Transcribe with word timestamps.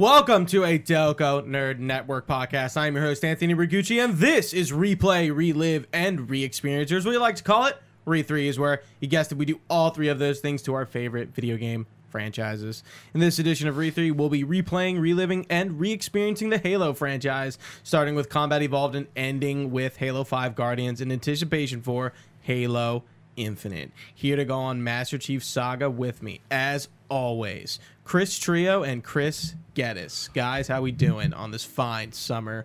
Welcome 0.00 0.46
to 0.46 0.64
a 0.64 0.78
Delco 0.78 1.46
Nerd 1.46 1.78
Network 1.78 2.26
podcast. 2.26 2.78
I'm 2.78 2.94
your 2.94 3.04
host, 3.04 3.22
Anthony 3.22 3.54
Rigucci, 3.54 4.02
and 4.02 4.14
this 4.14 4.54
is 4.54 4.72
Replay, 4.72 5.30
Relive, 5.30 5.86
and 5.92 6.30
Re-Experience. 6.30 6.90
What 6.90 7.04
we 7.04 7.18
like 7.18 7.36
to 7.36 7.42
call 7.42 7.66
it. 7.66 7.76
Re3 8.06 8.46
is 8.46 8.58
where, 8.58 8.80
you 9.00 9.08
guessed 9.08 9.30
it, 9.30 9.34
we 9.34 9.44
do 9.44 9.60
all 9.68 9.90
three 9.90 10.08
of 10.08 10.18
those 10.18 10.40
things 10.40 10.62
to 10.62 10.72
our 10.72 10.86
favorite 10.86 11.34
video 11.34 11.58
game 11.58 11.86
franchises. 12.08 12.82
In 13.12 13.20
this 13.20 13.38
edition 13.38 13.68
of 13.68 13.74
Re3, 13.74 14.12
we'll 14.12 14.30
be 14.30 14.42
replaying, 14.42 14.98
reliving, 15.00 15.44
and 15.50 15.78
re-experiencing 15.78 16.48
the 16.48 16.56
Halo 16.56 16.94
franchise, 16.94 17.58
starting 17.82 18.14
with 18.14 18.30
Combat 18.30 18.62
Evolved 18.62 18.94
and 18.94 19.06
ending 19.14 19.70
with 19.70 19.98
Halo 19.98 20.24
5 20.24 20.54
Guardians 20.54 21.02
in 21.02 21.12
anticipation 21.12 21.82
for 21.82 22.14
Halo 22.40 23.04
Infinite. 23.36 23.90
Here 24.14 24.36
to 24.36 24.46
go 24.46 24.60
on 24.60 24.82
Master 24.82 25.18
Chief 25.18 25.44
Saga 25.44 25.90
with 25.90 26.22
me, 26.22 26.40
as 26.50 26.88
always, 27.10 27.78
Chris 28.04 28.38
Trio 28.38 28.82
and 28.82 29.04
Chris 29.04 29.54
Geddes. 29.74 30.30
Guys, 30.32 30.68
how 30.68 30.80
we 30.80 30.92
doing 30.92 31.34
on 31.34 31.50
this 31.50 31.64
fine 31.64 32.12
summer 32.12 32.64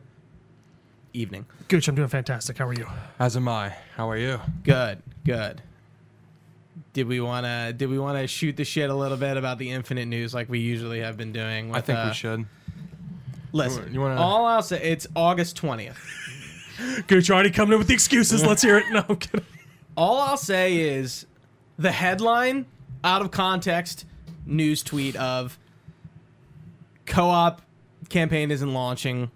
evening? 1.14 1.46
Gooch, 1.68 1.88
I'm 1.88 1.96
doing 1.96 2.08
fantastic. 2.08 2.58
How 2.58 2.68
are 2.68 2.74
you? 2.74 2.88
As 3.20 3.36
am 3.36 3.48
I. 3.48 3.76
How 3.96 4.10
are 4.10 4.18
you? 4.18 4.40
Good, 4.64 5.02
good. 5.26 5.62
Did 6.94 7.08
we 7.08 7.20
want 7.20 7.46
to? 7.46 7.74
Did 7.76 7.90
we 7.90 8.00
want 8.00 8.18
to 8.18 8.28
shoot 8.28 8.56
the 8.56 8.64
shit 8.64 8.90
a 8.90 8.96
little 8.96 9.18
bit 9.18 9.36
about 9.36 9.58
the 9.58 9.70
Infinite 9.72 10.06
news 10.06 10.34
like 10.34 10.48
we 10.50 10.60
usually 10.60 11.02
have 11.02 11.18
been 11.18 11.34
doing? 11.34 11.70
With, 11.70 11.78
I 11.78 11.82
think 11.82 12.00
uh, 12.00 12.06
we 12.08 12.14
should. 12.14 12.46
Listen, 13.52 13.94
You 13.94 14.02
wanna- 14.02 14.20
all 14.20 14.46
I'll 14.46 14.62
say, 14.64 14.82
it's 14.82 15.08
August 15.16 15.56
twentieth. 15.58 15.98
Gooch 17.08 17.30
already 17.32 17.52
coming 17.52 17.74
in 17.74 17.80
with 17.80 17.88
the 17.88 17.94
excuses. 17.94 18.46
Let's 18.46 18.62
hear 18.62 18.78
it. 18.78 18.86
No, 18.92 19.04
I'm 19.08 19.16
kidding. 19.16 19.46
All 19.96 20.20
I'll 20.20 20.36
say 20.38 20.76
is 20.78 21.26
the 21.80 21.92
headline, 21.92 22.66
out 23.04 23.22
of 23.22 23.32
context, 23.32 24.06
news 24.46 24.84
tweet 24.84 25.16
of 25.16 25.58
co-op 27.06 27.62
campaign 28.10 28.52
isn't 28.52 28.74
launching 28.74 29.32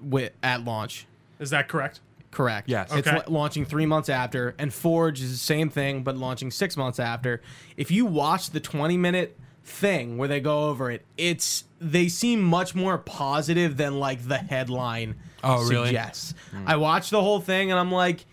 with 0.00 0.32
at 0.42 0.64
launch. 0.64 1.06
Is 1.38 1.50
that 1.50 1.68
correct? 1.68 2.00
Correct. 2.30 2.68
Yes. 2.68 2.92
It's 2.92 3.06
la- 3.06 3.22
launching 3.28 3.64
three 3.64 3.86
months 3.86 4.08
after, 4.08 4.54
and 4.58 4.72
Forge 4.72 5.20
is 5.22 5.30
the 5.32 5.36
same 5.38 5.70
thing, 5.70 6.02
but 6.02 6.16
launching 6.16 6.50
six 6.50 6.76
months 6.76 6.98
after. 7.00 7.40
If 7.76 7.90
you 7.90 8.04
watch 8.06 8.50
the 8.50 8.60
20 8.60 8.96
minute 8.96 9.38
thing 9.64 10.18
where 10.18 10.28
they 10.28 10.40
go 10.40 10.68
over 10.68 10.90
it, 10.90 11.04
it's 11.16 11.64
they 11.80 12.08
seem 12.08 12.42
much 12.42 12.74
more 12.74 12.98
positive 12.98 13.76
than 13.76 13.98
like 13.98 14.26
the 14.28 14.38
headline 14.38 15.16
Oh, 15.42 15.66
really? 15.68 15.86
suggests. 15.86 16.34
Hmm. 16.50 16.64
I 16.66 16.76
watched 16.76 17.10
the 17.10 17.20
whole 17.22 17.40
thing 17.40 17.70
and 17.70 17.78
I'm 17.80 17.92
like, 17.92 18.24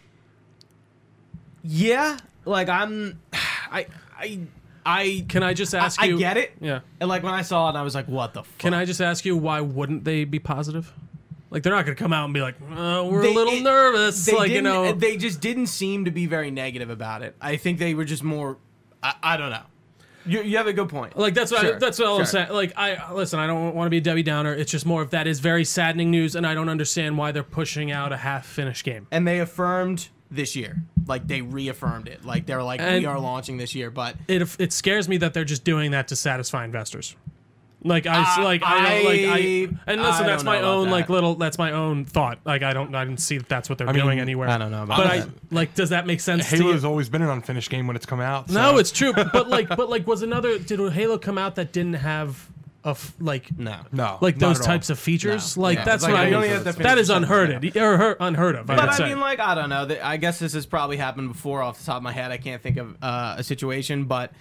yeah, 1.63 2.17
like 2.45 2.69
I'm, 2.69 3.19
I, 3.33 3.87
I, 4.17 4.39
I, 4.85 5.25
Can 5.29 5.43
I 5.43 5.53
just 5.53 5.73
ask 5.75 6.01
I 6.01 6.05
you? 6.05 6.17
get 6.17 6.37
it. 6.37 6.53
Yeah. 6.59 6.81
And 6.99 7.09
like 7.09 7.23
when 7.23 7.33
I 7.33 7.41
saw 7.41 7.69
it, 7.69 7.75
I 7.75 7.81
was 7.81 7.95
like, 7.95 8.07
what 8.07 8.33
the 8.33 8.43
fuck? 8.43 8.57
Can 8.57 8.73
I 8.73 8.85
just 8.85 9.01
ask 9.01 9.25
you 9.25 9.37
why 9.37 9.61
wouldn't 9.61 10.03
they 10.03 10.25
be 10.25 10.39
positive? 10.39 10.91
Like 11.49 11.61
they're 11.63 11.73
not 11.73 11.85
going 11.85 11.95
to 11.95 12.01
come 12.03 12.13
out 12.13 12.25
and 12.25 12.33
be 12.33 12.41
like, 12.41 12.55
uh, 12.75 13.07
we're 13.09 13.21
They- 13.21 13.31
a 13.31 13.35
little 13.35 13.53
it- 13.53 13.61
nervous. 13.63 14.25
they 14.25 14.35
Like 14.35 14.51
you 14.51 14.61
know, 14.61 14.91
they 14.93 15.17
just 15.17 15.39
didn't 15.41 15.67
seem 15.67 16.05
to 16.05 16.11
be 16.11 16.25
very 16.25 16.49
negative 16.51 16.89
about 16.89 17.21
it. 17.21 17.35
I 17.39 17.57
think 17.57 17.77
they 17.79 17.93
were 17.93 18.05
just 18.05 18.23
more. 18.23 18.57
I, 19.03 19.13
I 19.21 19.37
don't 19.37 19.51
know. 19.51 19.61
You, 20.25 20.41
you 20.41 20.55
have 20.55 20.67
a 20.67 20.73
good 20.73 20.87
point. 20.87 21.17
like 21.17 21.33
that's 21.33 21.51
what 21.51 21.59
Sure, 21.61 21.75
I, 21.75 21.77
that's 21.79 21.99
what 21.99 22.07
I'm 22.19 22.25
saying. 22.25 22.49
Like 22.49 22.71
I 22.77 23.11
listen, 23.11 23.39
I 23.39 23.45
don't 23.47 23.75
want 23.75 23.87
to 23.87 23.89
be 23.89 23.97
a 23.97 24.01
Debbie 24.01 24.23
Downer. 24.23 24.53
It's 24.53 24.71
just 24.71 24.85
more 24.85 25.01
of 25.01 25.09
that 25.09 25.27
is 25.27 25.41
very 25.41 25.65
saddening 25.65 26.11
news, 26.11 26.35
and 26.35 26.47
I 26.47 26.53
don't 26.53 26.69
understand 26.69 27.17
why 27.17 27.33
they're 27.33 27.43
pushing 27.43 27.91
out 27.91 28.13
a 28.13 28.17
half 28.17 28.45
finished 28.45 28.85
game. 28.85 29.05
And 29.11 29.27
they 29.27 29.39
affirmed 29.41 30.07
this 30.33 30.55
year, 30.55 30.81
like 31.07 31.27
they 31.27 31.41
reaffirmed 31.41 32.07
it. 32.07 32.25
Like 32.25 32.45
they're 32.45 32.63
like, 32.63 32.79
And- 32.81 32.99
we 32.99 33.05
are 33.05 33.19
launching 33.19 33.57
this 33.57 33.75
year, 33.75 33.91
but 33.91 34.15
It 34.27 34.55
it 34.59 34.73
scares 34.73 35.07
me 35.07 35.17
that 35.17 35.33
they're 35.33 35.45
just 35.45 35.63
doing 35.63 35.91
that 35.91 36.07
to 36.09 36.15
satisfy 36.15 36.65
investors. 36.65 37.15
Like 37.85 38.07
I 38.07 38.21
Uh, 38.39 38.43
like 38.45 38.63
I, 38.63 38.79
don't 38.95 39.05
like 39.05 39.19
I 39.19 39.33
I- 39.33 39.67
and 39.91 39.99
I 40.01 40.05
listen, 40.07 40.19
don't 40.19 40.27
that's 40.27 40.43
my 40.45 40.57
about 40.59 40.67
own 40.73 40.89
like 40.89 41.09
little 41.09 41.35
that's 41.35 41.57
my 41.57 41.71
own 41.73 42.05
thought. 42.05 42.39
Like 42.45 42.63
I 42.63 42.71
don't 42.71 42.95
I 42.95 43.03
didn't 43.03 43.19
see 43.19 43.37
that 43.37 43.49
that's 43.49 43.67
what 43.67 43.77
they're 43.77 43.89
I 43.89 43.91
mean, 43.91 44.03
doing 44.03 44.19
anywhere. 44.21 44.47
I 44.47 44.57
don't 44.57 44.71
know 44.71 44.83
about 44.83 44.97
But 44.99 45.07
that. 45.09 45.27
I 45.27 45.31
like 45.51 45.75
does 45.75 45.89
that 45.89 46.07
make 46.07 46.21
sense 46.21 46.49
to 46.49 46.55
you? 46.57 46.63
Halo's 46.63 46.85
always 46.85 47.09
been 47.09 47.21
an 47.21 47.29
unfinished 47.29 47.69
game 47.69 47.85
when 47.85 47.97
it's 47.97 48.05
come 48.05 48.21
out. 48.21 48.49
No, 48.49 48.77
it's 48.77 48.91
true. 48.91 49.11
But 49.13 49.49
like, 49.49 49.67
but 49.67 49.89
like, 49.89 50.07
was 50.07 50.21
another 50.21 50.57
did 50.59 50.79
Halo 50.93 51.17
come 51.17 51.37
out 51.37 51.55
that 51.55 51.73
didn't 51.73 51.95
have 51.95 52.47
a 52.85 52.89
f- 52.89 53.13
like 53.19 53.57
no, 53.57 53.77
no, 53.91 54.17
like 54.21 54.35
not 54.35 54.47
those 54.47 54.59
at 54.59 54.61
all. 54.63 54.67
types 54.67 54.89
of 54.89 54.99
features? 54.99 55.55
No. 55.57 55.63
Like 55.63 55.77
Yeah. 55.79 55.85
that's 55.85 56.03
Like, 56.03 56.13
what 56.13 56.27
you 56.27 56.33
I 56.33 56.35
only 56.35 56.49
mean. 56.49 56.63
have 56.63 56.75
That 56.77 56.97
is 56.97 57.07
the 57.07 57.15
unheard 57.17 57.49
of 57.51 57.75
or 57.77 57.97
her- 57.97 58.17
unheard 58.19 58.55
of. 58.55 58.69
I 58.69 58.75
But 58.75 58.81
would 58.85 58.89
I 58.93 58.97
say. 58.97 59.05
mean, 59.09 59.19
like, 59.19 59.39
I 59.39 59.55
don't 59.55 59.69
know. 59.69 59.87
I 60.03 60.17
guess 60.17 60.39
this 60.39 60.53
has 60.53 60.65
probably 60.65 60.97
happened 60.97 61.29
before 61.31 61.61
off 61.61 61.79
the 61.79 61.85
top 61.85 61.97
of 61.97 62.03
my 62.03 62.11
head. 62.11 62.31
I 62.31 62.37
can't 62.37 62.61
think 62.61 62.77
of 62.77 62.95
uh, 63.01 63.35
a 63.37 63.43
situation, 63.43 64.05
but 64.05 64.31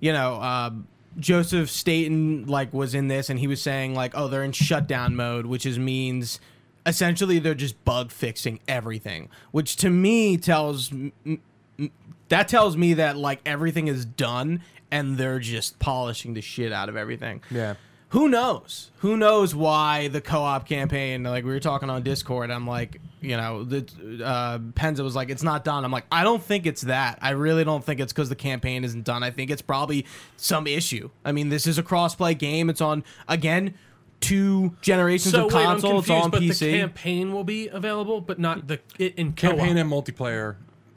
you 0.00 0.12
know, 0.12 0.40
um, 0.40 0.86
Joseph 1.18 1.68
Staten 1.70 2.46
like 2.46 2.72
was 2.72 2.94
in 2.94 3.08
this, 3.08 3.30
and 3.30 3.38
he 3.40 3.46
was 3.48 3.60
saying 3.60 3.94
like, 3.94 4.12
oh, 4.14 4.28
they're 4.28 4.44
in 4.44 4.52
shutdown 4.52 5.16
mode, 5.16 5.46
which 5.46 5.66
is 5.66 5.78
means 5.78 6.38
essentially 6.86 7.38
they're 7.40 7.54
just 7.54 7.84
bug 7.84 8.10
fixing 8.12 8.60
everything, 8.68 9.28
which 9.50 9.76
to 9.76 9.90
me 9.90 10.36
tells 10.36 10.92
m- 10.92 11.12
m- 11.26 11.90
that 12.28 12.46
tells 12.48 12.76
me 12.76 12.94
that 12.94 13.16
like 13.16 13.40
everything 13.44 13.88
is 13.88 14.04
done 14.04 14.62
and 14.90 15.18
they're 15.18 15.38
just 15.38 15.78
polishing 15.78 16.32
the 16.34 16.40
shit 16.40 16.72
out 16.72 16.88
of 16.88 16.96
everything 16.96 17.42
Yeah. 17.50 17.74
Who 18.10 18.28
knows? 18.28 18.90
Who 18.98 19.16
knows 19.16 19.54
why 19.54 20.08
the 20.08 20.20
co-op 20.20 20.66
campaign? 20.66 21.22
Like 21.24 21.44
we 21.44 21.50
were 21.50 21.60
talking 21.60 21.90
on 21.90 22.02
Discord, 22.02 22.50
I'm 22.50 22.66
like, 22.66 23.00
you 23.20 23.36
know, 23.36 23.64
the 23.64 23.80
uh, 24.24 24.58
Penza 24.74 25.00
was 25.02 25.14
like, 25.14 25.28
it's 25.28 25.42
not 25.42 25.62
done. 25.64 25.84
I'm 25.84 25.90
like, 25.92 26.06
I 26.10 26.22
don't 26.24 26.42
think 26.42 26.66
it's 26.66 26.82
that. 26.82 27.18
I 27.20 27.30
really 27.30 27.64
don't 27.64 27.84
think 27.84 28.00
it's 28.00 28.12
because 28.12 28.28
the 28.28 28.36
campaign 28.36 28.84
isn't 28.84 29.04
done. 29.04 29.22
I 29.22 29.30
think 29.30 29.50
it's 29.50 29.60
probably 29.62 30.06
some 30.36 30.66
issue. 30.66 31.10
I 31.24 31.32
mean, 31.32 31.48
this 31.48 31.66
is 31.66 31.78
a 31.78 31.82
cross-play 31.82 32.34
game. 32.34 32.70
It's 32.70 32.80
on 32.80 33.04
again 33.28 33.74
two 34.20 34.74
generations 34.80 35.32
so 35.34 35.46
of 35.46 35.52
wait, 35.52 35.66
I'm. 35.66 35.76
It's 35.76 36.10
on 36.10 36.30
But 36.30 36.40
the 36.40 36.48
PC. 36.50 36.72
campaign 36.78 37.32
will 37.32 37.44
be 37.44 37.68
available, 37.68 38.20
but 38.20 38.38
not 38.38 38.66
the 38.68 38.80
it, 38.98 39.14
in 39.16 39.32
co-op. 39.34 39.56
Campaign 39.56 39.76
and 39.76 39.90
multiplayer 39.90 40.56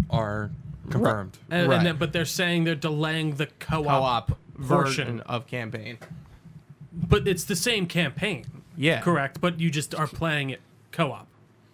are 0.10 0.50
confirmed. 0.90 1.38
and, 1.50 1.68
Right. 1.70 1.78
and 1.78 1.86
then, 1.86 1.98
but 1.98 2.14
they're 2.14 2.26
saying 2.26 2.64
they're 2.64 2.74
delaying 2.76 3.36
the 3.36 3.48
co-op, 3.60 3.86
co-op 3.86 4.28
portion. 4.28 4.68
version 4.68 5.20
of 5.22 5.46
campaign. 5.48 5.98
But 6.94 7.28
it's 7.28 7.44
the 7.44 7.56
same 7.56 7.85
campaign. 7.88 8.46
Yeah, 8.78 9.02
Correct, 9.02 9.40
but 9.41 9.59
you 9.59 9.69
just 9.69 9.94
are 9.94 10.07
playing 10.07 10.50
it 10.50 10.62
co-op. 10.91 11.28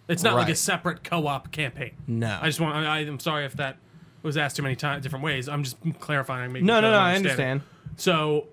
It's 0.08 0.22
not 0.22 0.34
like 0.34 0.46
a 0.46 0.50
Right. 0.50 0.56
separate 0.58 1.04
co-op 1.04 1.52
campaign. 1.52 1.92
No, 2.06 2.38
I 2.40 2.46
just 2.46 2.60
want. 2.60 2.74
I, 2.76 2.98
I'm 3.00 3.20
sorry 3.20 3.44
if 3.44 3.54
that 3.54 3.76
was 4.22 4.36
asked 4.36 4.56
too 4.56 4.62
many 4.62 4.74
times, 4.76 5.02
different 5.02 5.24
ways. 5.24 5.48
I'm 5.48 5.62
just 5.62 5.76
clarifying. 6.00 6.52
Making 6.52 6.66
no, 6.66 6.74
sure 6.74 6.82
no, 6.82 6.90
no. 6.92 6.96
I'm 6.98 7.02
I 7.12 7.16
understanding. 7.16 7.46
understand. 7.52 8.00
So 8.00 8.46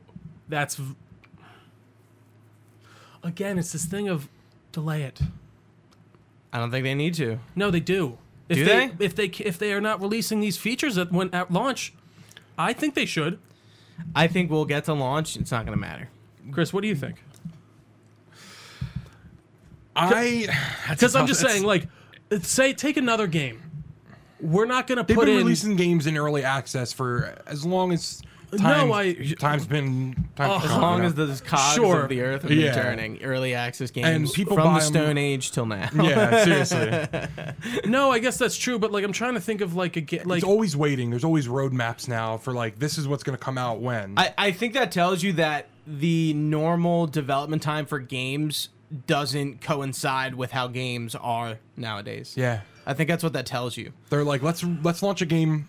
that's 0.50 0.76
v- 0.76 0.96
again, 3.24 3.58
it's 3.58 3.72
this 3.72 3.86
thing 3.86 4.08
of 4.08 4.30
delay 4.72 5.04
it. 5.04 5.20
I 6.54 6.60
don't 6.60 6.72
think 6.72 6.84
they 6.84 6.94
need 6.96 7.14
to. 7.16 7.40
No, 7.56 7.72
they 7.72 7.80
do. 7.80 8.18
If 8.48 8.58
Do 8.58 8.66
they, 8.66 8.88
they? 8.88 9.06
If 9.06 9.16
they 9.16 9.26
if 9.26 9.58
they 9.58 9.74
are 9.74 9.82
not 9.82 10.02
releasing 10.02 10.40
these 10.40 10.58
features 10.58 10.98
at 10.98 11.12
when 11.12 11.34
at 11.34 11.52
launch, 11.52 11.94
I 12.58 12.74
think 12.74 12.94
they 12.94 13.06
should. 13.06 13.40
I 14.14 14.28
think 14.28 14.52
we'll 14.52 14.66
get 14.66 14.84
to 14.86 14.94
launch. 14.94 15.36
It's 15.38 15.52
not 15.52 15.66
going 15.66 15.76
to 15.78 15.82
matter. 15.82 16.10
Chris, 16.52 16.74
what 16.74 16.82
do 16.82 16.88
you 16.88 16.96
think? 16.96 17.24
I 19.96 20.48
Because 20.90 21.16
I'm 21.16 21.28
just 21.28 21.42
saying, 21.42 21.64
like, 21.64 21.88
say 22.42 22.74
take 22.74 22.98
another 22.98 23.28
game. 23.28 23.62
We're 24.42 24.66
not 24.66 24.88
going 24.88 24.98
to 24.98 25.04
they've 25.04 25.16
put 25.16 25.26
been 25.26 25.36
in. 25.36 25.44
releasing 25.44 25.76
games 25.76 26.08
in 26.08 26.18
early 26.18 26.44
access 26.44 26.92
for 26.92 27.36
as 27.48 27.66
long 27.66 27.94
as 27.94 28.22
time, 28.58 28.88
No, 28.88 28.94
I- 28.94 29.14
time's 29.40 29.66
been 29.66 30.28
time 30.36 30.62
As 30.64 30.72
long 30.72 31.02
as 31.04 31.14
the 31.16 31.28
cogs 31.46 31.76
Sure. 31.76 32.04
of 32.04 32.10
the 32.10 32.22
earth 32.22 32.42
have 32.44 32.50
been 32.50 32.60
Yeah. 32.60 32.74
turning, 32.82 33.22
early 33.24 33.54
access 33.54 33.92
games 33.92 34.08
And 34.08 34.32
people 34.34 34.56
from 34.56 34.66
the 34.74 34.80
the 34.80 34.86
'em- 34.86 34.92
Stone 34.92 35.18
Age 35.18 35.52
till 35.52 35.66
now. 35.66 35.90
yeah, 35.94 36.44
seriously, 36.44 37.08
no, 37.86 38.12
I 38.12 38.20
guess 38.20 38.38
that's 38.38 38.58
true, 38.58 38.80
but 38.80 38.92
like 38.92 39.04
I'm 39.04 39.12
trying 39.14 39.34
to 39.36 39.42
think 39.42 39.62
of 39.62 39.76
like 39.76 39.96
a 39.96 40.02
ga- 40.02 40.24
like 40.26 40.38
it's 40.38 40.46
always 40.46 40.76
waiting. 40.76 41.10
There's 41.10 41.24
always 41.24 41.48
roadmaps 41.48 42.08
now 42.08 42.38
for 42.38 42.54
like 42.54 42.80
this 42.80 42.98
is 42.98 43.08
what's 43.08 43.24
going 43.24 43.38
to 43.38 43.44
come 43.44 43.58
out 43.58 43.80
when. 43.82 44.14
I, 44.18 44.34
I 44.38 44.52
think 44.52 44.74
that 44.74 44.92
tells 44.92 45.24
you 45.24 45.34
that 45.34 45.68
the 45.88 46.34
normal 46.34 47.08
development 47.08 47.62
time 47.62 47.86
for 47.86 48.00
games 48.00 48.70
doesn't 49.08 49.62
coincide 49.62 50.36
with 50.36 50.52
how 50.52 50.68
games 50.68 51.16
are 51.16 51.58
nowadays. 51.76 52.34
yeah, 52.38 52.62
I 52.86 52.94
think 52.94 53.10
that's 53.10 53.24
what 53.24 53.34
that 53.34 53.46
tells 53.46 53.78
you. 53.78 53.92
they're 54.10 54.24
like 54.24 54.42
let's 54.44 54.64
let's 54.84 55.02
launch 55.04 55.22
a 55.22 55.26
game 55.26 55.68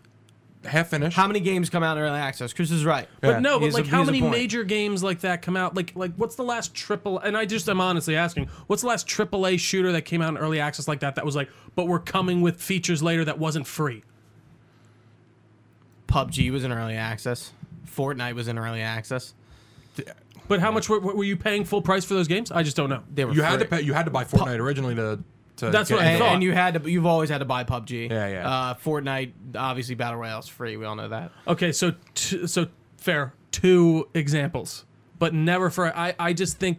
half 0.64 0.88
finished. 0.88 1.16
How 1.16 1.26
many 1.26 1.40
games 1.40 1.70
come 1.70 1.82
out 1.82 1.96
in 1.96 2.02
early 2.02 2.18
access? 2.18 2.52
Chris 2.52 2.70
is 2.70 2.84
right. 2.84 3.08
But 3.20 3.40
no, 3.40 3.58
He 3.58 3.58
but 3.58 3.64
has 3.66 3.74
a- 3.74 3.76
like 3.78 3.84
he 3.84 3.90
how 3.90 4.04
many 4.04 4.20
major 4.20 4.64
games 4.64 5.02
like 5.02 5.20
that 5.20 5.42
come 5.42 5.56
out? 5.56 5.74
Like 5.74 5.92
like 5.94 6.14
what's 6.16 6.34
the 6.36 6.42
last 6.44 6.74
triple? 6.74 7.18
And 7.18 7.36
I 7.36 7.44
just 7.44 7.68
I'm 7.68 7.80
honestly 7.80 8.16
asking, 8.16 8.46
what's 8.66 8.82
the 8.82 8.88
last 8.88 9.06
AAA 9.06 9.58
shooter 9.60 9.92
that 9.92 10.02
came 10.02 10.22
out 10.22 10.30
in 10.30 10.38
early 10.38 10.60
access 10.60 10.88
like 10.88 11.00
that? 11.00 11.14
That 11.16 11.24
was 11.24 11.36
like, 11.36 11.50
but 11.74 11.86
we're 11.88 11.98
coming 12.00 12.40
with 12.40 12.60
features 12.60 13.02
later 13.02 13.24
that 13.24 13.38
wasn't 13.38 13.66
free. 13.66 14.02
PUBG 16.08 16.50
was 16.50 16.64
in 16.64 16.72
early 16.72 16.96
access. 16.96 17.52
Fortnite 17.86 18.34
was 18.34 18.48
in 18.48 18.58
early 18.58 18.82
access. 18.82 19.34
But 20.48 20.60
how 20.60 20.70
much 20.70 20.88
were, 20.88 21.00
were 21.00 21.24
you 21.24 21.36
paying 21.36 21.64
full 21.64 21.82
price 21.82 22.04
for 22.04 22.14
those 22.14 22.28
games? 22.28 22.52
I 22.52 22.62
just 22.62 22.76
don't 22.76 22.88
know. 22.88 23.02
They 23.12 23.24
were 23.24 23.32
you 23.32 23.42
had 23.42 23.58
to 23.60 23.64
pay, 23.64 23.80
you 23.82 23.94
had 23.94 24.04
to 24.04 24.10
buy 24.10 24.24
Fortnite 24.24 24.58
originally 24.58 24.94
to. 24.94 25.18
To 25.56 25.70
That's 25.70 25.88
get 25.88 25.96
what 25.96 26.04
I 26.04 26.10
into 26.10 26.14
and, 26.16 26.18
thought. 26.24 26.34
and 26.34 26.42
you 26.42 26.52
had 26.52 26.82
to. 26.82 26.90
You've 26.90 27.06
always 27.06 27.30
had 27.30 27.38
to 27.38 27.44
buy 27.44 27.64
PUBG. 27.64 28.10
Yeah, 28.10 28.28
yeah. 28.28 28.48
Uh, 28.48 28.74
Fortnite, 28.74 29.32
obviously, 29.56 29.94
battle 29.94 30.18
royale's 30.18 30.48
free. 30.48 30.76
We 30.76 30.84
all 30.84 30.96
know 30.96 31.08
that. 31.08 31.32
Okay, 31.48 31.72
so 31.72 31.94
t- 32.14 32.46
so 32.46 32.66
fair. 32.98 33.32
Two 33.52 34.08
examples, 34.14 34.84
but 35.18 35.32
never 35.32 35.70
for. 35.70 35.86
I 35.96 36.14
I 36.18 36.32
just 36.34 36.58
think 36.58 36.78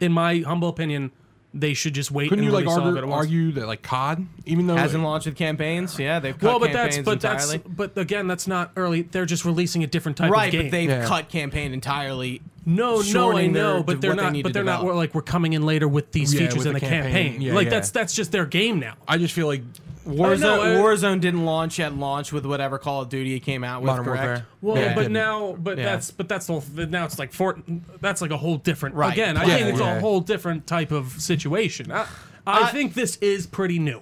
in 0.00 0.12
my 0.12 0.40
humble 0.40 0.68
opinion, 0.68 1.12
they 1.54 1.72
should 1.72 1.94
just 1.94 2.10
wait 2.10 2.28
Couldn't 2.28 2.44
and 2.44 2.46
you 2.46 2.52
like 2.52 2.64
release 2.66 2.78
all 2.78 2.88
of 2.88 2.96
it 2.96 2.98
argue, 2.98 3.10
once. 3.10 3.26
argue 3.26 3.52
that 3.52 3.66
like 3.66 3.82
COD, 3.82 4.26
even 4.44 4.66
though 4.66 4.74
Hasn't 4.76 5.02
launched 5.02 5.26
with 5.26 5.36
campaigns. 5.36 5.98
Yeah, 5.98 6.18
they've 6.18 6.36
cut 6.36 6.46
well, 6.46 6.58
but 6.58 6.72
that's 6.72 6.96
campaigns 6.96 7.04
but 7.06 7.20
that's 7.22 7.52
entirely. 7.54 7.74
but 7.74 7.96
again, 7.96 8.26
that's 8.26 8.46
not 8.46 8.72
early. 8.76 9.02
They're 9.02 9.24
just 9.24 9.44
releasing 9.46 9.82
a 9.82 9.86
different 9.86 10.18
type 10.18 10.30
right, 10.30 10.46
of 10.46 10.52
game. 10.52 10.62
but 10.64 10.70
they've 10.72 10.88
Yeah. 10.90 11.06
cut 11.06 11.28
campaign 11.30 11.72
entirely. 11.72 12.42
No, 12.66 13.02
no, 13.02 13.36
I 13.36 13.46
know, 13.46 13.82
but 13.82 14.00
they're 14.00 14.10
what 14.10 14.16
they 14.18 14.30
not. 14.38 14.42
but 14.42 14.52
they're 14.54 14.64
not. 14.64 14.72
develop. 14.78 14.86
We're 14.86 14.94
like 14.94 15.14
we're 15.14 15.22
coming 15.22 15.52
in 15.52 15.66
later 15.66 15.86
with 15.86 16.12
these 16.12 16.32
Yeah, 16.32 16.40
features 16.40 16.58
with 16.58 16.66
in 16.68 16.72
the, 16.74 16.80
the 16.80 16.86
campaign. 16.86 17.12
campaign. 17.12 17.40
Yeah, 17.42 17.54
like 17.54 17.64
yeah. 17.66 17.70
that's 17.70 17.90
that's 17.90 18.14
just 18.14 18.32
their 18.32 18.46
game 18.46 18.78
now. 18.80 18.94
I 19.06 19.18
just 19.18 19.34
feel 19.34 19.46
like 19.46 19.62
Warzone, 20.06 20.40
know, 20.40 20.62
I- 20.62 20.66
Warzone 20.82 21.20
didn't 21.20 21.44
launch 21.44 21.80
at 21.80 21.94
launch 21.96 22.32
with 22.32 22.44
whatever 22.46 22.78
Call 22.78 23.02
of 23.02 23.08
Duty 23.08 23.34
it 23.36 23.40
came 23.40 23.64
out 23.64 23.80
with. 23.82 23.86
Modern 23.88 24.04
correct? 24.04 24.22
Warfare. 24.24 24.46
Well, 24.62 24.76
Yeah. 24.76 24.94
but 24.94 25.00
Didn't. 25.02 25.12
now, 25.14 25.56
but 25.58 25.78
Yeah. 25.78 25.84
that's 25.84 26.10
but 26.10 26.28
that's 26.28 26.46
the 26.46 26.52
whole, 26.60 26.86
now 26.88 27.04
it's 27.06 27.18
like 27.18 27.32
Fort. 27.32 27.62
That's 28.00 28.20
like 28.22 28.30
a 28.30 28.36
whole 28.36 28.56
different. 28.58 28.94
Right. 28.96 29.12
Again, 29.12 29.36
I 29.36 29.44
Yeah, 29.44 29.56
think 29.56 29.68
it's 29.70 29.80
yeah. 29.80 29.96
a 29.96 30.00
whole 30.00 30.20
different 30.20 30.66
type 30.66 30.90
of 30.92 31.12
situation. 31.20 31.90
I, 31.92 32.06
I, 32.46 32.64
I- 32.64 32.70
think 32.70 32.94
this 32.94 33.16
is 33.16 33.46
pretty 33.46 33.78
new, 33.78 34.00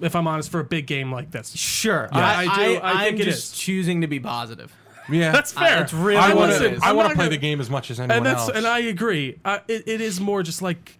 if 0.00 0.16
I'm 0.16 0.26
honest, 0.26 0.50
for 0.50 0.60
a 0.60 0.64
big 0.64 0.86
game 0.86 1.12
like 1.12 1.30
this. 1.32 1.50
Sure. 1.54 2.08
Yeah, 2.12 2.18
I, 2.18 2.40
I 2.40 2.44
do- 2.44 2.74
I 2.76 2.90
I, 3.00 3.04
think 3.04 3.16
am 3.16 3.20
it 3.20 3.24
just 3.24 3.52
is. 3.54 3.58
choosing 3.58 4.00
to 4.00 4.06
be 4.06 4.20
positive. 4.20 4.74
Yeah, 5.08 5.32
That's 5.32 5.52
fair. 5.52 5.82
it's 5.82 5.92
really 5.92 6.16
I 6.18 6.34
want 6.34 6.50
it 6.52 6.54
listen, 6.60 6.74
is. 6.74 6.80
to. 6.80 6.86
I 6.86 6.92
want 6.92 7.08
to 7.10 7.14
play 7.14 7.24
gonna- 7.26 7.30
the 7.36 7.40
game 7.40 7.60
as 7.60 7.70
much 7.70 7.90
as 7.90 7.98
anyone 8.00 8.16
and 8.18 8.26
that's 8.26 8.42
else. 8.48 8.50
and 8.56 8.66
I 8.66 8.80
agree. 8.80 9.38
Uh, 9.44 9.58
it, 9.68 9.84
it 9.88 10.00
is 10.00 10.20
more 10.20 10.42
just 10.42 10.62
like, 10.62 10.98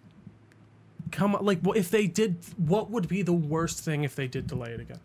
come 1.10 1.34
on, 1.34 1.44
like 1.44 1.60
what 1.60 1.76
if 1.76 1.90
they 1.90 2.06
did? 2.06 2.36
What 2.56 2.90
would 2.90 3.08
be 3.08 3.22
the 3.22 3.32
worst 3.32 3.80
thing 3.84 4.04
if 4.04 4.14
they 4.16 4.26
did 4.26 4.46
delay 4.46 4.70
it 4.70 4.80
again? 4.80 5.00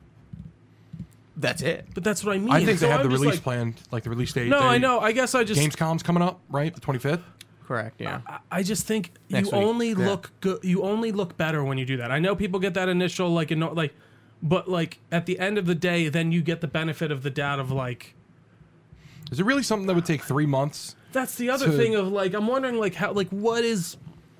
That's 1.37 1.61
it. 1.61 1.85
But 1.93 2.03
that's 2.03 2.23
what 2.23 2.33
I 2.35 2.39
mean. 2.39 2.51
I 2.51 2.63
think 2.63 2.79
So 2.79 2.85
they 2.85 2.91
have 2.91 3.01
I'm 3.01 3.09
the 3.09 3.13
release 3.17 3.31
like, 3.35 3.43
plan, 3.43 3.75
like 3.91 4.03
the 4.03 4.09
release 4.09 4.31
date. 4.31 4.47
No, 4.47 4.59
they- 4.61 4.65
I 4.65 4.77
know. 4.77 4.99
I 5.01 5.11
guess 5.11 5.35
I 5.35 5.43
just 5.43 5.59
Gamescom's 5.59 6.01
coming 6.01 6.23
up, 6.23 6.39
right? 6.49 6.73
The 6.73 6.79
25th. 6.81 7.21
Correct. 7.67 7.99
Yeah. 7.99 8.21
I 8.51 8.61
just 8.63 8.85
think 8.85 9.11
Next 9.29 9.51
you 9.51 9.57
week. 9.57 9.67
only 9.67 9.89
Yeah. 9.89 9.95
look 10.07 10.31
good. 10.39 10.59
You 10.63 10.83
only 10.83 11.11
look 11.11 11.35
better 11.35 11.63
when 11.63 11.77
you 11.79 11.85
do 11.85 11.97
that. 11.97 12.11
I 12.11 12.19
know 12.19 12.35
people 12.35 12.59
get 12.59 12.75
that 12.75 12.87
initial 12.89 13.29
like, 13.31 13.49
you 13.49 13.55
know, 13.57 13.73
like, 13.73 13.93
but 14.43 14.69
like 14.69 14.99
at 15.11 15.25
the 15.25 15.39
end 15.39 15.57
of 15.57 15.65
the 15.65 15.73
day, 15.75 16.07
then 16.07 16.31
you 16.31 16.41
get 16.41 16.61
the 16.61 16.67
benefit 16.67 17.11
of 17.11 17.23
the 17.23 17.29
doubt 17.31 17.59
of 17.59 17.71
like. 17.71 18.13
Is 19.35 19.41
it 19.41 19.45
really 19.45 19.63
something 19.63 19.85
that 19.87 19.95
would 19.95 20.05
take 20.05 20.23
three 20.23 20.45
months? 20.45 20.95
That's 21.11 21.35
the 21.35 21.49
other 21.49 21.65
To- 21.65 21.71
thing 21.77 21.93
of 21.95 22.07
like 22.07 22.33
I'm 22.33 22.47
wondering 22.47 22.79
like 22.79 22.95
how 22.95 23.11
like 23.11 23.27
what 23.31 23.65
is. 23.65 23.97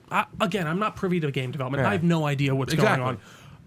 I, 0.10 0.26
again, 0.40 0.68
I'm 0.68 0.80
not 0.80 0.96
privy 0.96 1.20
to 1.20 1.32
game 1.32 1.52
development. 1.52 1.84
Yeah. 1.84 1.90
I 1.90 1.92
have 1.92 2.04
no 2.04 2.26
idea 2.26 2.56
what's 2.56 2.72
Exactly. 2.74 3.04
going 3.04 3.18
on. 3.18 3.22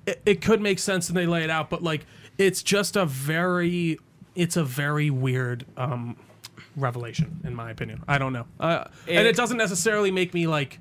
It, 0.06 0.22
it 0.24 0.40
could 0.40 0.62
make 0.62 0.78
sense 0.78 1.08
and 1.08 1.16
they 1.18 1.26
lay 1.26 1.44
it 1.44 1.50
out, 1.50 1.68
but 1.68 1.82
like 1.82 2.06
it's 2.38 2.62
just 2.62 2.96
a 2.96 3.04
very, 3.04 3.98
it's 4.34 4.56
a 4.56 4.64
very 4.64 5.10
weird 5.10 5.66
um, 5.76 6.16
revelation 6.76 7.40
in 7.44 7.54
my 7.54 7.70
opinion. 7.70 8.02
I 8.08 8.16
don't 8.16 8.32
know, 8.32 8.46
uh, 8.58 8.84
and 9.06 9.26
It- 9.26 9.26
it 9.26 9.36
doesn't 9.36 9.58
necessarily 9.58 10.10
make 10.10 10.32
me 10.32 10.46
like. 10.46 10.80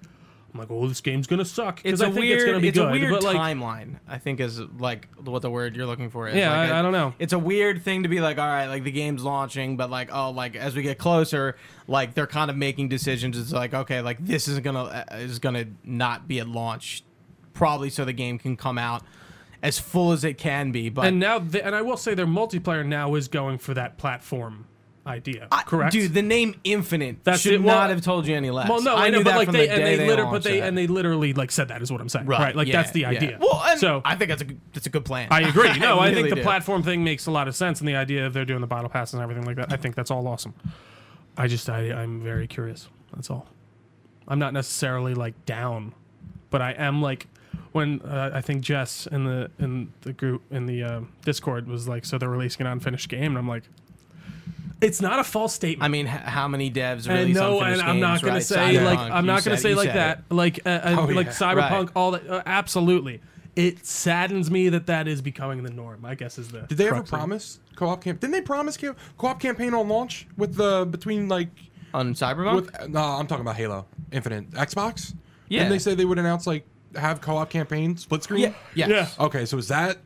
I'm 0.54 0.60
like, 0.62 0.72
oh, 0.72 0.88
this 0.88 1.02
game's 1.02 1.28
gonna 1.28 1.46
suck 1.46 1.82
It's 1.84 2.02
I 2.02 2.06
a 2.06 2.08
think 2.08 2.20
weird. 2.22 2.40
it's 2.40 2.46
gonna 2.46 2.60
be 2.60 2.68
it's 2.70 2.78
good. 2.78 2.88
a 2.88 2.92
weird 2.92 3.24
like, 3.24 3.36
timeline. 3.38 4.00
I 4.08 4.18
think 4.18 4.40
is 4.40 4.60
like 4.60 5.08
what 5.18 5.42
the 5.42 5.52
word 5.52 5.76
you're 5.76 5.86
looking 5.86 6.10
for 6.10 6.28
is. 6.28 6.36
Yeah, 6.36 6.50
Like, 6.50 6.72
I- 6.72 6.80
I 6.80 6.82
don't 6.82 6.94
know. 6.94 7.14
It's 7.20 7.34
a 7.34 7.40
weird 7.40 7.84
thing 7.84 8.04
to 8.04 8.10
be 8.10 8.22
like, 8.22 8.38
all 8.40 8.48
right, 8.48 8.68
like 8.68 8.84
the 8.84 8.92
game's 8.92 9.24
launching, 9.24 9.78
but 9.78 9.90
like, 9.90 10.10
oh, 10.12 10.32
like 10.32 10.56
as 10.56 10.76
we 10.76 10.82
get 10.82 10.98
closer, 10.98 11.58
like 11.88 12.14
they're 12.14 12.26
kind 12.28 12.50
of 12.50 12.58
making 12.58 12.90
decisions. 12.90 13.38
It's 13.38 13.52
like, 13.52 13.74
okay, 13.74 14.02
like 14.02 14.18
this 14.26 14.48
is 14.48 14.60
gonna 14.62 14.84
uh, 14.84 15.04
is 15.18 15.40
gonna 15.40 15.66
not 15.84 16.28
be 16.28 16.40
at 16.40 16.48
launch, 16.48 17.04
probably 17.54 17.90
so 17.90 18.06
the 18.06 18.14
game 18.14 18.40
can 18.40 18.56
come 18.56 18.78
out 18.78 19.04
as 19.62 19.80
full 19.80 20.12
as 20.12 20.24
it 20.24 20.38
can 20.38 20.72
be. 20.72 20.88
But 20.90 21.08
and 21.08 21.20
now, 21.20 21.40
the, 21.40 21.64
and 21.66 21.76
I 21.76 21.82
will 21.82 21.98
say, 21.98 22.14
their 22.14 22.26
multiplayer 22.28 22.86
now 22.86 23.16
is 23.16 23.28
going 23.28 23.58
for 23.58 23.74
that 23.74 23.98
platform 23.98 24.66
idea. 25.08 25.48
I- 25.52 25.64
correct, 25.64 25.94
dude. 25.94 26.14
The 26.14 26.22
name 26.22 26.60
Infinite 26.64 27.24
That's 27.24 27.42
should 27.42 27.54
it. 27.54 27.64
Well- 27.64 27.76
not 27.76 27.90
have 27.90 28.02
told 28.02 28.28
you 28.28 28.36
any 28.36 28.52
less. 28.52 28.70
Well, 28.70 28.82
no, 28.82 28.96
I, 28.96 29.06
I, 29.06 29.10
know, 29.10 29.20
but 29.20 29.32
that 29.32 29.38
like 29.38 29.52
they 29.52 29.68
the 29.68 29.74
and 29.74 29.84
they 29.84 30.08
literally, 30.08 30.32
but 30.32 30.44
they 30.44 30.60
that. 30.60 30.68
and 30.68 30.78
they 30.78 30.88
literally 30.88 31.34
like 31.34 31.52
said 31.52 31.70
that 31.70 31.82
is 31.82 31.92
what 31.92 32.02
I'm 32.02 32.10
saying. 32.10 32.26
Right, 32.26 32.56
like 32.56 32.68
yeah, 32.68 32.78
that's 32.78 32.92
the 32.92 33.02
yeah. 33.02 33.10
idea. 33.10 33.38
Well, 33.40 33.64
and 33.66 33.80
so 33.80 34.02
I 34.06 34.16
think 34.16 34.30
that's 34.30 34.42
a 34.42 34.46
good- 34.46 34.62
that's 34.74 34.88
a 34.88 34.90
good 34.92 35.06
plan. 35.06 35.28
I 35.32 35.42
agree. 35.42 35.68
No, 35.88 36.00
I, 36.00 36.14
think 36.14 36.30
the 36.30 36.36
do. 36.36 36.42
platform 36.42 36.82
thing 36.82 37.04
makes 37.04 37.28
a 37.28 37.32
lot 37.32 37.48
of 37.48 37.56
sense, 37.56 37.80
and 37.80 37.88
the 37.88 37.96
idea 37.96 38.26
of 38.26 38.34
they're 38.34 38.46
doing 38.46 38.62
the 38.62 38.68
battle 38.68 38.90
passes 38.90 39.14
and 39.14 39.24
everything 39.24 39.46
like 39.46 39.56
that. 39.58 39.72
I 39.72 39.78
think 39.78 39.96
that's 39.96 40.12
all 40.12 40.28
awesome. 40.28 40.54
I 41.38 41.48
just, 41.48 41.70
I, 41.70 41.92
I'm 41.94 42.20
very 42.22 42.48
curious. 42.48 42.90
That's 43.14 43.30
all. 43.30 43.48
I'm 44.28 44.40
not 44.40 44.54
necessarily 44.54 45.14
like 45.14 45.46
down, 45.46 45.94
but 46.50 46.62
I 46.62 46.72
am 46.72 47.02
like 47.02 47.28
when 47.72 48.02
uh, 48.02 48.32
I 48.34 48.42
think 48.42 48.62
Jess 48.62 49.08
in 49.08 49.24
the 49.26 49.52
in 49.60 49.94
the 50.02 50.14
group 50.14 50.42
in 50.52 50.66
the 50.66 50.84
uh, 50.84 51.02
Discord 51.24 51.68
was 51.68 51.88
like, 51.88 52.06
so 52.06 52.18
they're 52.18 52.30
releasing 52.30 52.66
an 52.66 52.72
unfinished 52.72 53.08
game, 53.10 53.32
and 53.32 53.38
I'm 53.38 53.48
like, 53.48 53.64
it's 54.82 55.02
not 55.02 55.20
a 55.20 55.24
false 55.24 55.54
statement. 55.54 55.84
I 55.84 55.88
mean, 55.88 56.08
h- 56.08 56.14
how 56.22 56.48
many 56.48 56.70
devs 56.70 57.08
And 57.08 57.20
release 57.20 57.36
no, 57.36 57.62
and 57.62 57.82
I'm 57.82 58.00
not 58.00 58.22
gonna 58.22 58.34
right? 58.36 58.44
say 58.44 58.80
like 58.84 59.00
I'm 59.00 59.26
not 59.26 59.44
gonna 59.44 59.58
said- 59.58 59.62
say 59.64 59.76
like 59.76 59.94
that. 59.94 60.24
it. 60.30 60.34
Like 60.34 60.60
uh, 60.66 60.70
uh, 60.70 60.96
Oh, 61.00 61.06
like 61.06 61.28
yeah. 61.28 61.32
Cyberpunk, 61.34 61.70
Right. 61.88 61.90
all 61.96 62.12
that. 62.12 62.30
Uh, 62.30 62.44
absolutely, 62.46 63.22
it 63.56 63.86
saddens 63.86 64.52
me 64.52 64.70
that 64.70 64.86
that 64.88 65.08
is 65.08 65.22
becoming 65.22 65.64
the 65.64 65.72
norm. 65.72 66.06
I 66.06 66.16
guess 66.16 66.38
is 66.38 66.50
the. 66.50 66.62
Did 66.62 66.78
they 66.78 66.86
ever 66.88 66.96
crux 66.98 67.10
of 67.10 67.14
it. 67.16 67.18
promise 67.18 67.60
co-op 67.76 68.04
camp? 68.04 68.20
Didn't 68.20 68.34
they 68.34 68.42
promise 68.42 68.78
co- 68.78 68.96
co-op 69.18 69.40
campaign 69.40 69.74
on 69.74 69.88
launch 69.88 70.28
with 70.38 70.56
the 70.56 70.88
between 70.90 71.28
like 71.28 71.50
on 71.94 72.14
Cyberpunk. 72.14 72.56
with? 72.56 72.90
No, 72.90 73.02
I'm 73.02 73.26
talking 73.28 73.42
about 73.42 73.56
Halo 73.56 73.86
Infinite 74.12 74.52
Xbox. 74.52 75.16
Yeah. 75.50 75.60
Didn't 75.60 75.72
they 75.72 75.80
say 75.80 75.96
they 75.96 76.06
would 76.06 76.20
announce 76.20 76.46
like 76.46 76.66
have 76.96 77.22
co-op 77.22 77.50
campaign 77.50 77.98
split 77.98 78.24
screen? 78.24 78.42
yeah, 78.42 78.54
yes. 78.76 79.16
Yeah. 79.20 79.26
Okay, 79.26 79.46
so 79.46 79.58
is 79.58 79.68
that 79.70 79.98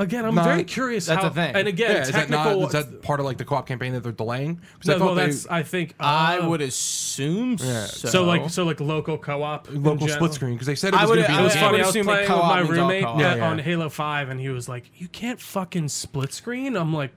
Again, 0.00 0.24
I'm 0.24 0.36
Not- 0.36 0.44
very 0.44 0.62
curious. 0.62 1.06
That's 1.06 1.22
how, 1.22 1.28
the 1.28 1.34
thing. 1.34 1.56
And 1.56 1.66
again, 1.66 1.90
yeah? 1.90 2.02
Is 2.02 2.12
that 2.12 2.28
technical. 2.28 2.60
not 2.60 2.66
is 2.66 2.72
that 2.72 3.02
part 3.02 3.18
of 3.18 3.26
like 3.26 3.36
the 3.36 3.44
co-op 3.44 3.66
campaign 3.66 3.92
that 3.94 4.04
they're 4.04 4.12
delaying? 4.12 4.60
Because 4.78 4.98
no, 5.00 5.06
well, 5.06 5.14
that's 5.16 5.46
I 5.48 5.64
think. 5.64 5.94
I 5.98 6.38
uh, 6.38 6.48
would 6.48 6.60
assume 6.60 7.56
Yeah. 7.58 7.86
so. 7.86 8.08
So 8.08 8.24
like 8.24 8.48
so 8.48 8.64
like 8.64 8.78
local 8.80 9.18
co-op, 9.18 9.68
in 9.68 9.82
local 9.82 10.06
general. 10.06 10.16
split 10.28 10.34
screen 10.34 10.52
because 10.52 10.68
they 10.68 10.76
said 10.76 10.94
it 10.94 11.00
I 11.00 11.02
was 11.02 11.10
would- 11.10 11.16
going 11.16 11.26
to 11.26 11.32
be. 11.32 11.36
I 11.36 11.40
It 11.40 11.44
was 11.44 11.52
the 11.54 11.58
funny. 11.58 11.72
would 11.72 11.80
I 11.80 11.86
was 11.86 11.88
assume 11.90 12.06
that 12.06 12.12
playing 12.12 12.28
with 12.30 12.38
co-op 12.38 12.48
my 12.48 12.62
means 12.62 12.70
all 12.70 12.76
roommate 12.84 13.04
co-op. 13.04 13.20
Yeah, 13.20 13.34
yeah. 13.34 13.48
on 13.50 13.58
Halo 13.58 13.88
Five, 13.88 14.28
and 14.28 14.38
he 14.40 14.48
was 14.50 14.68
like, 14.68 14.90
"You 15.00 15.08
can't 15.08 15.40
fucking 15.40 15.88
split 15.88 16.32
screen." 16.32 16.76
I'm 16.76 16.94
like, 16.94 17.12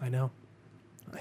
"I 0.00 0.08
know." 0.08 0.30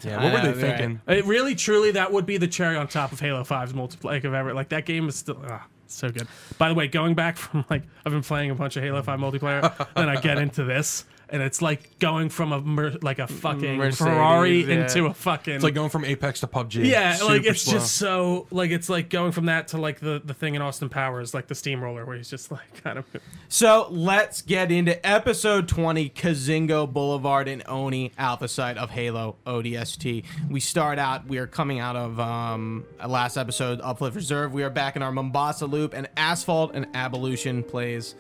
Yeah, 0.04 0.24
what 0.24 0.32
were 0.34 0.40
I 0.40 0.42
they 0.42 0.48
know, 0.48 0.68
right. 0.68 0.78
thinking? 0.78 1.02
It 1.08 1.26
really, 1.26 1.54
truly, 1.54 1.92
that 1.92 2.12
would 2.12 2.26
be 2.26 2.38
the 2.38 2.48
cherry 2.48 2.76
on 2.78 2.88
top 2.88 3.12
of 3.12 3.20
Halo 3.20 3.44
5's 3.44 3.74
multiplayer 3.74 4.24
of 4.24 4.34
ever. 4.34 4.54
Like 4.54 4.70
that 4.70 4.86
game 4.86 5.08
is 5.08 5.16
still 5.16 5.38
ah, 5.48 5.68
so 5.94 6.10
good. 6.10 6.28
By 6.58 6.70
the 6.70 6.76
way, 6.76 6.88
going 6.88 7.14
back 7.16 7.38
from 7.38 7.66
like 7.70 7.84
I've 8.06 8.12
been 8.12 8.24
playing 8.24 8.52
a 8.52 8.56
bunch 8.56 8.78
of 8.78 8.84
Halo 8.84 9.02
5 9.02 9.20
multiplayer, 9.20 9.88
and 9.96 10.10
I 10.10 10.20
get 10.20 10.38
into 10.38 10.64
this, 10.64 11.06
and 11.30 11.42
it's 11.42 11.62
like 11.62 12.00
going 12.00 12.30
from 12.30 12.52
a 12.52 12.62
mer- 12.62 12.98
like 13.02 13.20
a 13.20 13.28
fucking 13.28 13.78
Mercedes, 13.78 13.98
Ferrari 13.98 14.64
yeah. 14.64 14.82
into 14.82 15.06
a 15.06 15.14
fucking 15.14 15.56
It's 15.56 15.64
like 15.64 15.74
going 15.74 15.90
from 15.90 16.06
Apex 16.06 16.42
to 16.42 16.48
PUBG. 16.48 16.86
yeah, 16.86 17.18
like 17.24 17.46
it's 17.46 17.62
slow. 17.64 17.74
just 17.74 17.96
so 17.96 18.48
like 18.52 18.72
it's 18.72 18.90
like 18.90 19.10
going 19.10 19.32
from 19.32 19.46
that 19.46 19.70
to 19.70 19.78
like 19.78 20.00
the 20.00 20.22
the 20.24 20.34
thing 20.34 20.56
in 20.56 20.62
Austin 20.62 20.90
Powers, 20.90 21.34
like 21.34 21.48
the 21.48 21.56
steamroller, 21.56 22.06
where 22.06 22.18
he's 22.18 22.30
just 22.30 22.52
like 22.52 22.84
kind 22.84 22.98
of 22.98 23.06
So 23.48 23.88
let's 23.90 24.42
get 24.42 24.72
into 24.72 25.06
episode 25.06 25.68
20, 25.68 26.10
Kazingo 26.10 26.92
Boulevard 26.92 27.48
and 27.48 27.64
Oni 27.68 28.12
Alpha 28.18 28.48
Site 28.48 28.78
of 28.78 28.92
Halo 28.92 29.36
ODST. 29.46 30.26
We 30.50 30.60
start 30.60 31.00
out, 31.00 31.28
we 31.28 31.38
are 31.38 31.48
coming 31.48 31.80
out 31.80 31.96
of 31.96 32.20
um, 32.20 32.86
last 33.06 33.38
episode, 33.38 33.80
Uplift 33.82 34.16
Reserve. 34.16 34.54
We 34.54 34.64
are 34.64 34.70
back 34.70 34.96
in 34.96 35.02
our 35.02 35.12
Mombasa 35.12 35.66
loop, 35.66 35.94
and 35.94 36.08
Asphalt 36.18 36.72
and 36.74 36.88
Abolition 36.94 37.64
plays 37.64 38.16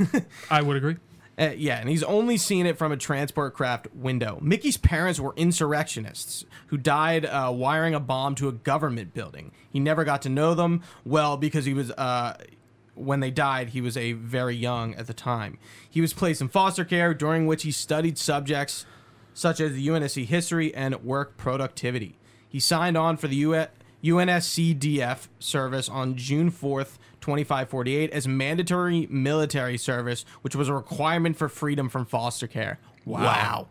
I 0.50 0.60
would 0.60 0.76
agree. 0.76 0.96
Uh, 1.38 1.52
yeah, 1.56 1.78
and 1.78 1.88
he's 1.88 2.02
only 2.02 2.36
seen 2.36 2.66
it 2.66 2.76
from 2.76 2.92
a 2.92 2.96
transport 2.98 3.54
craft 3.54 3.88
window. 3.94 4.38
Mickey's 4.42 4.76
parents 4.76 5.18
were 5.18 5.32
insurrectionists 5.36 6.44
who 6.66 6.76
died 6.76 7.24
uh, 7.24 7.50
wiring 7.54 7.94
a 7.94 8.00
bomb 8.00 8.34
to 8.34 8.48
a 8.48 8.52
government 8.52 9.14
building. 9.14 9.52
He 9.70 9.80
never 9.80 10.04
got 10.04 10.20
to 10.22 10.28
know 10.28 10.52
them 10.52 10.82
well 11.06 11.38
because 11.38 11.64
he 11.64 11.72
was, 11.72 11.90
uh, 11.92 12.36
when 13.02 13.20
they 13.20 13.30
died, 13.30 13.70
he 13.70 13.80
was 13.80 13.96
a 13.96 14.12
very 14.12 14.56
young 14.56 14.94
at 14.94 15.06
the 15.06 15.14
time. 15.14 15.58
He 15.88 16.00
was 16.00 16.12
placed 16.12 16.40
in 16.40 16.48
foster 16.48 16.84
care, 16.84 17.14
during 17.14 17.46
which 17.46 17.62
he 17.62 17.72
studied 17.72 18.18
subjects 18.18 18.86
such 19.34 19.60
as 19.60 19.72
the 19.72 19.86
UNSC 19.86 20.26
history 20.26 20.74
and 20.74 21.02
work 21.02 21.36
productivity. 21.36 22.18
He 22.48 22.60
signed 22.60 22.96
on 22.96 23.16
for 23.16 23.28
the 23.28 23.36
U- 23.36 23.66
UNSCDF 24.04 25.28
service 25.38 25.88
on 25.88 26.16
June 26.16 26.50
4th, 26.50 26.98
2548, 27.20 28.10
as 28.10 28.26
mandatory 28.28 29.06
military 29.10 29.78
service, 29.78 30.24
which 30.42 30.56
was 30.56 30.68
a 30.68 30.74
requirement 30.74 31.36
for 31.36 31.48
freedom 31.48 31.88
from 31.88 32.04
foster 32.04 32.46
care. 32.46 32.78
Wow. 33.04 33.68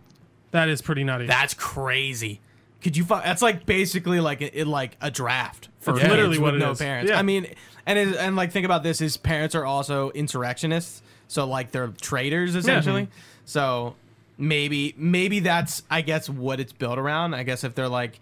That 0.52 0.70
is 0.70 0.82
pretty 0.82 1.04
nutty. 1.04 1.28
That's 1.28 1.54
crazy. 1.54 2.42
Could 2.82 2.98
you? 2.98 3.04
Fu- 3.04 3.16
that's 3.16 3.42
like 3.42 3.66
basically 3.66 4.20
like 4.20 4.42
a, 4.42 4.60
it, 4.62 4.68
like 4.68 4.98
a 5.02 5.12
draft 5.12 5.70
for 5.80 5.94
kids 5.94 6.10
literally 6.10 6.40
with 6.40 6.56
no 6.56 6.72
is. 6.72 6.80
parents. 6.80 7.12
Yeah. 7.12 7.20
I 7.20 7.22
mean, 7.22 7.48
and 7.86 7.98
and 7.98 8.36
like 8.36 8.52
think 8.52 8.66
about 8.66 8.84
this: 8.84 9.00
his 9.00 9.18
parents 9.18 9.56
are 9.56 9.66
also 9.66 10.12
insurrectionists, 10.12 11.02
so 11.28 11.46
like 11.46 11.72
they're 11.72 11.90
traitors 12.02 12.56
essentially. 12.56 13.04
Mm-hmm. 13.04 13.12
So 13.46 13.96
maybe 14.38 14.94
maybe 14.98 15.40
that's 15.40 15.84
I 15.90 16.02
guess 16.02 16.30
what 16.30 16.60
it's 16.60 16.74
built 16.74 16.98
around. 16.98 17.34
I 17.34 17.44
guess 17.44 17.64
if 17.64 17.76
they're 17.76 17.90
like 17.90 18.20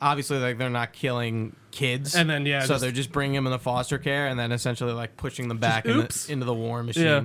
obviously 0.00 0.38
like 0.38 0.58
they're 0.58 0.68
not 0.68 0.92
killing 0.92 1.54
kids, 1.70 2.14
And 2.14 2.28
then, 2.28 2.44
yeah, 2.44 2.62
so 2.62 2.68
just- 2.68 2.82
they're 2.82 2.90
just 2.90 3.12
bringing 3.12 3.36
them 3.36 3.46
into 3.46 3.58
foster 3.58 3.98
care 3.98 4.26
and 4.26 4.38
then 4.38 4.52
essentially 4.52 4.92
like 4.92 5.16
pushing 5.16 5.48
them 5.48 5.58
back 5.58 5.86
in 5.86 5.92
oops. 5.98 6.26
the, 6.26 6.32
into 6.32 6.44
the 6.44 6.54
war 6.54 6.82
machine. 6.82 7.04
Yeah. 7.04 7.22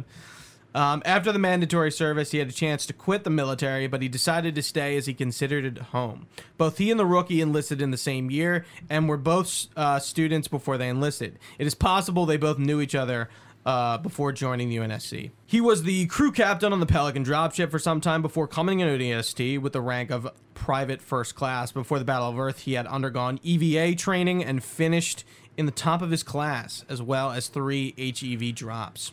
Um, 0.76 1.02
after 1.06 1.32
the 1.32 1.40
mandatory 1.40 1.92
service, 1.92 2.32
he 2.32 2.38
had 2.38 2.50
a 2.50 2.54
chance 2.54 2.86
to 2.86 2.94
quit 2.94 3.24
the 3.24 3.30
military, 3.30 3.88
but 3.88 4.02
he 4.02 4.08
decided 4.08 4.54
to 4.56 4.62
stay 4.62 4.96
as 4.98 5.06
he 5.08 5.14
considered 5.14 5.66
it 5.66 5.78
home. 5.78 6.28
Both 6.58 6.78
he 6.78 6.92
and 6.92 7.00
the 7.00 7.06
rookie 7.06 7.42
enlisted 7.42 7.82
in 7.82 7.92
the 7.92 7.98
same 7.98 8.30
year 8.30 8.66
and 8.90 9.10
were 9.10 9.18
both 9.18 9.68
uh, 9.76 10.00
students 10.00 10.48
before 10.48 10.78
they 10.78 10.90
enlisted. 10.90 11.40
It 11.58 11.66
is 11.66 11.74
possible 11.74 12.26
they 12.26 12.38
both 12.38 12.60
knew 12.60 12.80
each 12.80 12.96
other 12.96 13.30
uh, 13.68 13.98
before 13.98 14.32
joining 14.32 14.70
the 14.70 14.78
UNSC. 14.78 15.32
He 15.46 15.60
was 15.60 15.84
the 15.84 16.06
crew 16.08 16.32
captain 16.32 16.72
on 16.72 16.80
the 16.80 16.86
Pelican 16.86 17.26
dropship 17.26 17.70
for 17.70 17.80
some 17.80 18.00
time 18.00 18.22
before 18.22 18.48
coming 18.48 18.80
in 18.80 18.88
ODST 18.88 19.60
with 19.60 19.74
the 19.74 19.82
rank 19.82 20.10
of 20.10 20.30
private 20.54 21.02
first 21.02 21.36
class. 21.36 21.74
Before 21.74 22.00
the 22.00 22.06
Battle 22.06 22.30
of 22.30 22.40
Earth, 22.40 22.60
he 22.60 22.74
had 22.74 22.88
undergone 22.88 23.40
EVA 23.44 23.96
training 23.96 24.44
and 24.44 24.64
finished 24.64 25.26
in 25.58 25.66
the 25.66 25.72
top 25.72 26.02
of 26.02 26.12
his 26.12 26.24
class, 26.24 26.86
as 26.88 27.02
well 27.02 27.32
as 27.32 27.48
three 27.48 27.94
HEV 27.98 28.56
drops. 28.56 29.12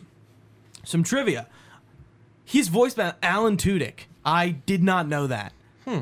Some 0.85 1.03
trivia. 1.03 1.47
He's 2.43 2.67
voiced 2.67 2.97
by 2.97 3.13
Alan 3.23 3.57
Tudyk. 3.57 4.01
I 4.23 4.49
did 4.49 4.83
not 4.83 5.07
know 5.07 5.27
that. 5.27 5.51
Hmm. 5.85 6.01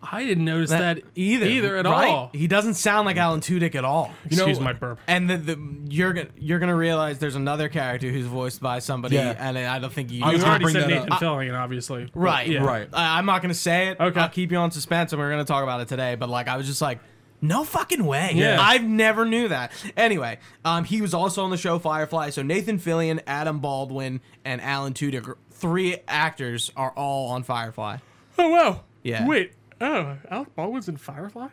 I 0.00 0.24
didn't 0.24 0.44
notice 0.44 0.70
that, 0.70 1.00
either. 1.16 1.46
either 1.46 1.76
at 1.76 1.84
right? 1.84 2.08
all. 2.08 2.30
He 2.32 2.46
doesn't 2.46 2.74
sound 2.74 3.06
like 3.06 3.16
Alan 3.16 3.40
Tudyk 3.40 3.74
at 3.74 3.84
all. 3.84 4.06
know- 4.06 4.12
Excuse 4.46 4.60
my 4.60 4.72
burp. 4.72 5.00
And 5.08 5.28
the, 5.28 5.36
the 5.36 5.58
you're 5.88 6.12
gonna 6.12 6.28
you're 6.38 6.60
gonna 6.60 6.76
realize 6.76 7.18
there's 7.18 7.34
another 7.34 7.68
character 7.68 8.08
who's 8.08 8.26
voiced 8.26 8.60
by 8.60 8.78
somebody, 8.78 9.16
Yeah. 9.16 9.34
and 9.36 9.58
I 9.58 9.80
don't 9.80 9.92
think 9.92 10.12
you. 10.12 10.24
I 10.24 10.32
was 10.32 10.42
gonna 10.42 10.50
already 10.50 10.64
bring 10.66 10.74
said 10.74 10.88
Nathan 10.88 11.12
up. 11.12 11.20
Fillion, 11.20 11.58
obviously. 11.58 12.08
Right, 12.14 12.46
yeah. 12.46 12.62
Right. 12.64 12.88
I, 12.92 13.18
I'm 13.18 13.26
not 13.26 13.42
gonna 13.42 13.54
say 13.54 13.88
it. 13.88 13.98
Okay. 13.98 14.20
I'll 14.20 14.28
keep 14.28 14.52
you 14.52 14.58
on 14.58 14.70
suspense, 14.70 15.12
and 15.12 15.20
we're 15.20 15.30
gonna 15.30 15.44
talk 15.44 15.64
about 15.64 15.80
it 15.80 15.88
today. 15.88 16.14
But 16.14 16.28
like, 16.28 16.46
I 16.46 16.56
was 16.56 16.66
just 16.66 16.80
like, 16.80 17.00
no 17.40 17.64
fucking 17.64 18.04
way. 18.04 18.32
Yeah. 18.34 18.58
I've 18.60 18.84
never 18.84 19.24
knew 19.24 19.48
that. 19.48 19.72
Anyway, 19.96 20.38
um, 20.64 20.84
he 20.84 21.00
was 21.00 21.14
also 21.14 21.44
on 21.44 21.50
the 21.50 21.56
show 21.56 21.78
Firefly. 21.78 22.30
So 22.30 22.42
Nathan 22.42 22.78
Fillion, 22.78 23.20
Adam 23.26 23.60
Baldwin, 23.60 24.20
and 24.44 24.60
Alan 24.60 24.92
Tudyk, 24.94 25.34
three 25.50 25.96
actors, 26.08 26.72
are 26.76 26.90
all 26.92 27.28
on 27.30 27.42
Firefly. 27.42 27.98
Oh, 28.38 28.48
wow. 28.48 28.80
Yeah. 29.02 29.26
Wait. 29.26 29.52
Oh, 29.80 30.16
Alec 30.30 30.54
Baldwin's 30.56 30.88
in 30.88 30.96
Firefly? 30.96 31.48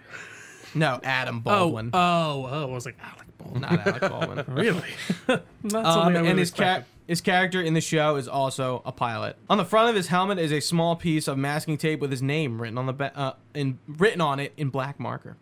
No, 0.74 1.00
Adam 1.04 1.38
Oh, 1.38 1.70
Baldwin, 1.70 1.92
oh, 1.94 2.00
oh. 2.00 2.48
oh 2.52 2.64
I 2.64 2.74
was 2.74 2.86
like, 2.86 2.98
Alec 3.02 3.38
Baldwin. 3.38 3.62
not 3.62 3.88
Alec 3.88 4.02
Baldwin. 4.02 4.46
Really? 4.56 4.90
Not 5.64 5.86
Um, 5.86 6.04
something 6.04 6.28
and 6.28 6.38
his 6.40 6.52
ca- 6.52 6.84
his 7.08 7.22
character 7.22 7.62
in 7.62 7.76
the 7.76 7.82
show 7.82 8.16
is 8.16 8.28
also 8.28 8.82
a 8.84 8.92
pilot. 8.92 9.38
On 9.50 9.58
the 9.60 9.64
front 9.66 9.90
of 9.90 9.96
his 9.96 10.08
helmet 10.08 10.40
is 10.40 10.52
a 10.52 10.60
small 10.60 10.96
piece 10.96 11.28
of 11.28 11.38
masking 11.38 11.78
tape 11.78 12.00
with 12.00 12.10
his 12.12 12.22
name 12.24 12.60
written 12.62 12.78
on 12.80 12.88
the 12.88 12.94
ba- 12.94 13.16
uh, 13.18 13.34
in 13.54 13.78
written 13.88 14.20
on 14.22 14.40
it 14.40 14.54
in 14.58 14.70
black 14.70 15.00
marker. 15.00 15.38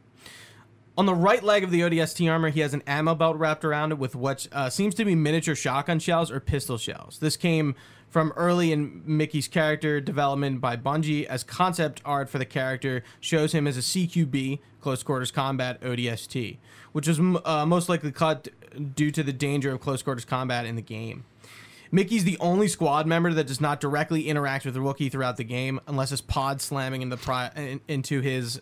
On 0.95 1.07
the 1.07 1.15
right 1.15 1.41
leg 1.41 1.63
of 1.63 1.71
the 1.71 1.81
ODST 1.81 2.31
armor, 2.31 2.50
he 2.50 2.59
has 2.59 2.75
an 2.75 2.83
ammo 2.85 3.15
belt 3.15 3.38
wrapped 3.38 3.65
around 3.65 3.91
it 3.91 3.97
with 3.97 4.15
what 4.15 4.47
uh, 4.51 4.69
seems 4.69 4.93
to 4.95 5.05
be 5.05 5.15
miniature 5.15 5.55
shotgun 5.55 5.97
shells 5.97 6.29
or 6.29 6.39
pistol 6.39 6.77
shells. 6.77 7.17
This 7.17 7.35
came 7.35 7.73
from 8.09 8.31
early 8.35 8.71
in 8.71 9.01
Mickey's 9.03 9.47
character 9.47 10.00
development 10.00 10.62
by 10.62 10.77
Bungie, 10.77 11.25
as 11.25 11.43
concept 11.43 12.00
art 12.05 12.29
for 12.29 12.38
the 12.38 12.45
character 12.45 13.03
shows 13.19 13.53
him 13.53 13.65
as 13.65 13.75
a 13.75 13.79
CQB, 13.79 14.59
close 14.81 15.01
quarters 15.01 15.31
combat 15.31 15.81
ODST, 15.81 16.57
which 16.91 17.07
was 17.07 17.19
uh, 17.19 17.65
most 17.65 17.89
likely 17.89 18.12
cut 18.12 18.50
due 18.93 19.09
to 19.09 19.23
the 19.23 19.33
danger 19.33 19.73
of 19.73 19.81
close 19.81 20.03
quarters 20.03 20.25
combat 20.25 20.67
in 20.67 20.75
the 20.75 20.81
game. 20.81 21.25
Mickey's 21.91 22.23
the 22.23 22.38
only 22.39 22.67
squad 22.67 23.07
member 23.07 23.33
that 23.33 23.47
does 23.47 23.62
not 23.62 23.79
directly 23.79 24.27
interact 24.27 24.65
with 24.65 24.75
the 24.75 24.81
rookie 24.81 25.09
throughout 25.09 25.38
the 25.38 25.43
game, 25.43 25.79
unless 25.88 26.12
his 26.12 26.21
pod 26.21 26.62
slamming 26.62 27.01
in 27.01 27.09
pri- 27.17 27.79
into 27.88 28.21
his 28.21 28.62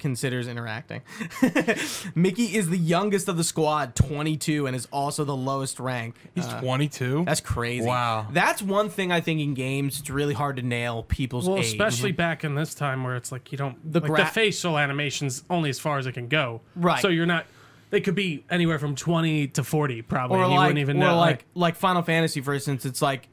considers 0.00 0.48
interacting. 0.48 1.02
Mickey 2.14 2.56
is 2.56 2.68
the 2.70 2.76
youngest 2.78 3.28
of 3.28 3.36
the 3.36 3.44
squad, 3.44 3.94
22, 3.94 4.66
and 4.66 4.74
is 4.74 4.86
also 4.92 5.24
the 5.24 5.36
lowest 5.36 5.78
rank. 5.78 6.16
He's 6.34 6.46
Uh, 6.46 6.60
22. 6.60 7.24
that's 7.24 7.40
crazy. 7.40 7.86
Wow. 7.86 8.26
That's 8.32 8.62
one 8.62 8.88
thing 8.88 9.12
I 9.12 9.20
think 9.20 9.40
in 9.40 9.54
games 9.54 10.00
it's 10.00 10.10
really 10.10 10.34
hard 10.34 10.56
to 10.56 10.62
nail 10.62 11.02
people's 11.04 11.48
Well, 11.48 11.58
age. 11.58 11.66
especially 11.66 12.12
back 12.12 12.44
in 12.44 12.54
this 12.54 12.74
time 12.74 13.04
where 13.04 13.16
it's 13.16 13.30
like 13.30 13.52
you 13.52 13.58
don't 13.58 13.76
The 13.84 14.00
the, 14.00 14.06
gra- 14.08 14.18
the 14.18 14.24
facial 14.26 14.78
animations 14.78 15.44
only 15.50 15.70
as 15.70 15.78
far 15.78 15.98
as 15.98 16.06
it 16.06 16.12
can 16.12 16.28
go. 16.28 16.60
Right. 16.74 17.00
So 17.02 17.08
you're 17.08 17.26
not. 17.26 17.46
They 17.90 18.00
could 18.00 18.14
be 18.14 18.44
anywhere 18.48 18.78
from 18.78 18.94
twenty 18.94 19.48
to 19.48 19.64
forty, 19.64 20.00
probably. 20.02 20.38
or 20.38 20.44
and 20.44 20.52
you 20.52 20.58
like, 20.58 20.66
wouldn't 20.68 20.78
even 20.80 20.96
or 20.98 21.06
know. 21.06 21.16
like, 21.18 21.44
like 21.54 21.74
Final 21.76 22.02
Fantasy, 22.02 22.40
for 22.40 22.54
instance, 22.54 22.84
it's 22.84 23.02
like 23.02 23.28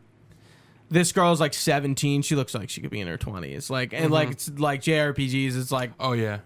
this 0.90 1.12
girl's 1.12 1.40
like 1.40 1.54
17. 1.54 2.22
She 2.24 2.36
looks 2.36 2.56
like 2.56 2.70
she 2.70 2.80
could 2.82 2.90
be 2.90 3.02
in 3.02 3.08
her 3.08 3.18
20s. 3.18 3.70
Like, 3.70 3.94
and 3.94 4.06
Mm-hmm. 4.06 4.14
like 4.14 4.32
it's 4.32 4.50
like 4.58 4.82
JRPGs. 4.82 5.56
It's 5.60 5.72
like 5.72 5.92
oh 6.00 6.14
yeah. 6.14 6.40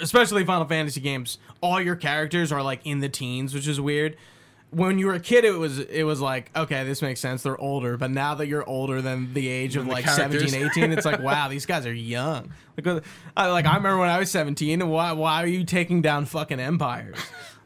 Especially 0.00 0.44
Final 0.44 0.66
Fantasy 0.66 1.00
games, 1.00 1.38
all 1.60 1.80
your 1.80 1.96
characters 1.96 2.52
are 2.52 2.62
like 2.62 2.80
in 2.84 3.00
the 3.00 3.08
teens, 3.08 3.54
which 3.54 3.68
is 3.68 3.80
weird. 3.80 4.16
When 4.70 4.98
you 4.98 5.06
were 5.06 5.14
a 5.14 5.20
kid, 5.20 5.44
it 5.44 5.52
was 5.56 5.78
it 5.78 6.02
was 6.02 6.20
like 6.20 6.50
okay, 6.56 6.82
this 6.84 7.00
makes 7.00 7.20
sense. 7.20 7.42
They're 7.44 7.60
older, 7.60 7.96
but 7.96 8.10
now 8.10 8.34
that 8.34 8.48
you're 8.48 8.68
older 8.68 9.00
than 9.00 9.32
the 9.32 9.46
age 9.46 9.76
of 9.76 9.82
Than 9.82 9.88
the 9.88 9.94
like 9.94 10.04
characters. 10.04 10.50
17, 10.50 10.70
18, 10.88 10.92
it's 10.92 11.04
like 11.06 11.20
wow, 11.22 11.48
these 11.48 11.64
guys 11.64 11.86
are 11.86 11.92
young. 11.94 12.50
Like, 12.76 12.86
uh, 12.88 13.00
I, 13.36 13.46
like 13.50 13.66
I 13.66 13.76
remember 13.76 13.98
when 13.98 14.08
I 14.08 14.18
was 14.18 14.30
17. 14.32 14.88
Why 14.88 15.12
why 15.12 15.42
are 15.44 15.46
you 15.46 15.64
taking 15.64 16.02
down 16.02 16.24
fucking 16.24 16.58
empires? 16.58 17.18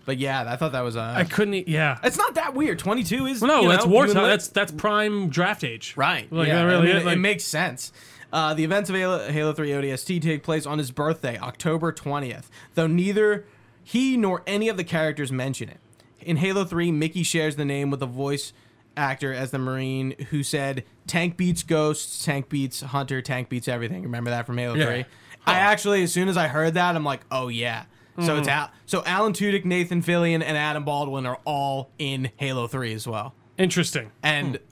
But 0.05 0.19
yeah, 0.19 0.51
I 0.51 0.57
thought 0.57 0.73
that 0.73 0.81
was 0.83 0.97
uh, 0.97 1.15
I 1.17 1.25
couldn't. 1.25 1.55
e- 1.55 1.65
Yeah. 1.67 1.99
it's 2.03 2.17
not 2.19 2.35
that 2.35 2.55
weird. 2.55 2.79
22 2.79 3.27
is 3.27 3.43
no, 3.43 3.61
you 3.63 3.69
that's 3.69 3.85
know, 3.87 3.91
wartime. 3.93 4.17
you 4.17 4.23
and 4.23 4.31
That's 4.31 4.49
that's 4.49 4.73
prime 4.73 5.29
draft 5.31 5.65
age. 5.65 5.95
Right. 5.97 6.31
Like 6.33 6.49
yeah, 6.49 6.57
that 6.57 6.63
really 6.65 6.77
I 6.79 6.81
mean, 6.87 6.97
is, 6.97 7.03
it, 7.03 7.07
like- 7.07 7.17
it 7.17 7.21
makes 7.21 7.45
sense. 7.45 7.93
Uh, 8.33 8.53
the 8.55 8.65
events 8.65 8.91
of 8.91 8.97
Halo, 8.97 9.31
Halo 9.31 9.53
3 9.53 9.71
ODST 9.71 10.21
take 10.21 10.43
place 10.43 10.67
on 10.67 10.79
his 10.79 10.91
birthday, 10.91 11.39
October 11.39 11.93
20th, 11.93 12.45
though 12.75 12.87
neither 12.87 13.47
he 13.83 14.17
nor 14.19 14.43
any 14.47 14.69
of 14.69 14.77
the 14.77 14.85
characters 14.85 15.33
mention 15.33 15.69
it. 15.71 15.79
In 16.21 16.37
Halo 16.37 16.65
3, 16.65 16.93
Mickey 16.93 17.23
shares 17.23 17.57
the 17.57 17.65
name 17.65 17.91
with 17.91 18.03
a 18.03 18.07
voice 18.07 18.53
actor 18.97 19.33
as 19.33 19.51
the 19.51 19.59
Marine 19.59 20.15
who 20.31 20.43
said, 20.43 20.85
Tank 21.07 21.37
beats 21.39 21.63
ghosts, 21.63 22.25
tank 22.25 22.49
beats 22.51 22.81
hunter, 22.83 23.23
tank 23.23 23.49
beats 23.49 23.67
everything. 23.69 24.03
Remember 24.03 24.29
that 24.31 24.45
from 24.45 24.59
Halo 24.59 24.75
Yeah. 24.75 24.87
3? 24.87 25.05
I 25.47 25.55
actually, 25.55 26.03
as 26.03 26.13
soon 26.13 26.29
as 26.29 26.37
I 26.37 26.49
heard 26.49 26.75
that, 26.75 26.95
I'm 26.97 27.05
like, 27.05 27.21
oh 27.31 27.49
yeah. 27.49 27.85
So 28.21 28.35
Hmm. 28.35 28.41
it's 28.41 28.49
Al- 28.49 28.71
so 28.85 29.03
Alan 29.07 29.33
Tudyk, 29.33 29.65
Nathan 29.65 30.03
Fillion, 30.03 30.43
and 30.43 30.57
Adam 30.57 30.85
Baldwin 30.85 31.25
are 31.25 31.39
all 31.47 31.91
in 31.99 32.31
Halo 32.37 32.67
3 32.67 32.93
as 32.93 33.07
well 33.07 33.33
Interesting. 33.57 34.11
and 34.23 34.57
R- 34.57 34.63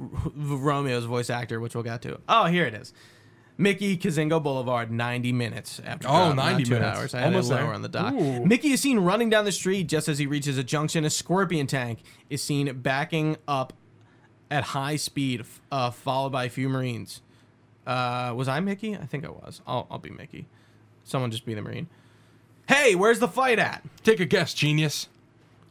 Romeo's 0.00 1.04
voice 1.04 1.30
actor, 1.30 1.60
which 1.60 1.74
we'll 1.74 1.84
get 1.84 2.02
to. 2.02 2.20
Oh, 2.28 2.46
here 2.46 2.64
it 2.66 2.74
is. 2.74 2.92
Mickey 3.58 3.96
Kazingo 3.96 4.42
Boulevard, 4.42 4.90
90 4.90 5.32
minutes 5.32 5.80
after 5.84 6.06
Oh, 6.08 6.26
drop, 6.34 6.36
90 6.36 6.64
two 6.64 6.70
minutes. 6.74 6.98
hours. 6.98 7.14
I 7.14 7.18
had 7.20 7.26
Almost 7.28 7.50
it 7.50 7.54
lower 7.54 7.72
on 7.72 7.80
the 7.80 7.88
dock. 7.88 8.12
Ooh. 8.12 8.44
Mickey 8.44 8.72
is 8.72 8.82
seen 8.82 8.98
running 8.98 9.30
down 9.30 9.46
the 9.46 9.52
street 9.52 9.84
just 9.88 10.08
as 10.08 10.18
he 10.18 10.26
reaches 10.26 10.58
a 10.58 10.62
junction. 10.64 11.06
A 11.06 11.10
scorpion 11.10 11.66
tank 11.66 12.00
is 12.28 12.42
seen 12.42 12.70
backing 12.80 13.38
up 13.48 13.72
at 14.50 14.62
high 14.62 14.96
speed, 14.96 15.44
uh, 15.72 15.90
followed 15.90 16.30
by 16.32 16.44
a 16.44 16.50
few 16.50 16.68
Marines. 16.68 17.22
Uh, 17.86 18.34
was 18.36 18.46
I 18.46 18.60
Mickey? 18.60 18.94
I 18.94 19.06
think 19.06 19.24
I 19.24 19.30
was. 19.30 19.62
I'll, 19.66 19.86
I'll 19.90 19.98
be 19.98 20.10
Mickey. 20.10 20.46
Someone 21.04 21.30
just 21.30 21.46
be 21.46 21.54
the 21.54 21.62
Marine. 21.62 21.88
Hey, 22.68 22.94
where's 22.94 23.20
the 23.20 23.28
fight 23.28 23.58
at? 23.58 23.82
Take 24.04 24.20
a 24.20 24.26
guess, 24.26 24.52
genius. 24.52 25.08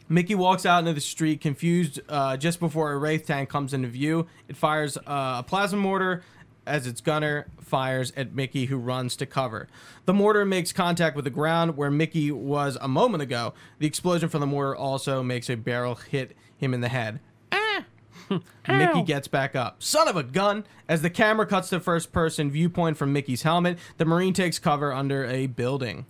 Mickey 0.08 0.36
walks 0.36 0.66
out 0.66 0.80
into 0.80 0.94
the 0.94 1.02
street, 1.02 1.42
confused 1.42 2.00
uh, 2.10 2.38
just 2.38 2.60
before 2.60 2.92
a 2.92 2.98
Wraith 2.98 3.26
tank 3.26 3.50
comes 3.50 3.74
into 3.74 3.88
view. 3.88 4.28
It 4.48 4.56
fires 4.56 4.98
uh, 4.98 5.02
a 5.08 5.44
plasma 5.46 5.80
mortar 5.80 6.24
as 6.68 6.88
its 6.88 7.02
gunner 7.02 7.48
fires 7.60 8.12
at 8.16 8.34
Mickey, 8.34 8.66
who 8.66 8.78
runs 8.78 9.16
to 9.18 9.26
cover. 9.26 9.68
The 10.06 10.14
mortar 10.14 10.46
makes 10.46 10.72
contact 10.72 11.16
with 11.16 11.26
the 11.26 11.32
ground 11.32 11.78
where 11.78 11.92
Mickey 11.92 12.32
was 12.32 12.78
a 12.82 12.88
moment 12.88 13.24
ago. 13.24 13.54
The 13.80 13.88
explosion 13.88 14.30
from 14.30 14.42
the 14.42 14.48
mortar 14.48 14.76
also 14.76 15.24
makes 15.24 15.50
a 15.50 15.56
barrel 15.56 15.96
hit 15.96 16.36
him 16.58 16.74
in 16.74 16.82
the 16.82 16.90
head. 16.90 17.20
Ah! 17.52 17.86
Mickey 18.68 19.04
gets 19.04 19.28
back 19.28 19.56
up. 19.56 19.82
Son 19.82 20.08
of 20.08 20.16
a 20.16 20.24
gun! 20.24 20.66
As 20.88 21.02
the 21.02 21.10
camera 21.10 21.46
cuts 21.46 21.70
to 21.70 21.80
first 21.80 22.12
person 22.12 22.52
viewpoint 22.52 22.98
from 22.98 23.12
Mickey's 23.12 23.44
helmet, 23.44 23.78
the 23.98 24.06
Marine 24.06 24.34
takes 24.34 24.60
cover 24.60 24.94
under 24.94 25.26
a 25.26 25.48
building. 25.48 26.06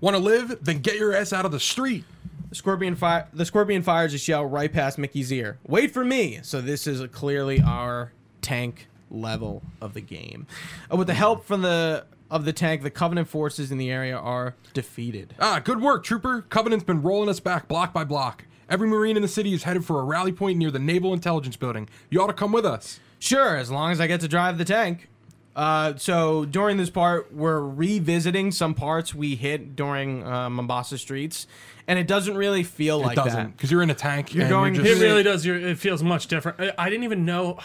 Want 0.00 0.14
to 0.14 0.22
live? 0.22 0.58
Then 0.62 0.78
get 0.78 0.96
your 0.96 1.14
ass 1.14 1.32
out 1.32 1.44
of 1.44 1.52
the 1.52 1.60
street. 1.60 2.04
The 2.48 2.54
scorpion 2.54 2.94
fire. 2.94 3.28
The 3.32 3.44
scorpion 3.44 3.82
fires 3.82 4.14
a 4.14 4.18
shell 4.18 4.44
right 4.46 4.72
past 4.72 4.98
Mickey's 4.98 5.32
ear. 5.32 5.58
Wait 5.66 5.90
for 5.90 6.04
me. 6.04 6.40
So 6.42 6.60
this 6.60 6.86
is 6.86 7.04
clearly 7.10 7.60
our 7.60 8.12
tank 8.42 8.88
level 9.10 9.62
of 9.80 9.94
the 9.94 10.00
game. 10.00 10.46
Uh, 10.92 10.96
with 10.96 11.06
the 11.08 11.14
help 11.14 11.44
from 11.44 11.62
the 11.62 12.06
of 12.30 12.44
the 12.44 12.52
tank, 12.52 12.82
the 12.82 12.90
Covenant 12.90 13.28
forces 13.28 13.70
in 13.70 13.78
the 13.78 13.90
area 13.90 14.16
are 14.16 14.54
defeated. 14.74 15.34
Ah, 15.38 15.60
good 15.62 15.80
work, 15.80 16.04
Trooper. 16.04 16.42
Covenant's 16.42 16.84
been 16.84 17.02
rolling 17.02 17.28
us 17.28 17.40
back 17.40 17.68
block 17.68 17.92
by 17.92 18.04
block. 18.04 18.44
Every 18.68 18.88
Marine 18.88 19.16
in 19.16 19.22
the 19.22 19.28
city 19.28 19.52
is 19.54 19.62
headed 19.62 19.84
for 19.84 20.00
a 20.00 20.04
rally 20.04 20.32
point 20.32 20.58
near 20.58 20.72
the 20.72 20.80
Naval 20.80 21.12
Intelligence 21.12 21.56
Building. 21.56 21.88
You 22.10 22.20
ought 22.20 22.26
to 22.26 22.32
come 22.32 22.50
with 22.50 22.66
us. 22.66 22.98
Sure, 23.20 23.56
as 23.56 23.70
long 23.70 23.92
as 23.92 24.00
I 24.00 24.08
get 24.08 24.20
to 24.20 24.28
drive 24.28 24.58
the 24.58 24.64
tank. 24.64 25.08
Uh, 25.56 25.96
so 25.96 26.44
during 26.44 26.76
this 26.76 26.90
part, 26.90 27.32
we're 27.32 27.60
revisiting 27.60 28.52
some 28.52 28.74
parts 28.74 29.14
we 29.14 29.34
hit 29.36 29.74
during 29.74 30.22
uh, 30.22 30.50
Mombasa 30.50 30.98
streets, 30.98 31.46
and 31.88 31.98
it 31.98 32.06
doesn't 32.06 32.36
really 32.36 32.62
feel 32.62 32.98
like 33.00 33.12
it 33.16 33.24
doesn't, 33.24 33.32
that. 33.44 33.56
because 33.56 33.70
you're 33.70 33.82
in 33.82 33.88
a 33.88 33.94
tank. 33.94 34.34
You're 34.34 34.50
going- 34.50 34.74
You're 34.74 34.84
It 34.86 35.00
really 35.00 35.22
does. 35.22 35.46
You're, 35.46 35.56
it 35.56 35.78
feels 35.78 36.02
much 36.02 36.26
different. 36.26 36.60
I, 36.60 36.72
I 36.76 36.90
didn't 36.90 37.04
even 37.04 37.24
know. 37.24 37.58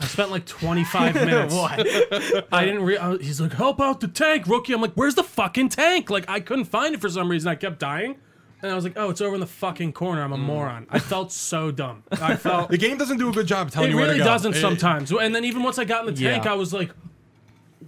I 0.00 0.06
spent 0.06 0.30
like 0.30 0.46
25 0.46 1.14
minutes. 1.26 1.54
What? 1.54 1.80
I 2.50 2.64
didn't. 2.64 2.82
Re- 2.82 2.96
I 2.96 3.08
was- 3.10 3.20
he's 3.20 3.40
like, 3.42 3.52
"Help 3.52 3.78
out 3.78 4.00
the 4.00 4.08
tank, 4.08 4.46
rookie." 4.46 4.72
I'm 4.72 4.80
like, 4.80 4.94
"Where's 4.94 5.14
the 5.14 5.22
fucking 5.22 5.68
tank?" 5.68 6.08
Like, 6.08 6.24
I 6.30 6.40
couldn't 6.40 6.64
find 6.64 6.94
it 6.94 7.00
for 7.02 7.10
some 7.10 7.30
reason. 7.30 7.48
I 7.50 7.56
kept 7.56 7.78
dying, 7.78 8.16
and 8.62 8.70
I 8.70 8.74
was 8.74 8.84
like, 8.84 8.94
"Oh, 8.96 9.10
it's 9.10 9.20
over 9.20 9.34
in 9.34 9.40
the 9.40 9.46
fucking 9.46 9.92
corner." 9.92 10.22
I'm 10.22 10.32
a 10.32 10.36
mm. 10.36 10.40
moron. 10.40 10.86
I 10.90 10.98
felt 10.98 11.32
so 11.32 11.70
dumb. 11.70 12.04
I 12.12 12.36
felt. 12.46 12.70
the 12.70 12.78
game 12.78 12.96
doesn't 12.96 13.18
do 13.18 13.28
a 13.28 13.32
good 13.32 13.46
job 13.46 13.66
of 13.68 13.72
telling 13.72 13.88
It 13.88 13.92
you 13.92 13.96
where 13.96 14.06
really 14.06 14.18
to 14.18 14.24
go. 14.24 14.30
doesn't 14.30 14.54
It- 14.56 14.60
sometimes. 14.60 15.10
And 15.12 15.34
then 15.34 15.44
even 15.44 15.62
once 15.62 15.78
I 15.78 15.84
got 15.84 16.06
in 16.06 16.14
the 16.14 16.20
tank, 16.20 16.44
Yeah. 16.44 16.52
I 16.52 16.54
was 16.54 16.72
like, 16.72 16.90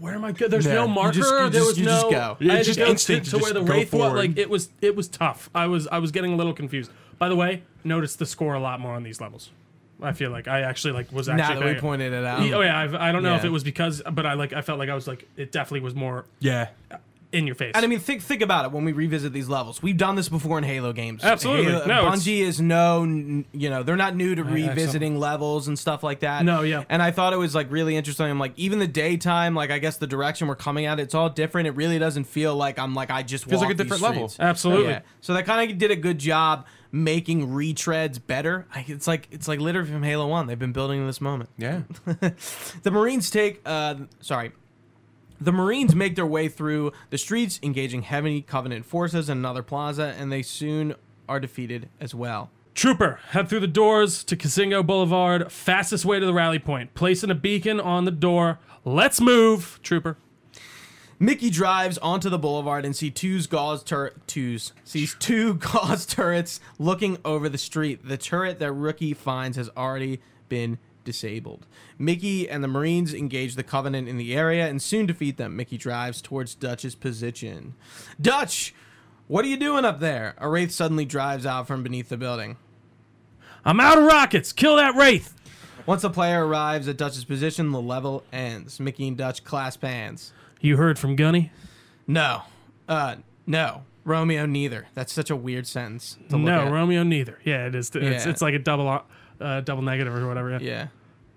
"Where 0.01 0.15
am 0.15 0.25
I 0.25 0.33
go? 0.33 0.49
There's 0.49 0.67
Yeah. 0.67 0.75
no 0.75 0.83
You 0.87 0.89
marker. 0.93 1.13
just- 1.15 1.31
you 1.31 1.39
there 1.39 1.51
just- 1.51 1.67
was 1.69 1.79
you 1.79 1.85
no. 1.87 1.91
just 1.93 2.11
go. 2.11 2.37
Yeah, 2.41 2.53
I 2.53 2.57
had 2.57 2.65
just 2.65 2.79
to 2.79 2.85
go 2.85 2.91
instinct 2.91 3.31
to, 3.31 3.37
where 3.37 3.43
just 3.43 3.55
the 3.55 3.61
go 3.63 3.73
wraith 3.73 3.93
was. 3.93 4.01
forward. 4.03 4.17
Like 4.19 4.39
it 4.39 4.51
was. 4.51 4.71
It 4.81 4.97
was 4.97 5.09
tough. 5.09 5.49
I 5.55 5.67
was. 5.67 5.87
I 5.89 5.99
was 5.99 6.11
getting 6.11 6.33
a 6.33 6.37
little 6.37 6.53
confused. 6.53 6.91
By 7.19 7.29
the 7.29 7.37
way, 7.37 7.63
notice 7.85 8.17
the 8.17 8.27
score 8.27 8.55
a 8.55 8.61
lot 8.61 8.81
more 8.81 8.95
on 8.95 9.03
these 9.05 9.21
levels. 9.21 9.51
I 10.03 10.13
feel 10.13 10.31
like 10.31 10.49
I 10.49 10.63
actually 10.63 10.93
like 10.93 11.13
was 11.13 11.29
actually. 11.29 11.43
now 11.43 11.55
that 11.55 11.65
we 11.65 11.71
paying- 11.73 11.81
pointed 11.81 12.13
it 12.13 12.25
out. 12.25 12.41
oh 12.41 12.61
yeah, 12.61 12.77
I've, 12.77 12.95
I 12.97 13.13
don't 13.13 13.23
know 13.23 13.37
if 13.37 13.43
Yeah. 13.43 13.51
it 13.51 13.53
was 13.53 13.63
because, 13.63 14.03
but 14.13 14.27
I 14.27 14.35
like 14.35 14.53
I 14.53 14.61
felt 14.61 14.81
like 14.81 14.89
I 14.89 14.95
was 14.95 15.07
like 15.07 15.27
it 15.37 15.53
definitely 15.53 15.81
was 15.81 15.95
more 15.95 16.27
Yeah. 16.41 16.69
In 17.35 17.47
your 17.47 17.55
face. 17.55 17.73
And 17.75 17.85
I 17.85 17.89
mean, 17.89 17.99
think 18.01 18.23
think 18.23 18.41
about 18.43 18.65
it 18.65 18.73
when 18.73 18.85
we 18.85 18.93
revisit 18.93 19.33
these 19.33 19.49
levels. 19.49 19.83
We've 19.83 19.97
done 19.97 20.15
this 20.17 20.29
before 20.29 20.57
in 20.59 20.65
Halo 20.65 20.93
games. 20.93 21.23
Absolutely. 21.25 21.73
Halo, 21.73 21.87
No, 21.87 21.99
it's- 22.07 22.23
Bungie 22.25 22.41
is 22.41 22.61
no, 22.61 23.03
you 23.05 23.71
know, 23.71 23.83
they're 23.83 23.97
not 23.97 24.17
new 24.17 24.35
to 24.35 24.45
revisiting 24.45 25.19
levels 25.19 25.69
and 25.69 25.79
stuff 25.79 26.03
like 26.03 26.21
that. 26.21 26.45
No, 26.45 26.63
yeah. 26.63 26.85
And 26.89 27.03
I 27.03 27.11
thought 27.11 27.33
it 27.33 27.37
was 27.39 27.55
like 27.55 27.71
really 27.71 27.97
interesting. 27.97 28.27
I'm 28.27 28.39
like, 28.39 28.53
even 28.57 28.79
the 28.79 28.87
daytime, 28.87 29.55
like 29.55 29.71
I 29.71 29.79
guess 29.79 29.97
the 29.99 30.07
direction 30.07 30.49
we're 30.49 30.57
coming 30.57 30.87
at, 30.87 30.99
it's 31.01 31.15
all 31.15 31.29
different. 31.29 31.67
It 31.69 31.73
really 31.77 31.99
doesn't 31.99 32.25
feel 32.25 32.55
like 32.57 32.79
I'm 32.79 32.95
like 32.95 33.11
I 33.11 33.23
just 33.23 33.45
walked. 33.47 33.49
It 33.49 33.51
Feels 33.51 33.63
like 33.63 33.71
a 33.73 33.75
different 33.75 34.03
level. 34.03 34.29
streets. 34.29 34.41
Absolutely. 34.41 34.93
Yeah. 34.93 35.01
So 35.21 35.35
they 35.35 35.43
kind 35.43 35.71
of 35.71 35.77
did 35.79 35.91
a 35.91 35.97
good 35.97 36.19
job 36.19 36.67
making 36.93 37.49
retreads 37.49 38.25
better. 38.25 38.67
I, 38.73 38.85
it's 38.87 39.09
like 39.09 39.27
it's 39.33 39.49
like 39.49 39.59
literally 39.59 39.91
from 39.91 40.05
Halo 40.05 40.29
One. 40.29 40.47
They've 40.47 40.57
been 40.59 40.73
building 40.73 41.01
to 41.01 41.07
this 41.07 41.21
moment. 41.21 41.51
Yeah. 41.59 41.83
The 42.85 42.91
Marines 42.91 43.31
take, 43.31 43.61
uh, 43.67 43.97
sorry, 44.21 44.53
the 45.41 45.53
Marines 45.53 45.95
make 45.95 46.17
their 46.17 46.27
way 46.27 46.49
through 46.49 46.93
the 47.11 47.19
streets, 47.19 47.59
engaging 47.63 48.03
heavy 48.03 48.43
Covenant 48.43 48.85
forces 48.87 49.29
in 49.29 49.39
another 49.39 49.63
plaza, 49.63 50.15
and 50.19 50.31
they 50.31 50.43
soon 50.43 50.95
are 51.29 51.41
defeated 51.41 51.89
as 52.01 52.15
well. 52.15 52.51
Trooper, 52.75 53.21
head 53.31 53.49
through 53.49 53.61
the 53.61 53.67
doors 53.69 54.25
to 54.25 54.37
Casingo 54.37 54.85
Boulevard. 54.85 55.53
Fastest 55.53 56.05
way 56.05 56.19
to 56.19 56.27
the 56.27 56.35
rally 56.35 56.59
point. 56.59 56.93
Placing 56.95 57.31
a 57.31 57.35
beacon 57.35 57.79
on 57.79 58.05
the 58.05 58.11
door. 58.11 58.59
Let's 58.85 59.21
move, 59.21 59.79
Trooper. 59.83 60.17
Mickey 61.21 61.51
drives 61.51 61.97
onto 61.99 62.29
the 62.29 62.39
boulevard 62.39 62.85
and 62.85 62.95
sees 62.95 63.13
two 63.15 63.41
Gauss 63.43 63.85
turret 63.85 64.27
twos 64.27 64.73
sees 64.83 65.15
two 65.21 65.55
Gauss 65.59 66.05
turrets 66.05 66.61
looking 66.79 67.19
over 67.25 67.49
the 67.49 67.59
street. 67.59 68.07
The 68.07 68.19
turret 68.19 68.59
that 68.59 68.73
Rookie 68.73 69.15
finds 69.15 69.57
has 69.57 69.71
already 69.77 70.21
been 70.49 70.79
disabled. 71.05 71.67
Mickey 71.99 72.49
and 72.49 72.63
the 72.65 72.69
Marines 72.69 73.13
engage 73.15 73.55
the 73.55 73.63
Covenant 73.63 74.09
in 74.09 74.17
the 74.17 74.35
area 74.35 74.67
and 74.67 74.81
soon 74.83 75.07
defeat 75.07 75.37
them. 75.37 75.57
Mickey 75.57 75.77
drives 75.79 76.21
towards 76.23 76.55
Dutch's 76.55 76.95
position. 76.95 77.75
Dutch, 78.21 78.75
what 79.29 79.45
are 79.45 79.49
you 79.49 79.57
doing 79.57 79.85
up 79.85 80.01
there? 80.01 80.35
A 80.39 80.49
wraith 80.49 80.71
suddenly 80.73 81.05
drives 81.05 81.47
out 81.47 81.67
from 81.67 81.83
beneath 81.83 82.09
the 82.09 82.17
building. 82.17 82.57
I'm 83.65 83.81
out 83.81 83.99
of 83.99 84.05
rockets. 84.05 84.53
Kill 84.53 84.77
that 84.77 84.95
wraith. 84.95 85.35
Once 85.87 86.03
the 86.03 86.11
player 86.11 86.47
arrives 86.47 86.89
at 86.89 86.97
Dutch's 86.97 87.25
position, 87.25 87.71
the 87.71 87.81
level 87.81 88.23
ends. 88.33 88.81
Mickey 88.81 89.09
and 89.09 89.17
Dutch 89.17 89.45
clasp 89.45 89.83
hands. 89.83 90.33
You 90.61 90.77
heard 90.79 90.99
from 90.99 91.15
Gunny? 91.17 91.53
No. 92.07 92.43
Uh, 92.89 93.17
no. 93.47 93.83
Romeo, 94.05 94.45
neither. 94.45 94.87
That's 94.95 95.13
such 95.13 95.31
a 95.31 95.37
weird 95.37 95.67
sentence. 95.67 96.19
To 96.29 96.37
look 96.37 96.45
No, 96.47 96.67
at. 96.67 96.73
Romeo 96.73 97.03
neither. 97.03 97.39
Yeah, 97.45 97.67
it 97.67 97.75
is. 97.75 97.89
It's, 97.95 97.97
Yeah. 98.25 98.31
it's 98.31 98.43
like 98.43 98.55
a 98.55 98.59
double 98.59 99.03
uh, 99.41 99.61
double 99.61 99.83
negative 99.83 100.15
or 100.15 100.27
whatever. 100.27 100.51
Yeah. 100.51 100.59
Yeah. 100.61 100.87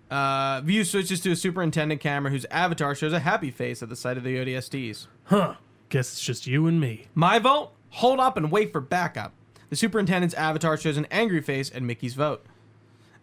Uh, 0.10 0.62
view 0.62 0.84
switches 0.86 1.20
to 1.22 1.32
a 1.32 1.36
superintendent 1.36 2.00
camera 2.00 2.32
whose 2.32 2.46
avatar 2.46 2.96
shows 2.96 3.12
a 3.14 3.20
happy 3.20 3.52
face 3.52 3.84
at 3.84 3.90
the 3.90 3.96
sight 3.96 4.18
of 4.18 4.24
the 4.24 4.38
ODSTs. 4.38 5.08
Huh. 5.26 5.56
Guess 5.90 6.14
it's 6.14 6.22
just 6.22 6.48
you 6.48 6.68
and 6.68 6.80
me. 6.80 7.08
My 7.14 7.40
vote? 7.40 7.72
Hold 7.92 8.20
up 8.20 8.38
and 8.38 8.52
wait 8.52 8.72
for 8.72 8.82
backup. 8.82 9.34
The 9.70 9.76
superintendent's 9.76 10.36
avatar 10.36 10.78
shows 10.78 10.98
an 10.98 11.08
angry 11.12 11.42
face 11.42 11.72
at 11.74 11.84
Mickey's 11.84 12.14
vote. 12.14 12.46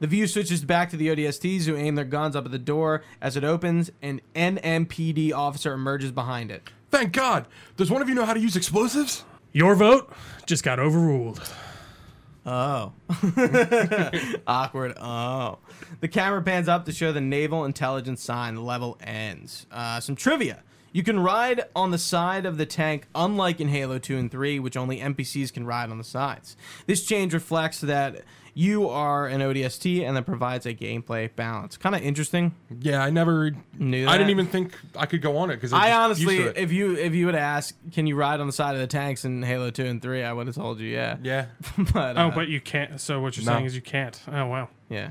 The 0.00 0.06
view 0.06 0.26
switches 0.26 0.64
back 0.64 0.90
to 0.90 0.96
the 0.96 1.08
ODSTs 1.08 1.64
who 1.64 1.76
aim 1.76 1.94
their 1.94 2.04
guns 2.04 2.36
up 2.36 2.44
at 2.44 2.50
the 2.50 2.58
door. 2.58 3.02
As 3.20 3.36
it 3.36 3.44
opens, 3.44 3.90
an 4.02 4.20
NMPD 4.34 5.32
officer 5.32 5.72
emerges 5.72 6.12
behind 6.12 6.50
it. 6.50 6.68
Thank 6.90 7.12
God. 7.12 7.46
Does 7.76 7.90
one 7.90 8.02
of 8.02 8.08
you 8.08 8.14
know 8.14 8.24
how 8.24 8.34
to 8.34 8.40
use 8.40 8.56
explosives? 8.56 9.24
Your 9.52 9.74
vote 9.74 10.12
just 10.46 10.64
got 10.64 10.78
overruled. 10.78 11.40
Oh. 12.46 12.92
Awkward. 14.46 14.94
Oh. 14.98 15.58
The 16.00 16.08
camera 16.08 16.42
pans 16.42 16.68
up 16.68 16.84
to 16.86 16.92
show 16.92 17.12
the 17.12 17.20
naval 17.20 17.64
intelligence 17.64 18.22
sign. 18.22 18.54
The 18.54 18.60
level 18.60 18.98
ends. 19.00 19.66
Uh, 19.72 20.00
some 20.00 20.16
trivia. 20.16 20.62
You 20.92 21.02
can 21.02 21.18
ride 21.18 21.64
on 21.74 21.90
the 21.90 21.98
side 21.98 22.46
of 22.46 22.56
the 22.56 22.66
tank, 22.66 23.08
unlike 23.16 23.60
in 23.60 23.66
Halo 23.68 23.98
2 23.98 24.16
and 24.16 24.30
3, 24.30 24.60
which 24.60 24.76
only 24.76 25.00
NPCs 25.00 25.52
can 25.52 25.66
ride 25.66 25.90
on 25.90 25.98
the 25.98 26.04
sides. 26.04 26.56
This 26.86 27.04
change 27.04 27.34
reflects 27.34 27.80
that 27.80 28.22
you 28.56 28.88
are 28.88 29.26
an 29.26 29.40
ODST 29.40 30.06
and 30.06 30.16
that 30.16 30.24
provides 30.26 30.64
a 30.64 30.72
gameplay 30.72 31.28
balance. 31.34 31.76
Kind 31.76 31.94
of 31.96 32.02
interesting. 32.02 32.54
Yeah, 32.80 33.02
I 33.02 33.10
never 33.10 33.50
Knew 33.78 34.06
I 34.06 34.16
didn't 34.16 34.30
even 34.30 34.46
think 34.46 34.78
I 34.96 35.06
could 35.06 35.20
go 35.22 35.36
on 35.38 35.50
it 35.50 35.56
because 35.56 35.72
I 35.72 35.92
honestly, 35.92 36.38
if 36.38 36.70
you 36.72 36.96
if 36.96 37.14
you 37.14 37.26
would 37.26 37.34
ask, 37.34 37.74
can 37.92 38.06
you 38.06 38.14
ride 38.16 38.40
on 38.40 38.46
the 38.46 38.52
side 38.52 38.74
of 38.74 38.80
the 38.80 38.86
tanks 38.86 39.24
in 39.24 39.42
Halo 39.42 39.70
2 39.70 39.84
and 39.84 40.00
3, 40.00 40.22
I 40.22 40.32
would 40.32 40.46
have 40.46 40.54
told 40.56 40.78
you, 40.78 40.88
yeah. 40.88 41.16
yeah, 41.22 41.46
but, 41.92 42.16
Oh, 42.16 42.28
uh, 42.28 42.34
but 42.34 42.48
you 42.48 42.60
can't. 42.60 43.00
So 43.00 43.20
what 43.20 43.36
you're 43.36 43.44
No. 43.46 43.52
saying 43.52 43.64
is 43.66 43.74
you 43.74 43.82
can't. 43.82 44.20
Oh 44.28 44.46
wow. 44.46 44.68
yeah. 44.88 45.10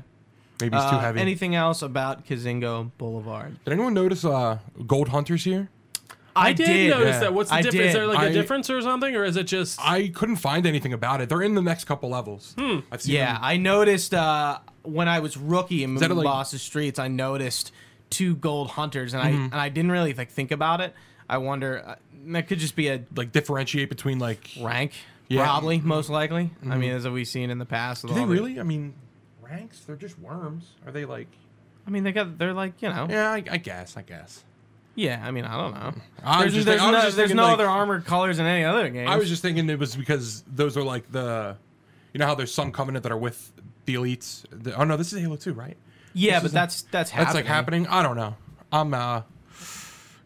maybe 0.60 0.76
it's 0.76 0.90
too 0.90 0.96
Uh, 0.96 1.00
heavy. 1.00 1.20
Anything 1.20 1.54
else 1.54 1.82
about 1.82 2.24
Kazingo 2.26 2.90
Boulevard? 2.96 3.62
Did 3.64 3.72
anyone 3.74 3.92
notice 3.92 4.24
uh, 4.24 4.58
gold 4.86 5.08
hunters 5.08 5.44
here? 5.44 5.68
I, 6.36 6.52
did, 6.52 6.90
notice 6.90 7.14
yeah. 7.14 7.20
that. 7.20 7.34
What's 7.34 7.50
the 7.50 7.56
I 7.56 7.62
difference? 7.62 7.86
Is 7.88 7.92
there 7.94 8.06
like 8.06 8.18
I- 8.18 8.26
a 8.26 8.32
difference 8.32 8.68
or 8.70 8.80
something, 8.82 9.14
or 9.14 9.24
is 9.24 9.36
it 9.36 9.44
just? 9.44 9.78
I 9.80 10.08
couldn't 10.08 10.36
find 10.36 10.66
anything 10.66 10.92
about 10.92 11.20
it. 11.20 11.28
They're 11.28 11.42
in 11.42 11.54
the 11.54 11.62
next 11.62 11.84
couple 11.84 12.08
levels. 12.10 12.54
Hmm. 12.58 12.80
I've 12.90 13.02
seen 13.02 13.14
Yeah, 13.14 13.34
them. 13.34 13.40
I 13.42 13.56
noticed 13.56 14.14
uh, 14.14 14.58
when 14.82 15.08
I 15.08 15.20
was 15.20 15.36
rookie 15.36 15.84
in 15.84 15.94
that 15.96 16.10
like- 16.10 16.24
Boss's 16.24 16.62
Streets, 16.62 16.98
I 16.98 17.08
noticed 17.08 17.72
two 18.10 18.36
gold 18.36 18.70
hunters, 18.70 19.14
and 19.14 19.22
I 19.22 19.30
Mm-hmm. 19.32 19.42
and 19.44 19.54
I 19.54 19.68
didn't 19.68 19.92
really 19.92 20.12
like 20.14 20.30
think 20.30 20.50
about 20.50 20.80
it. 20.80 20.94
I 21.28 21.38
wonder 21.38 21.82
uh, 21.86 21.94
that 22.26 22.48
could 22.48 22.58
just 22.58 22.76
be 22.76 22.88
a 22.88 23.02
like 23.16 23.32
differentiate 23.32 23.88
between 23.88 24.18
like. 24.18 24.50
rank, 24.60 24.92
Yeah. 25.28 25.40
Mm-hmm. 25.40 25.46
probably 25.50 25.80
most 25.80 26.10
likely. 26.10 26.50
I 26.68 26.76
mean, 26.76 26.90
as 26.92 27.06
we've 27.08 27.26
seen 27.28 27.50
in 27.50 27.58
the 27.58 27.64
past. 27.66 28.06
Do 28.06 28.12
they 28.12 28.20
all 28.20 28.26
the- 28.26 28.32
really? 28.32 28.58
I 28.60 28.62
mean, 28.62 28.94
ranks? 29.40 29.80
They're 29.80 29.96
just 29.96 30.18
worms. 30.18 30.72
Are 30.86 30.92
they 30.92 31.04
like? 31.04 31.28
I 31.86 31.90
mean, 31.90 32.02
they 32.04 32.12
got 32.12 32.38
they're 32.38 32.52
like 32.54 32.80
you 32.82 32.88
know. 32.88 33.06
Yeah, 33.08 33.36
Yeah, 33.36 33.50
I, 33.50 33.54
I 33.54 33.56
guess. 33.58 33.96
I 33.96 34.02
guess. 34.02 34.42
I 34.96 35.30
mean, 35.30 35.44
I 35.44 35.56
don't 35.56 35.74
know. 35.74 35.92
I 36.22 36.44
was 36.44 36.52
There's, 36.52 36.54
just 36.54 36.66
there's 36.66 36.80
I 36.80 36.86
was 36.86 36.92
no, 36.92 37.02
just 37.02 37.16
there's 37.16 37.28
thinking, 37.30 37.36
no 37.36 37.44
like- 37.44 37.52
other 37.54 37.66
armored 37.68 38.04
colors 38.04 38.38
in 38.38 38.46
any 38.46 38.64
other 38.64 38.88
game. 38.88 39.08
I 39.08 39.16
was 39.16 39.28
just 39.28 39.42
thinking 39.42 39.68
it 39.68 39.78
was 39.78 39.96
because 39.96 40.42
those 40.46 40.76
are 40.76 40.82
like 40.84 41.10
the, 41.10 41.56
you 42.12 42.18
know 42.18 42.26
how 42.26 42.34
there's 42.34 42.54
some 42.54 42.70
covenant 42.72 43.02
that 43.02 43.12
are 43.12 43.18
with 43.18 43.52
the 43.86 43.94
elites. 43.94 44.44
The- 44.50 44.74
oh 44.74 44.84
no, 44.84 44.96
this 44.96 45.12
is 45.12 45.20
Halo 45.20 45.36
Two, 45.36 45.52
right? 45.52 45.76
yeah, 46.12 46.40
but 46.40 46.52
that's 46.52 46.82
that's 46.82 47.10
happening. 47.10 47.24
That's 47.26 47.34
like 47.34 47.46
happening. 47.46 47.86
I 47.88 48.02
don't 48.02 48.16
know. 48.16 48.36
I'm 48.72 48.94
uh. 48.94 49.22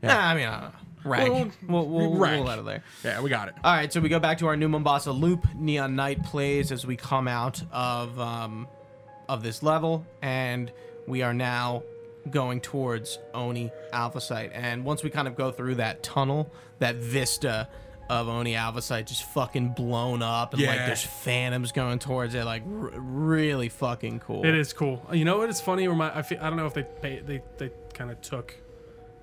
Nah, 0.02 0.16
I 0.16 0.34
mean, 0.34 0.46
I 0.46 0.60
don't 0.60 0.62
know. 0.62 1.10
rank. 1.10 1.30
Well, 1.32 1.50
We'll, 1.68 1.86
we'll, 1.88 2.10
we'll 2.12 2.20
rank. 2.20 2.46
let 2.46 2.58
it 2.60 2.64
there. 2.64 2.84
Yeah, 3.04 3.20
we 3.20 3.30
got 3.30 3.48
it. 3.48 3.54
All 3.64 3.72
right, 3.72 3.92
so 3.92 4.00
we 4.00 4.08
go 4.08 4.20
back 4.20 4.38
to 4.38 4.46
our 4.46 4.56
new 4.56 4.68
Mombasa 4.68 5.10
loop. 5.12 5.46
Neon 5.56 5.96
Night 5.96 6.22
plays 6.24 6.70
as 6.70 6.86
we 6.86 6.94
come 6.96 7.26
out 7.26 7.60
of 7.72 8.18
um, 8.20 8.68
of 9.28 9.42
this 9.42 9.62
level, 9.62 10.06
and 10.22 10.70
we 11.06 11.22
are 11.22 11.34
now 11.34 11.82
going 12.30 12.60
towards 12.60 13.18
Oni 13.34 13.70
Alpha 13.92 14.20
Site. 14.20 14.50
And 14.54 14.84
once 14.84 15.02
we 15.02 15.10
kind 15.10 15.28
of 15.28 15.36
go 15.36 15.50
through 15.50 15.76
that 15.76 16.02
tunnel, 16.02 16.52
that 16.78 16.96
vista 16.96 17.68
of 18.10 18.28
Oni 18.28 18.54
Alpha 18.54 18.80
Site 18.80 19.06
just 19.06 19.24
fucking 19.24 19.70
blown 19.70 20.22
up, 20.22 20.54
and 20.54 20.62
like 20.62 20.78
there's 20.78 21.02
phantoms 21.04 21.72
going 21.72 21.98
towards 21.98 22.34
it, 22.34 22.44
like 22.44 22.62
r- 22.62 22.90
really 22.96 23.68
fucking 23.68 24.20
cool. 24.20 24.44
It 24.46 24.54
is 24.54 24.72
cool. 24.72 25.04
You 25.12 25.24
know 25.24 25.38
what 25.38 25.48
is 25.50 25.60
funny? 25.60 25.86
Remind, 25.88 26.16
I, 26.16 26.22
feel, 26.22 26.38
I 26.40 26.48
don't 26.48 26.56
know 26.56 26.66
if 26.66 26.74
they 26.74 26.84
pay, 26.84 27.20
they 27.20 27.42
they 27.58 27.70
kind 27.92 28.10
of 28.10 28.20
took 28.22 28.54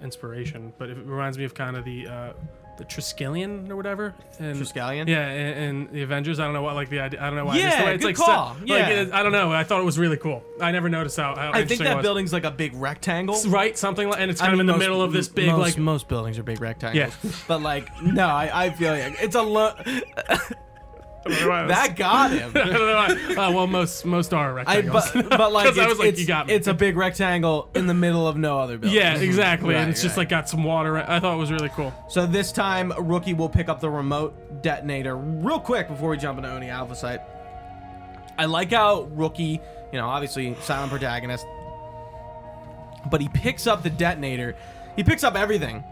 inspiration, 0.01 0.73
but 0.77 0.89
it 0.89 0.97
reminds 0.97 1.37
me 1.37 1.45
of 1.45 1.53
kind 1.53 1.75
of 1.75 1.85
the 1.85 2.07
uh, 2.07 2.33
the 2.77 2.85
Triskelion 2.85 3.69
or 3.69 3.75
whatever. 3.75 4.13
And, 4.39 4.55
Triskelion? 4.57 5.07
Yeah, 5.07 5.27
and, 5.27 5.59
and 5.79 5.89
the 5.91 6.01
Avengers. 6.03 6.39
I 6.39 6.45
don't 6.45 6.53
know 6.53 6.61
what 6.61 6.75
like 6.75 6.89
the 6.89 6.99
idea. 6.99 7.21
I 7.21 7.27
don't 7.27 7.35
know 7.35 7.45
why. 7.45 7.57
Yeah, 7.57 7.79
the 7.79 7.85
way 7.85 7.95
it's 7.95 8.01
good 8.03 8.07
like 8.07 8.15
call. 8.17 8.55
set- 8.55 8.67
Yeah. 8.67 8.75
like, 8.75 8.87
it- 8.91 9.13
I 9.13 9.23
don't 9.23 9.31
know. 9.31 9.51
I 9.51 9.63
thought 9.63 9.81
it 9.81 9.85
was 9.85 9.97
really 9.97 10.17
cool. 10.17 10.43
I 10.59 10.71
never 10.71 10.89
noticed 10.89 11.17
how. 11.17 11.35
how 11.35 11.51
I 11.53 11.65
think 11.65 11.81
that 11.81 12.01
building's 12.01 12.33
like 12.33 12.43
a 12.43 12.51
big 12.51 12.73
rectangle. 12.75 13.39
right 13.47 13.77
something 13.77 14.09
like, 14.09 14.19
and 14.19 14.29
it's 14.31 14.41
I 14.41 14.45
kind 14.47 14.53
of 14.53 14.57
mean, 14.57 14.61
in 14.61 14.65
the 14.67 14.73
most- 14.73 14.79
middle 14.79 15.01
of 15.01 15.13
this 15.13 15.27
big 15.27 15.47
most, 15.47 15.59
like. 15.59 15.77
most 15.77 16.07
buildings 16.07 16.37
are 16.39 16.43
big 16.43 16.61
rectangles. 16.61 16.95
Yeah. 17.23 17.31
but 17.47 17.61
like 17.61 17.89
no, 18.01 18.25
I, 18.27 18.65
I 18.65 18.69
feel 18.71 18.91
like 18.93 19.17
it's 19.21 19.35
a 19.35 19.41
lo- 19.41 19.75
that 21.25 21.95
got 21.95 22.31
him. 22.31 22.51
I 22.55 22.63
don't 22.63 22.71
know 22.73 23.35
why. 23.35 23.47
Uh, 23.47 23.51
well, 23.51 23.67
most 23.67 24.05
most 24.05 24.33
are 24.33 24.49
I, 24.51 24.63
rectangles. 24.81 25.11
but, 25.11 25.29
but 25.37 25.51
like, 25.51 25.65
'Cause 25.67 25.77
it's, 25.77 25.85
I 25.85 25.89
was 25.89 25.99
like, 25.99 26.09
it's, 26.09 26.19
you 26.21 26.27
got 26.27 26.47
me. 26.47 26.53
it's 26.53 26.67
a 26.67 26.73
big 26.73 26.95
rectangle 26.95 27.69
in 27.75 27.87
the 27.87 27.93
middle 27.93 28.27
of 28.27 28.37
no 28.37 28.59
other 28.59 28.77
building. 28.77 28.95
yeah, 28.97 29.15
exactly, 29.15 29.73
Right, 29.73 29.81
and 29.81 29.91
it's 29.91 30.01
just 30.01 30.13
right. 30.17 30.21
like 30.21 30.29
got 30.29 30.47
some 30.49 30.63
water. 30.63 30.97
I 30.97 31.19
thought 31.19 31.33
it 31.33 31.37
was 31.39 31.51
really 31.51 31.69
cool. 31.69 31.93
So 32.09 32.25
this 32.25 32.51
time, 32.51 32.93
Rookie 32.99 33.33
will 33.33 33.49
pick 33.49 33.69
up 33.69 33.79
the 33.81 33.89
remote 33.89 34.61
detonator 34.61 35.15
real 35.17 35.59
quick 35.59 35.87
before 35.87 36.09
we 36.09 36.17
jump 36.17 36.37
into 36.37 36.51
Oni 36.51 36.69
Alpha 36.69 36.95
Site. 36.95 37.21
I 38.37 38.45
like 38.45 38.71
how 38.71 39.03
Rookie, 39.13 39.61
you 39.91 39.99
know, 39.99 40.07
obviously 40.07 40.55
silent 40.61 40.91
protagonist, 40.91 41.45
but 43.09 43.21
he 43.21 43.29
picks 43.29 43.65
up 43.67 43.81
the 43.83 43.89
detonator. 43.89 44.55
He 44.95 45.03
picks 45.03 45.23
up 45.23 45.35
everything 45.35 45.83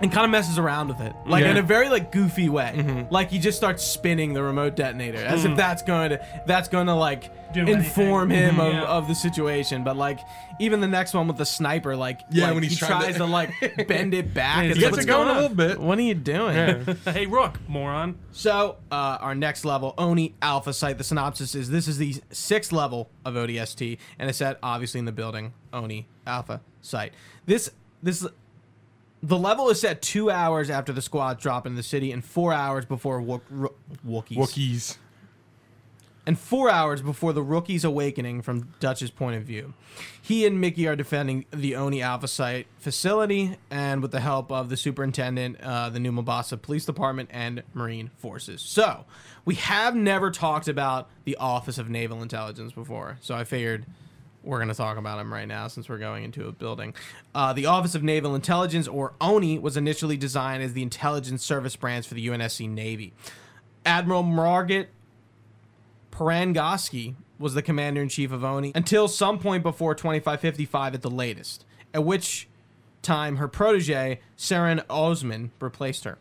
and 0.00 0.12
kind 0.12 0.24
of 0.24 0.30
messes 0.30 0.58
around 0.58 0.88
with 0.88 1.00
it, 1.00 1.12
like 1.26 1.42
Yeah. 1.44 1.50
in 1.52 1.56
a 1.56 1.62
very 1.62 1.88
like 1.88 2.12
goofy 2.12 2.48
way. 2.48 2.72
Mm-hmm. 2.76 3.12
Like 3.12 3.30
he 3.30 3.38
just 3.38 3.56
starts 3.58 3.82
spinning 3.82 4.32
the 4.32 4.42
remote 4.42 4.76
detonator 4.76 5.18
as 5.18 5.44
if 5.44 5.48
mm-hmm. 5.50 5.56
that's 5.56 5.82
going 5.82 6.10
to 6.10 6.24
that's 6.46 6.68
going 6.68 6.86
to 6.86 6.94
like 6.94 7.52
Do 7.52 7.66
inform 7.66 8.30
anything. 8.30 8.50
him 8.50 8.56
mm-hmm. 8.56 8.66
of, 8.68 8.72
Yeah. 8.74 8.84
of 8.84 9.08
the 9.08 9.14
situation. 9.14 9.82
But 9.84 9.96
like 9.96 10.20
even 10.60 10.80
the 10.80 10.88
next 10.88 11.14
one 11.14 11.26
with 11.28 11.36
the 11.36 11.46
sniper, 11.46 11.96
like 11.96 12.20
Yeah, 12.30 12.46
like, 12.46 12.54
when 12.54 12.62
he 12.62 12.68
he's 12.68 12.78
trying 12.78 13.00
tries 13.00 13.12
to- 13.14 13.18
to 13.20 13.26
like 13.26 13.50
bend 13.88 14.14
it 14.14 14.32
back. 14.34 14.64
He 14.64 14.70
It's 14.70 14.78
gets 14.78 14.96
like, 14.96 15.06
it 15.06 15.10
"What's 15.10 15.16
going 15.16 15.28
on?" 15.28 15.36
a 15.36 15.40
little 15.40 15.56
bit. 15.56 15.80
What 15.80 15.98
are 15.98 16.02
you 16.02 16.14
doing? 16.14 16.84
hey, 17.04 17.26
Rook, 17.26 17.58
moron. 17.68 18.18
So, 18.32 18.76
uh, 18.92 19.18
our 19.20 19.34
next 19.34 19.64
level, 19.64 19.94
Oni 19.98 20.34
Alpha 20.42 20.72
Site. 20.72 20.98
The 20.98 21.04
synopsis 21.04 21.54
is 21.54 21.70
this 21.70 21.88
is 21.88 21.98
the 21.98 22.14
sixth 22.30 22.70
level 22.72 23.10
of 23.24 23.34
ODST, 23.34 23.98
and 24.18 24.28
it's 24.28 24.38
set 24.38 24.58
obviously 24.62 24.98
in 25.00 25.06
the 25.06 25.12
building 25.12 25.54
Oni 25.72 26.06
Alpha 26.26 26.60
Site. 26.82 27.12
This 27.46 27.70
this 28.02 28.24
the 29.22 29.38
level 29.38 29.68
is 29.70 29.80
set 29.80 30.00
two 30.02 30.30
hours 30.30 30.70
after 30.70 30.92
the 30.92 31.02
squad 31.02 31.38
drop 31.40 31.66
in 31.66 31.74
the 31.74 31.82
city, 31.82 32.12
and 32.12 32.24
four 32.24 32.52
hours 32.52 32.84
before 32.84 33.20
Wook, 33.20 33.40
Ro- 33.50 33.74
Wookiees, 34.06 34.36
Wookiees. 34.36 34.96
and 36.26 36.38
four 36.38 36.70
hours 36.70 37.00
before 37.02 37.32
the 37.32 37.42
rookie's 37.42 37.84
awakening 37.84 38.42
from 38.42 38.68
Dutch's 38.80 39.10
point 39.10 39.36
of 39.36 39.42
view. 39.44 39.74
He 40.20 40.46
and 40.46 40.60
Mickey 40.60 40.86
are 40.86 40.94
defending 40.94 41.46
the 41.50 41.74
Oni 41.74 42.02
Alpha 42.02 42.28
Site 42.28 42.66
facility, 42.78 43.56
and 43.70 44.02
with 44.02 44.10
the 44.12 44.20
help 44.20 44.52
of 44.52 44.68
the 44.68 44.76
superintendent, 44.76 45.60
uh, 45.62 45.88
the 45.88 45.98
new 46.00 46.12
Mombasa 46.12 46.56
Police 46.56 46.84
Department, 46.84 47.30
and 47.32 47.62
Marine 47.74 48.10
Forces. 48.18 48.60
So, 48.62 49.04
we 49.44 49.54
have 49.56 49.96
never 49.96 50.30
talked 50.30 50.68
about 50.68 51.08
the 51.24 51.36
Office 51.36 51.78
of 51.78 51.88
Naval 51.88 52.22
Intelligence 52.22 52.72
before, 52.72 53.16
so 53.20 53.34
I 53.34 53.44
figured 53.44 53.86
we're 54.42 54.58
going 54.58 54.68
to 54.68 54.74
talk 54.74 54.96
about 54.96 55.18
him 55.18 55.32
right 55.32 55.48
now 55.48 55.68
since 55.68 55.88
we're 55.88 55.98
going 55.98 56.24
into 56.24 56.48
a 56.48 56.52
building. 56.52 56.94
Uh, 57.34 57.52
the 57.52 57.66
Office 57.66 57.94
of 57.94 58.02
Naval 58.02 58.34
Intelligence, 58.34 58.88
or 58.88 59.14
ONI, 59.20 59.58
was 59.58 59.76
initially 59.76 60.16
designed 60.16 60.62
as 60.62 60.72
the 60.72 60.82
intelligence 60.82 61.44
service 61.44 61.76
branch 61.76 62.06
for 62.06 62.14
the 62.14 62.26
UNSC 62.26 62.68
Navy. 62.68 63.12
Admiral 63.84 64.22
Margaret 64.22 64.90
Parangosky 66.10 67.14
was 67.38 67.54
the 67.54 67.62
commander 67.62 68.02
in 68.02 68.08
chief 68.08 68.32
of 68.32 68.44
ONI 68.44 68.72
until 68.74 69.08
some 69.08 69.38
point 69.38 69.62
before 69.62 69.94
2555 69.94 70.94
at 70.94 71.02
the 71.02 71.10
latest, 71.10 71.64
at 71.94 72.04
which 72.04 72.48
time 73.02 73.36
her 73.36 73.48
protege, 73.48 74.20
Serin 74.36 74.82
Osman, 74.90 75.52
replaced 75.60 76.04
her. 76.04 76.18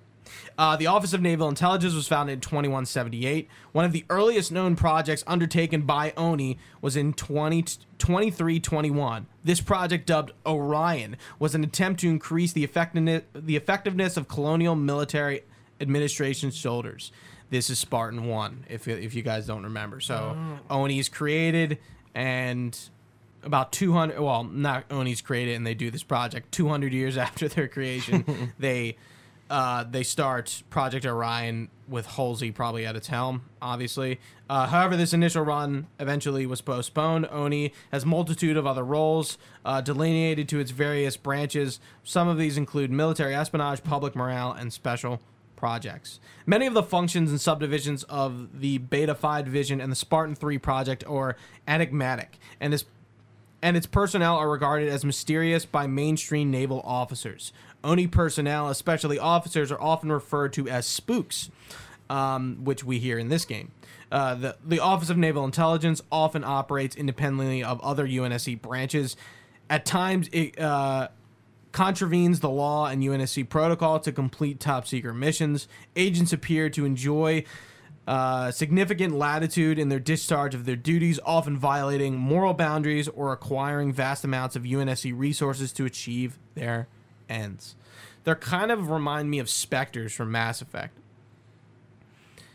Uh, 0.57 0.75
the 0.75 0.87
Office 0.87 1.13
of 1.13 1.21
Naval 1.21 1.47
Intelligence 1.49 1.93
was 1.93 2.07
founded 2.07 2.33
in 2.33 2.41
2178. 2.41 3.47
One 3.71 3.85
of 3.85 3.91
the 3.91 4.05
earliest 4.09 4.51
known 4.51 4.75
projects 4.75 5.23
undertaken 5.27 5.81
by 5.81 6.13
ONI 6.17 6.57
was 6.81 6.95
in 6.95 7.13
20, 7.13 7.61
2321. 7.97 9.27
This 9.43 9.61
project, 9.61 10.05
dubbed 10.05 10.31
Orion, 10.45 11.17
was 11.39 11.55
an 11.55 11.63
attempt 11.63 12.01
to 12.01 12.09
increase 12.09 12.53
the 12.53 12.63
effectiveness, 12.63 13.23
the 13.33 13.55
effectiveness 13.55 14.17
of 14.17 14.27
colonial 14.27 14.75
military 14.75 15.41
administration 15.79 16.51
shoulders. 16.51 17.11
This 17.49 17.69
is 17.69 17.79
Spartan 17.79 18.25
1, 18.25 18.65
if, 18.67 18.87
if 18.87 19.15
you 19.15 19.21
guys 19.21 19.47
don't 19.47 19.63
remember. 19.63 20.01
So, 20.01 20.37
ONI 20.69 20.99
is 20.99 21.07
created, 21.07 21.77
and 22.13 22.77
about 23.43 23.71
200 23.71 24.19
well 24.19 24.43
not 24.43 24.83
oni's 24.91 25.21
created 25.21 25.55
and 25.55 25.65
they 25.65 25.73
do 25.73 25.89
this 25.89 26.03
project 26.03 26.51
200 26.51 26.93
years 26.93 27.17
after 27.27 27.47
their 27.47 27.67
creation 27.67 28.53
they 28.59 28.97
uh, 29.49 29.83
they 29.83 30.03
start 30.03 30.63
project 30.69 31.05
orion 31.05 31.69
with 31.87 32.05
halsey 32.05 32.51
probably 32.51 32.85
at 32.85 32.95
its 32.95 33.07
helm 33.07 33.43
obviously 33.61 34.19
uh, 34.49 34.67
however 34.67 34.97
this 34.97 35.13
initial 35.13 35.43
run 35.43 35.87
eventually 35.99 36.45
was 36.45 36.61
postponed 36.61 37.27
oni 37.31 37.71
has 37.91 38.05
multitude 38.05 38.57
of 38.57 38.67
other 38.67 38.83
roles 38.83 39.37
uh, 39.65 39.79
delineated 39.81 40.49
to 40.49 40.59
its 40.59 40.71
various 40.71 41.15
branches 41.15 41.79
some 42.03 42.27
of 42.27 42.37
these 42.37 42.57
include 42.57 42.91
military 42.91 43.33
espionage 43.33 43.83
public 43.83 44.15
morale 44.15 44.51
and 44.51 44.73
special 44.73 45.19
projects. 45.57 46.21
Many 46.45 46.65
of 46.67 46.73
the 46.73 46.83
functions 46.83 47.29
and 47.29 47.41
subdivisions 47.41 48.03
of 48.03 48.61
the 48.61 48.77
Beta-5 48.77 49.43
division 49.43 49.81
and 49.81 49.91
the 49.91 49.95
Spartan 49.97 50.35
3 50.35 50.57
project 50.59 51.03
are 51.05 51.35
enigmatic, 51.67 52.39
and 52.61 52.81
and 53.61 53.75
its 53.75 53.87
personnel 53.87 54.37
are 54.37 54.49
regarded 54.49 54.87
as 54.87 55.03
mysterious 55.03 55.65
by 55.65 55.87
mainstream 55.87 56.51
naval 56.51 56.79
officers. 56.85 57.51
Oni 57.87 58.05
personnel, 58.05 58.67
especially 58.69 59.17
officers, 59.17 59.71
are 59.71 59.81
often 59.81 60.11
referred 60.11 60.53
to 60.53 60.67
as 60.67 60.85
spooks, 60.85 61.49
um, 62.09 62.57
which 62.63 62.83
we 62.83 62.99
hear 62.99 63.17
in 63.17 63.29
this 63.29 63.45
game. 63.45 63.71
Uh, 64.11 64.35
the, 64.35 64.57
the 64.63 64.79
Office 64.79 65.09
of 65.09 65.17
Naval 65.17 65.45
Intelligence 65.45 66.01
often 66.11 66.43
operates 66.43 66.95
independently 66.95 67.63
of 67.63 67.79
other 67.81 68.05
UNSC 68.05 68.61
branches. 68.61 69.15
At 69.69 69.85
times, 69.85 70.29
it 70.31 70.59
uh, 70.59 71.07
contravenes 71.71 72.41
the 72.41 72.49
law 72.49 72.87
and 72.87 73.01
UNSC 73.01 73.47
protocol 73.47 73.99
to 74.01 74.11
complete 74.11 74.59
top 74.59 74.85
secret 74.85 75.13
missions. 75.13 75.67
Agents 75.95 76.33
appear 76.33 76.69
to 76.69 76.85
enjoy 76.85 77.43
uh, 78.07 78.51
significant 78.51 79.13
latitude 79.13 79.77
in 79.77 79.89
their 79.89 79.99
discharge 79.99 80.55
of 80.55 80.65
their 80.65 80.77
duties, 80.77 81.19
often 81.25 81.57
violating 81.57 82.17
moral 82.17 82.53
boundaries 82.53 83.07
or 83.09 83.33
acquiring 83.33 83.91
vast 83.91 84.23
amounts 84.23 84.55
of 84.55 84.63
UNSC 84.63 85.13
resources 85.17 85.73
to 85.73 85.85
achieve 85.85 86.37
their 86.55 86.87
ends. 87.29 87.75
They're 88.23 88.35
kind 88.35 88.71
of 88.71 88.89
remind 88.89 89.29
me 89.29 89.39
of 89.39 89.49
specters 89.49 90.13
from 90.13 90.31
Mass 90.31 90.61
Effect. 90.61 90.97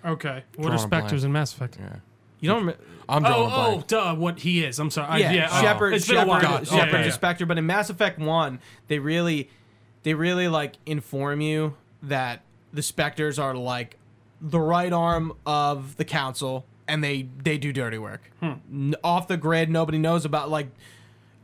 Okay. 0.04 0.44
What 0.56 0.66
Drawing 0.66 0.72
are 0.72 0.84
a 0.84 0.88
blank. 0.88 1.02
specters 1.04 1.24
in 1.24 1.32
Mass 1.32 1.52
Effect? 1.52 1.76
Yeah. 1.80 1.96
You 2.40 2.48
don't 2.48 2.58
remember? 2.60 2.80
I'm 3.08 3.22
drawing 3.22 3.34
a 3.40 3.44
Oh, 3.44 3.48
oh, 3.66 3.70
blank. 3.72 3.86
duh, 3.86 4.14
what 4.16 4.38
he 4.40 4.64
is. 4.64 4.78
I'm 4.78 4.90
sorry. 4.90 5.08
I- 5.08 5.18
yeah, 5.18 5.32
yeah 5.32 5.48
oh, 5.50 5.60
Shepard. 5.62 5.94
It's 5.94 6.08
been 6.08 6.16
a 6.18 6.26
while. 6.26 6.40
Shepard, 6.40 6.58
God, 6.58 6.68
Shepard's 6.68 6.92
yeah, 6.92 7.00
a 7.02 7.04
yeah. 7.06 7.10
Spectre, 7.12 7.46
but 7.46 7.58
in 7.58 7.66
Mass 7.66 7.88
Effect 7.90 8.18
One, 8.18 8.58
they 8.88 8.98
really, 8.98 9.48
they 10.02 10.14
really 10.14 10.48
like 10.48 10.74
inform 10.86 11.40
you 11.40 11.76
that 12.02 12.42
the 12.72 12.82
Spectres 12.82 13.38
are 13.38 13.54
like 13.54 13.96
the 14.40 14.58
right 14.60 14.92
arm 14.92 15.32
of 15.46 15.96
the 15.96 16.04
Council, 16.04 16.66
and 16.88 17.02
they 17.04 17.28
they 17.44 17.58
do 17.58 17.72
dirty 17.72 17.98
work 17.98 18.22
Hmm. 18.40 18.52
N- 18.72 18.94
off 19.04 19.28
the 19.28 19.36
grid. 19.36 19.70
Nobody 19.70 19.98
knows 19.98 20.24
about 20.24 20.50
like. 20.50 20.68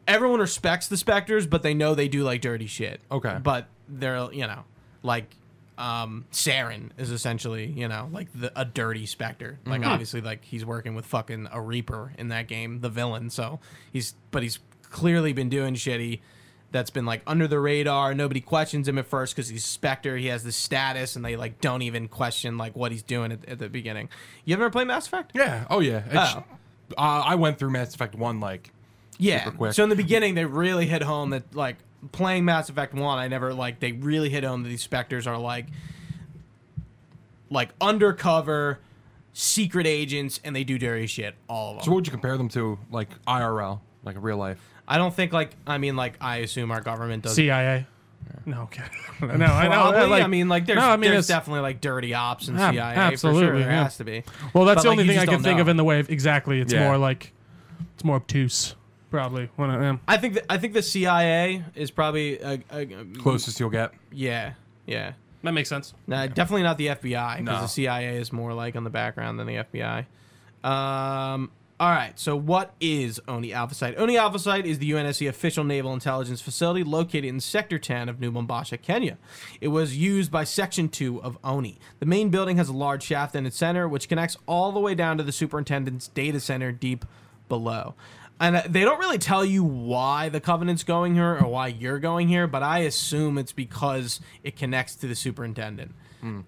Everyone 0.09 0.41
respects 0.41 0.89
the 0.89 0.97
Spectres, 0.97 1.47
but 1.47 1.63
they 1.63 1.75
know 1.75 1.95
they 1.95 2.09
do 2.09 2.25
like 2.25 2.41
dirty 2.41 2.67
shit. 2.67 3.01
Okay. 3.13 3.39
but 3.41 3.69
they're 3.89 4.33
you 4.33 4.47
know 4.47 4.65
like. 5.03 5.35
Um, 5.77 6.25
Saren 6.33 6.91
is 6.99 7.13
essentially, 7.13 7.67
you 7.67 7.87
know, 7.87 8.09
like 8.11 8.27
the, 8.35 8.51
a 8.61 8.65
dirty 8.65 9.07
Spectre. 9.07 9.61
Like 9.65 9.87
obviously, 9.87 10.21
like 10.21 10.43
he's 10.45 10.65
working 10.65 10.97
with 10.97 11.07
fucking 11.07 11.47
a 11.53 11.61
Reaper 11.61 12.13
in 12.19 12.31
that 12.31 12.49
game, 12.49 12.81
the 12.81 12.89
villain. 12.89 13.31
So 13.31 13.61
he's, 13.93 14.17
but 14.33 14.43
he's 14.43 14.59
clearly 14.83 15.33
been 15.33 15.49
doing 15.49 15.75
shitty. 15.75 16.19
That's 16.73 16.91
been 16.91 17.07
like 17.07 17.23
under 17.29 17.47
the 17.47 17.61
radar. 17.61 18.13
Nobody 18.13 18.41
questions 18.41 18.89
him 18.89 18.99
at 18.99 19.07
first 19.07 19.37
because 19.37 19.49
he's 19.49 19.65
Spectre. 19.65 20.17
He 20.17 20.27
has 20.27 20.43
this 20.43 20.57
status, 20.57 21.15
and 21.15 21.25
they 21.25 21.37
like 21.37 21.61
don't 21.61 21.83
even 21.83 22.09
question 22.09 22.59
like 22.59 22.75
what 22.75 22.91
he's 22.91 23.05
doing 23.05 23.31
at, 23.31 23.49
at 23.49 23.61
the 23.61 23.69
beginning. 23.69 24.09
You 24.45 24.57
ever 24.57 24.71
play 24.71 24.83
Mass 24.83 25.07
Effect? 25.07 25.31
Yeah. 25.33 25.65
Oh 25.71 25.79
yeah. 25.79 26.03
Oh. 26.13 26.45
Uh, 26.97 27.23
I 27.25 27.37
went 27.37 27.57
through 27.61 27.71
Mass 27.71 27.95
Effect 27.95 28.17
one 28.17 28.41
like 28.41 28.73
Yeah. 29.19 29.45
super 29.45 29.57
quick. 29.57 29.73
So 29.75 29.83
in 29.83 29.91
the 29.91 29.97
beginning, 29.97 30.35
they 30.35 30.45
really 30.45 30.87
hit 30.87 31.03
home 31.03 31.31
that 31.31 31.55
like 31.55 31.77
playing 32.13 32.45
Mass 32.45 32.69
Effect 32.69 32.95
One, 32.95 33.19
I 33.19 33.29
never 33.29 33.53
like 33.53 33.81
they 33.81 33.93
really 33.93 34.31
hit 34.31 34.45
home 34.45 34.63
that 34.63 34.69
these 34.69 34.83
specters 34.83 35.27
are 35.27 35.37
like 35.39 35.67
like 37.51 37.71
undercover 37.81 38.79
secret 39.33 39.87
agents 39.87 40.41
and 40.45 40.55
they 40.55 40.65
do 40.65 40.79
dirty 40.79 41.07
shit. 41.07 41.35
All 41.49 41.71
of 41.73 41.77
them. 41.79 41.85
so 41.85 41.91
what 41.91 41.97
would 41.97 42.07
you 42.07 42.11
compare 42.11 42.37
them 42.37 42.49
to, 42.51 42.79
like 42.91 43.09
IRL, 43.25 43.81
like 44.05 44.17
real 44.21 44.37
life? 44.37 44.59
I 44.87 44.99
don't 44.99 45.15
think 45.15 45.33
like 45.33 45.51
I 45.67 45.79
mean 45.79 45.97
like 45.97 46.15
I 46.21 46.39
assume 46.39 46.71
our 46.71 46.81
government 46.81 47.25
does. 47.25 47.35
CIA. 47.35 47.87
No, 48.47 48.63
okay. 48.63 48.85
no, 49.23 49.29
I 49.29 49.37
know. 49.37 49.69
Probably. 49.71 50.07
like- 50.07 50.23
I 50.23 50.27
mean, 50.27 50.49
like 50.49 50.67
there's, 50.67 50.79
No, 50.79 50.89
I 50.89 50.97
mean, 50.97 51.11
there's 51.11 51.27
definitely 51.27 51.61
like 51.61 51.81
dirty 51.81 52.15
ops 52.15 52.49
and 52.49 52.59
Ab- 52.59 52.75
CIA. 52.75 52.95
for 52.95 53.01
absolutely, 53.01 53.43
sure. 53.43 53.59
There 53.59 53.71
yeah. 53.71 53.83
has 53.85 53.97
to 53.99 54.05
be. 54.05 54.23
Well, 54.55 54.65
that's 54.65 54.79
But, 54.79 54.83
the 54.83 54.89
like, 54.89 54.99
only 54.99 55.05
you 55.05 55.11
thing 55.11 55.19
I 55.19 55.25
can 55.25 55.35
don't 55.35 55.43
think 55.43 55.61
of 55.61 55.69
in 55.69 55.77
the 55.77 55.85
way 55.85 56.01
of 56.01 56.11
exactly. 56.11 56.61
It's 56.61 56.73
Yeah. 56.73 56.85
more 56.85 56.99
like 56.99 57.33
it's 57.95 58.05
more 58.05 58.17
obtuse, 58.17 58.75
probably. 59.11 59.49
one 59.57 59.71
of 59.71 59.81
them. 59.81 60.01
I 60.09 60.17
think 60.17 60.35
that, 60.35 60.45
I 60.51 60.59
think 60.59 60.75
the 60.75 60.83
CIA 60.83 61.65
is 61.75 61.91
probably 61.91 62.39
a, 62.41 62.61
a, 62.71 62.81
a 62.83 63.05
Closest 63.19 63.59
you'll 63.61 63.71
get. 63.71 63.93
Yeah, 64.13 64.55
yeah. 64.87 65.13
That 65.43 65.53
makes 65.53 65.69
sense. 65.69 65.95
No, 66.07 66.27
definitely 66.27 66.65
not 66.65 66.79
the 66.79 66.89
FBI 66.89 67.39
because 67.39 67.45
No. 67.45 67.61
the 67.63 67.67
CIA 67.69 68.17
is 68.17 68.33
more 68.33 68.53
like 68.55 68.75
on 68.77 68.85
the 68.85 68.91
background 68.91 69.39
than 69.39 69.47
the 69.47 69.55
FBI. 69.55 70.07
Um, 70.69 71.51
all 71.81 71.91
right, 71.91 72.19
so 72.19 72.35
what 72.35 72.75
is 72.81 73.21
Oni 73.29 73.53
Alpha 73.53 73.73
Site? 73.73 73.97
Oni 73.99 74.19
Alpha 74.19 74.41
Site 74.41 74.67
is 74.67 74.81
the 74.81 74.91
UNSC 74.91 75.29
official 75.29 75.63
naval 75.63 75.93
intelligence 75.95 76.41
facility 76.41 76.83
located 76.83 77.27
in 77.27 77.39
Sector 77.39 77.79
10 77.79 78.09
of 78.09 78.19
New 78.19 78.33
Mombasa, 78.33 78.77
Kenya. 78.79 79.17
It 79.61 79.69
was 79.69 79.97
used 79.97 80.33
by 80.33 80.43
Section 80.43 80.89
2 80.89 81.23
of 81.23 81.39
Oni. 81.45 81.79
The 82.01 82.07
main 82.07 82.31
building 82.31 82.57
has 82.57 82.69
a 82.69 82.73
large 82.73 83.05
shaft 83.05 83.37
in 83.37 83.47
its 83.47 83.57
center, 83.57 83.87
which 83.89 84.09
connects 84.09 84.37
all 84.47 84.73
the 84.73 84.81
way 84.81 84.97
down 84.97 85.19
to 85.19 85.23
the 85.23 85.31
superintendent's 85.31 86.09
data 86.09 86.41
center 86.41 86.73
deep 86.73 87.05
below. 87.49 87.95
And 88.41 88.57
uh, 88.57 88.63
they 88.69 88.83
don't 88.83 88.99
really 89.01 89.19
tell 89.19 89.45
you 89.45 89.65
why 89.65 90.29
the 90.29 90.41
Covenant's 90.41 90.85
going 90.85 91.15
here 91.15 91.37
or 91.41 91.47
why 91.49 91.67
you're 91.69 91.99
going 91.99 92.29
here, 92.29 92.47
but 92.47 92.63
I 92.63 92.81
assume 92.81 93.37
it's 93.39 93.53
because 93.53 94.21
it 94.45 94.55
connects 94.57 94.95
to 94.97 95.09
the 95.09 95.15
superintendent, 95.17 95.93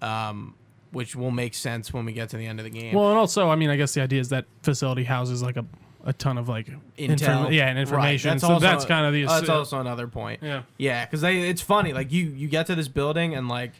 um, 0.01 0.55
which 0.91 1.15
will 1.15 1.31
make 1.31 1.53
sense 1.53 1.93
when 1.93 2.05
we 2.05 2.13
get 2.13 2.29
to 2.29 2.37
the 2.37 2.45
end 2.45 2.59
of 2.59 2.63
the 2.63 2.69
game. 2.69 2.95
Well, 2.95 3.09
and 3.09 3.17
also, 3.17 3.49
I 3.49 3.55
mean, 3.55 3.69
I 3.69 3.75
guess 3.75 3.93
the 3.93 4.01
idea 4.01 4.21
is 4.21 4.29
that 4.29 4.45
facility 4.63 5.03
houses 5.03 5.41
like 5.43 5.57
a, 5.57 5.65
a 6.05 6.13
ton 6.13 6.37
of 6.37 6.47
like 6.49 6.67
inform- 6.97 7.51
yeah, 7.51 7.67
and 7.67 7.77
Right, 7.77 7.81
information. 7.81 8.29
That's 8.31 8.41
so 8.41 8.53
also- 8.53 8.65
that's 8.65 8.85
kind 8.85 9.05
of 9.05 9.13
the. 9.13 9.25
That's 9.25 9.49
also 9.49 9.79
another 9.79 10.07
point. 10.07 10.39
Yeah. 10.41 10.63
yeah, 10.77 11.05
because 11.05 11.21
they 11.21 11.49
it's 11.49 11.61
funny. 11.61 11.91
Like 11.93 12.11
you 12.11 12.25
you 12.25 12.47
get 12.47 12.67
to 12.67 12.75
this 12.75 12.87
building 12.87 13.35
and 13.35 13.47
like 13.49 13.71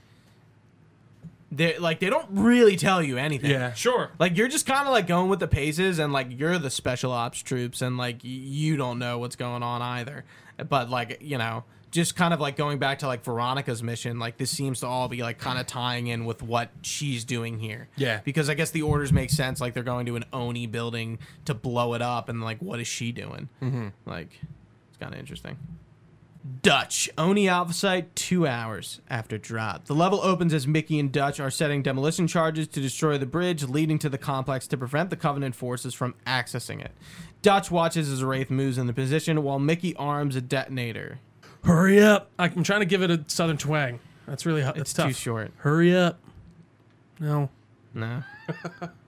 they 1.51 1.77
like 1.77 1.99
they 1.99 2.09
don't 2.09 2.27
really 2.31 2.77
tell 2.77 3.03
you 3.03 3.17
anything. 3.17 3.51
Yeah. 3.51 3.73
sure. 3.73 4.11
Like 4.19 4.37
you're 4.37 4.47
just 4.47 4.65
kind 4.65 4.87
of 4.87 4.93
like 4.93 5.05
going 5.07 5.29
with 5.29 5.39
the 5.39 5.47
paces, 5.47 5.99
and 5.99 6.13
like 6.13 6.27
you're 6.39 6.57
the 6.57 6.69
special 6.69 7.11
ops 7.11 7.41
troops, 7.41 7.81
and 7.81 7.97
like 7.97 8.19
you 8.23 8.77
don't 8.77 8.99
know 8.99 9.19
what's 9.19 9.35
going 9.35 9.61
on 9.61 9.81
either. 9.81 10.23
But 10.69 10.89
like 10.89 11.17
you 11.21 11.37
know, 11.37 11.65
just 11.91 12.15
kind 12.15 12.33
of 12.33 12.39
like 12.39 12.55
going 12.55 12.79
back 12.79 12.99
to 12.99 13.07
like 13.07 13.23
Veronica's 13.23 13.83
mission, 13.83 14.17
like 14.17 14.37
this 14.37 14.49
seems 14.49 14.79
to 14.79 14.87
all 14.87 15.09
be 15.09 15.21
like 15.21 15.39
kind 15.39 15.59
of 15.59 15.67
tying 15.67 16.07
in 16.07 16.23
with 16.25 16.41
what 16.41 16.69
she's 16.81 17.25
doing 17.25 17.59
here. 17.59 17.89
Yeah. 17.97 18.21
Because 18.23 18.49
I 18.49 18.53
guess 18.53 18.71
the 18.71 18.83
orders 18.83 19.11
make 19.11 19.29
sense. 19.29 19.59
Like 19.59 19.73
they're 19.73 19.83
going 19.83 20.05
to 20.05 20.15
an 20.15 20.23
Oni 20.31 20.67
building 20.67 21.19
to 21.45 21.53
blow 21.53 21.93
it 21.95 22.01
up, 22.01 22.29
and 22.29 22.41
like 22.41 22.59
what 22.59 22.79
is 22.79 22.87
she 22.87 23.11
doing? 23.11 23.49
Mm-hmm. 23.61 23.87
Like 24.05 24.39
it's 24.89 24.97
kind 24.99 25.13
of 25.13 25.19
interesting. 25.19 25.57
Dutch. 26.63 27.09
Oni 27.17 27.47
Alpha 27.47 27.73
Site, 27.73 28.15
two 28.15 28.47
hours 28.47 28.99
after 29.09 29.37
drop. 29.37 29.85
The 29.85 29.93
level 29.93 30.19
opens 30.21 30.53
as 30.53 30.65
Mickey 30.67 30.99
and 30.99 31.11
Dutch 31.11 31.39
are 31.39 31.51
setting 31.51 31.83
demolition 31.83 32.27
charges 32.27 32.67
to 32.69 32.81
destroy 32.81 33.17
the 33.17 33.25
bridge 33.27 33.63
leading 33.63 33.99
to 33.99 34.09
the 34.09 34.17
complex 34.17 34.65
to 34.67 34.77
prevent 34.77 35.11
the 35.11 35.15
Covenant 35.15 35.55
forces 35.55 35.93
from 35.93 36.15
accessing 36.25 36.83
it. 36.83 36.91
Dutch 37.43 37.69
watches 37.69 38.09
as 38.09 38.23
Wraith 38.23 38.49
moves 38.49 38.77
in 38.79 38.87
the 38.87 38.93
position 38.93 39.43
while 39.43 39.59
Mickey 39.59 39.95
arms 39.97 40.35
a 40.35 40.41
detonator. 40.41 41.19
Hurry 41.63 42.01
up! 42.01 42.31
I'm 42.39 42.63
trying 42.63 42.79
to 42.79 42.85
give 42.87 43.03
it 43.03 43.11
a 43.11 43.23
southern 43.27 43.57
twang. 43.57 43.99
That's 44.25 44.45
really 44.45 44.61
that's 44.63 44.79
It's 44.79 44.93
tough. 44.93 45.07
too 45.09 45.13
short. 45.13 45.51
Hurry 45.57 45.95
up! 45.95 46.19
No. 47.19 47.49
No. 47.93 48.23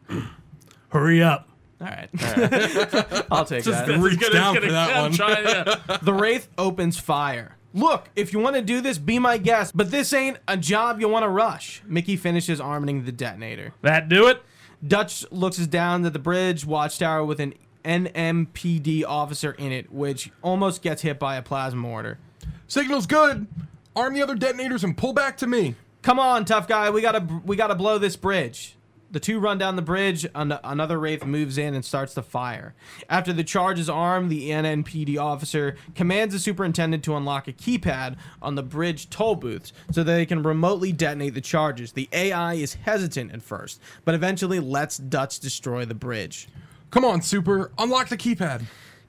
Hurry 0.90 1.24
up! 1.24 1.50
All 1.84 1.90
right. 1.90 3.26
I'll 3.32 3.46
take 3.46 3.64
that. 3.66 3.88
Reach 4.00 4.20
down 4.32 4.56
for 4.56 4.62
that 4.62 4.96
I'm 4.96 5.02
one. 5.04 5.12
trying 5.14 5.44
to- 5.46 6.00
The 6.02 6.14
Wraith 6.14 6.48
opens 6.58 7.00
fire. 7.00 7.56
Look, 7.76 8.10
if 8.16 8.34
you 8.34 8.40
want 8.40 8.56
to 8.56 8.62
do 8.62 8.82
this, 8.82 8.98
be 9.00 9.18
my 9.20 9.38
guest, 9.38 9.76
but 9.76 9.90
this 9.92 10.14
ain't 10.14 10.38
a 10.48 10.56
job 10.56 11.00
you 11.02 11.10
want 11.10 11.24
to 11.24 11.30
rush. 11.30 11.82
Mickey 11.88 12.16
finishes 12.16 12.62
arming 12.62 13.04
the 13.06 13.12
detonator. 13.12 13.74
that 13.82 14.08
do 14.10 14.28
it? 14.28 14.42
Dutch 14.88 15.26
looks 15.32 15.58
down 15.58 16.06
at 16.06 16.14
the 16.14 16.20
bridge 16.20 16.66
watchtower 16.66 17.24
with 17.26 17.40
an 17.40 17.54
NMPD 17.84 19.04
officer 19.08 19.52
in 19.54 19.72
it, 19.72 19.92
which 19.92 20.32
almost 20.42 20.82
gets 20.82 21.02
hit 21.02 21.20
by 21.20 21.36
a 21.36 21.42
plasma 21.42 21.80
mortar. 21.82 22.20
Signal's 22.68 23.06
good. 23.08 23.48
Arm 23.96 24.14
the 24.14 24.22
other 24.22 24.36
detonators 24.36 24.84
and 24.84 24.96
pull 24.98 25.14
back 25.14 25.38
to 25.38 25.48
me. 25.48 25.76
Come 26.02 26.20
on, 26.20 26.46
tough 26.46 26.68
guy, 26.68 26.90
we 26.90 27.02
gotta 27.02 27.26
we 27.46 27.56
gotta 27.56 27.76
blow 27.76 27.98
this 27.98 28.16
bridge. 28.16 28.76
The 29.14 29.20
two 29.20 29.40
run 29.40 29.60
down 29.60 29.76
the 29.76 29.84
bridge. 29.84 30.26
An- 30.34 30.58
another 30.64 31.00
wraith 31.00 31.24
moves 31.24 31.60
in 31.60 31.76
and 31.76 31.86
starts 31.86 32.16
to 32.16 32.24
fire. 32.24 32.74
After 33.08 33.32
the 33.32 33.44
charge 33.44 33.78
is 33.80 33.88
armed, 33.88 34.32
the 34.32 34.50
NMPD 34.50 35.20
officer 35.20 35.76
commands 35.94 36.34
the 36.34 36.40
superintendent 36.40 37.04
to 37.04 37.16
unlock 37.16 37.48
a 37.48 37.54
keypad 37.54 38.16
on 38.42 38.56
the 38.56 38.64
bridge 38.64 39.12
toll 39.12 39.36
booths 39.36 39.72
so 39.92 40.04
that 40.04 40.12
they 40.12 40.26
can 40.26 40.42
remotely 40.42 40.92
detonate 40.92 41.36
the 41.36 41.42
charges. 41.42 41.92
The 41.92 42.10
AI 42.12 42.56
is 42.56 42.74
hesitant 42.74 43.32
at 43.34 43.44
first, 43.44 43.80
but 44.04 44.16
eventually 44.16 44.60
lets 44.60 44.98
Dutch 44.98 45.40
destroy 45.40 45.86
the 45.86 45.94
bridge. 45.94 46.50
Come 46.90 47.06
on, 47.06 47.22
Super. 47.22 47.72
Unlock 47.78 48.10
the 48.10 48.18
keypad. 48.18 48.64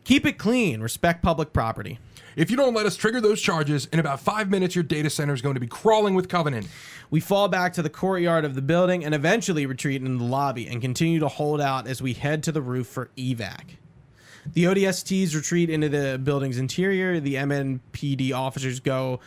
Keep 0.05 0.27
it 0.27 0.37
clean. 0.37 0.83
Respect 0.83 1.23
public 1.23 1.55
property. 1.55 1.99
If 2.37 2.51
you 2.51 2.57
don't 2.57 2.75
let 2.75 2.87
us 2.87 2.97
trigger 2.97 3.21
those 3.21 3.41
charges, 3.41 3.87
in 3.87 3.99
about 3.99 4.21
five 4.21 4.51
minutes, 4.51 4.75
your 4.75 4.83
data 4.83 5.09
center 5.09 5.35
is 5.35 5.43
going 5.43 5.55
to 5.55 5.61
be 5.61 5.67
crawling 5.67 6.15
with 6.15 6.29
Covenant. 6.29 6.69
We 7.11 7.21
fall 7.21 7.49
back 7.49 7.73
to 7.75 7.83
the 7.83 7.91
courtyard 7.91 8.45
of 8.45 8.55
the 8.55 8.63
building 8.63 9.05
and 9.05 9.15
eventually 9.15 9.67
retreat 9.67 10.03
into 10.03 10.19
the 10.19 10.25
lobby 10.25 10.67
and 10.67 10.81
continue 10.81 11.21
to 11.21 11.29
hold 11.29 11.61
out 11.61 11.87
as 11.87 12.03
we 12.03 12.13
head 12.13 12.43
to 12.45 12.53
the 12.53 12.63
roof 12.63 12.89
for 12.89 13.11
evac. 13.17 13.77
The 14.53 14.65
ODSTs 14.65 15.35
retreat 15.35 15.71
into 15.71 15.89
the 15.89 16.21
building's 16.23 16.59
interior. 16.59 17.21
The 17.21 17.35
NMPD 17.35 18.33
officers 18.33 18.81
go 18.81 19.21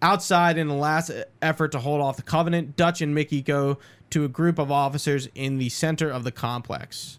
outside 0.00 0.58
in 0.58 0.68
a 0.68 0.76
last 0.76 1.10
effort 1.42 1.72
to 1.72 1.78
hold 1.80 2.00
off 2.00 2.16
the 2.16 2.22
Covenant. 2.22 2.76
Dutch 2.76 3.00
and 3.00 3.14
Mickey 3.14 3.42
go 3.42 3.78
to 4.10 4.24
a 4.24 4.28
group 4.28 4.58
of 4.58 4.70
officers 4.70 5.28
in 5.34 5.58
the 5.58 5.68
center 5.70 6.10
of 6.10 6.24
the 6.24 6.30
complex. 6.30 7.18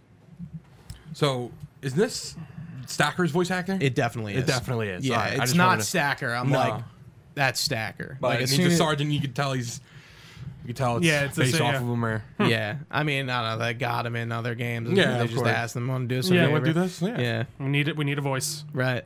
So, 1.14 1.52
is 1.82 1.96
this 1.96 2.36
Stacker's 2.90 3.32
voice 3.32 3.52
actor? 3.52 3.78
It 3.80 3.96
definitely 3.96 4.34
is. 4.36 4.44
It 4.44 4.48
definitely 4.48 4.90
is. 4.90 5.06
Yeah, 5.06 5.16
All 5.16 5.22
right, 5.22 5.32
I 5.32 5.36
it's 5.36 5.44
just 5.44 5.56
not 5.56 5.68
wanted 5.68 5.82
to- 5.82 5.88
Stacker. 5.88 6.34
I'm 6.34 6.50
No. 6.50 6.58
like, 6.60 6.84
that's 7.36 7.60
Stacker. 7.60 8.18
But 8.20 8.28
like, 8.30 8.42
as 8.42 8.52
Ninja 8.52 8.56
soon 8.56 8.68
as- 8.68 8.78
Sergeant, 8.78 9.12
you 9.12 9.22
could 9.22 9.36
tell 9.36 9.54
he's. 9.54 9.80
You 10.64 10.68
could 10.68 10.76
tell 10.76 10.98
it's 10.98 11.06
Yeah, 11.06 11.24
it's 11.26 11.36
the 11.36 11.44
based 11.44 11.58
same- 11.58 11.66
off 11.66 11.74
yeah. 11.74 11.78
of 11.80 11.84
him. 11.88 12.06
Or, 12.06 12.24
yeah, 12.40 12.76
I 12.92 13.04
mean, 13.04 13.30
I 13.30 13.50
don't 13.50 13.60
know. 13.60 13.66
They 13.66 13.74
got 13.74 14.06
him 14.06 14.16
in 14.16 14.32
other 14.32 14.56
games. 14.56 14.90
Yeah, 14.92 15.14
they 15.18 15.20
of 15.22 15.28
just 15.30 15.36
course. 15.38 15.48
asked 15.50 15.74
them 15.74 15.88
want 15.88 16.10
to 16.10 16.16
do 16.16 16.22
some. 16.22 16.36
Yeah, 16.36 16.42
favor. 16.44 16.54
wanna 16.54 16.66
do 16.66 16.74
this? 16.74 17.02
Yeah. 17.02 17.20
yeah, 17.20 17.44
We 17.60 17.68
need 17.68 17.88
it. 17.88 17.96
We 17.98 18.06
need 18.06 18.18
a 18.18 18.22
voice. 18.22 18.66
right. 18.74 19.06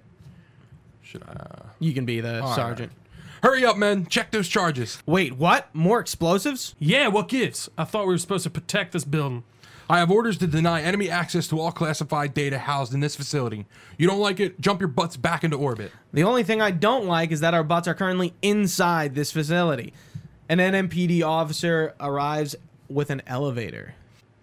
Should 1.01 1.23
I? 1.23 1.31
Uh, 1.33 1.65
you 1.79 1.93
can 1.93 2.05
be 2.05 2.21
the 2.21 2.41
All 2.41 2.47
right. 2.49 2.55
sergeant. 2.55 2.91
Hurry 3.43 3.65
up, 3.65 3.75
men. 3.77 4.05
Check 4.05 4.31
those 4.31 4.47
charges. 4.47 5.03
Wait, 5.05 5.33
what? 5.37 5.73
More 5.75 5.99
explosives? 5.99 6.75
Yeah, 6.79 7.09
what 7.09 7.27
gives? 7.27 7.69
I 7.77 7.83
thought 7.83 8.07
we 8.07 8.13
were 8.13 8.17
supposed 8.17 8.45
to 8.45 8.49
protect 8.49 8.93
this 8.93 9.03
building. 9.03 9.43
I 9.93 9.99
have 9.99 10.09
orders 10.09 10.39
to 10.39 10.47
deny 10.47 10.81
enemy 10.81 11.07
access 11.07 11.47
to 11.49 11.59
all 11.59 11.71
classified 11.71 12.33
data 12.33 12.57
housed 12.57 12.95
in 12.95 12.99
this 12.99 13.15
facility. 13.15 13.67
You 13.95 14.07
don't 14.07 14.19
like 14.19 14.39
it? 14.39 14.59
Jump 14.59 14.81
your 14.81 14.87
butts 14.87 15.17
back 15.17 15.43
into 15.43 15.55
orbit. 15.55 15.91
The 16.11 16.23
only 16.23 16.41
thing 16.41 16.63
I 16.63 16.71
don't 16.71 17.05
like 17.05 17.31
is 17.31 17.41
that 17.41 17.53
our 17.53 17.63
bots 17.63 17.87
are 17.87 17.93
currently 17.93 18.33
inside 18.41 19.13
this 19.13 19.31
facility. 19.31 19.93
An 20.49 20.57
NMPD 20.57 21.23
officer 21.23 21.93
arrives 21.99 22.55
with 22.89 23.11
an 23.11 23.21
elevator. 23.27 23.93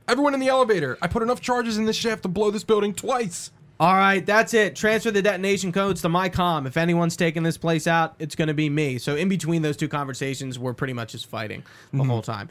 Everyone 0.07 0.35
in 0.35 0.41
the 0.41 0.47
elevator. 0.47 0.97
I 1.03 1.09
put 1.09 1.21
enough 1.21 1.41
charges 1.41 1.79
in 1.79 1.85
this 1.85 1.97
shaft 1.97 2.23
to 2.23 2.29
blow 2.29 2.53
this 2.53 2.63
building 2.63 2.95
twice. 2.95 3.51
All 3.81 3.95
right, 3.95 4.25
that's 4.25 4.55
it. 4.55 4.77
Transfer 4.77 5.11
the 5.11 5.21
detonation 5.21 5.73
codes 5.73 6.01
to 6.03 6.09
my 6.09 6.29
com. 6.29 6.65
If 6.69 6.77
anyone's 6.77 7.17
taking 7.17 7.43
this 7.43 7.59
place 7.59 7.89
out, 7.89 8.15
it's 8.21 8.37
going 8.37 8.47
to 8.47 8.55
be 8.55 8.71
me. 8.71 8.99
So 8.99 9.17
in 9.17 9.29
between 9.29 9.63
those 9.63 9.77
two 9.77 9.89
conversations, 9.89 10.61
we're 10.61 10.75
pretty 10.75 10.93
much 10.93 11.11
just 11.11 11.27
fighting 11.27 11.65
the 11.91 11.99
mm-hmm. 11.99 12.09
whole 12.09 12.23
time. 12.23 12.51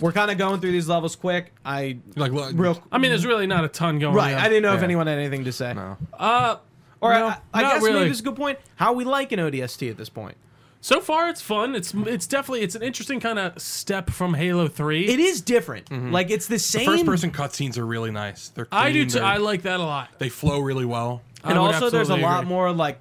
We're 0.00 0.12
kind 0.12 0.30
of 0.30 0.38
going 0.38 0.60
through 0.60 0.72
these 0.72 0.88
levels 0.88 1.16
quick. 1.16 1.52
I 1.64 1.98
Like, 2.16 2.32
look, 2.32 2.52
real 2.54 2.82
I 2.90 2.98
mean, 2.98 3.10
there's 3.10 3.26
really 3.26 3.46
not 3.46 3.64
a 3.64 3.68
ton 3.68 3.98
going 3.98 4.14
right. 4.14 4.34
on. 4.34 4.40
I 4.40 4.48
didn't 4.48 4.62
know 4.62 4.74
if 4.74 4.82
anyone 4.82 5.06
had 5.06 5.18
anything 5.18 5.44
to 5.44 5.52
say. 5.52 5.74
No. 5.74 5.96
Uh, 6.18 6.56
Or 7.00 7.12
No, 7.12 7.26
I, 7.26 7.38
I 7.52 7.62
guess 7.62 7.82
really. 7.82 7.94
maybe 7.94 8.08
this 8.08 8.18
is 8.18 8.20
a 8.20 8.24
good 8.24 8.36
point. 8.36 8.58
How 8.76 8.92
we 8.92 9.04
like 9.04 9.32
an 9.32 9.38
ODST 9.40 9.90
at 9.90 9.96
this 9.96 10.08
point? 10.08 10.36
so 10.82 11.00
far 11.00 11.28
it's 11.28 11.40
fun. 11.40 11.74
It's 11.74 11.94
it's 11.94 12.26
definitely 12.26 12.62
it's 12.62 12.74
an 12.74 12.82
interesting 12.82 13.20
kind 13.20 13.38
of 13.38 13.60
step 13.62 14.10
from 14.10 14.34
Halo 14.34 14.68
Three. 14.68 15.06
It 15.06 15.20
is 15.20 15.40
different. 15.40 16.12
Like 16.12 16.30
it's 16.30 16.48
the 16.48 16.58
same. 16.58 16.84
First 16.84 17.06
person 17.06 17.30
cutscenes 17.30 17.78
are 17.78 17.86
really 17.86 18.10
nice. 18.10 18.48
They're 18.48 18.66
clean, 18.66 18.82
I 18.82 18.92
do 18.92 19.06
too. 19.06 19.20
I 19.20 19.38
like 19.38 19.62
that 19.62 19.80
a 19.80 19.84
lot. 19.84 20.10
They 20.18 20.28
flow 20.28 20.58
really 20.58 20.84
well. 20.84 21.22
and 21.44 21.54
I 21.54 21.56
also 21.56 21.88
there's 21.88 22.10
a 22.10 22.12
absolutely 22.14 22.22
lot 22.24 22.46
more 22.46 22.72
like 22.72 22.98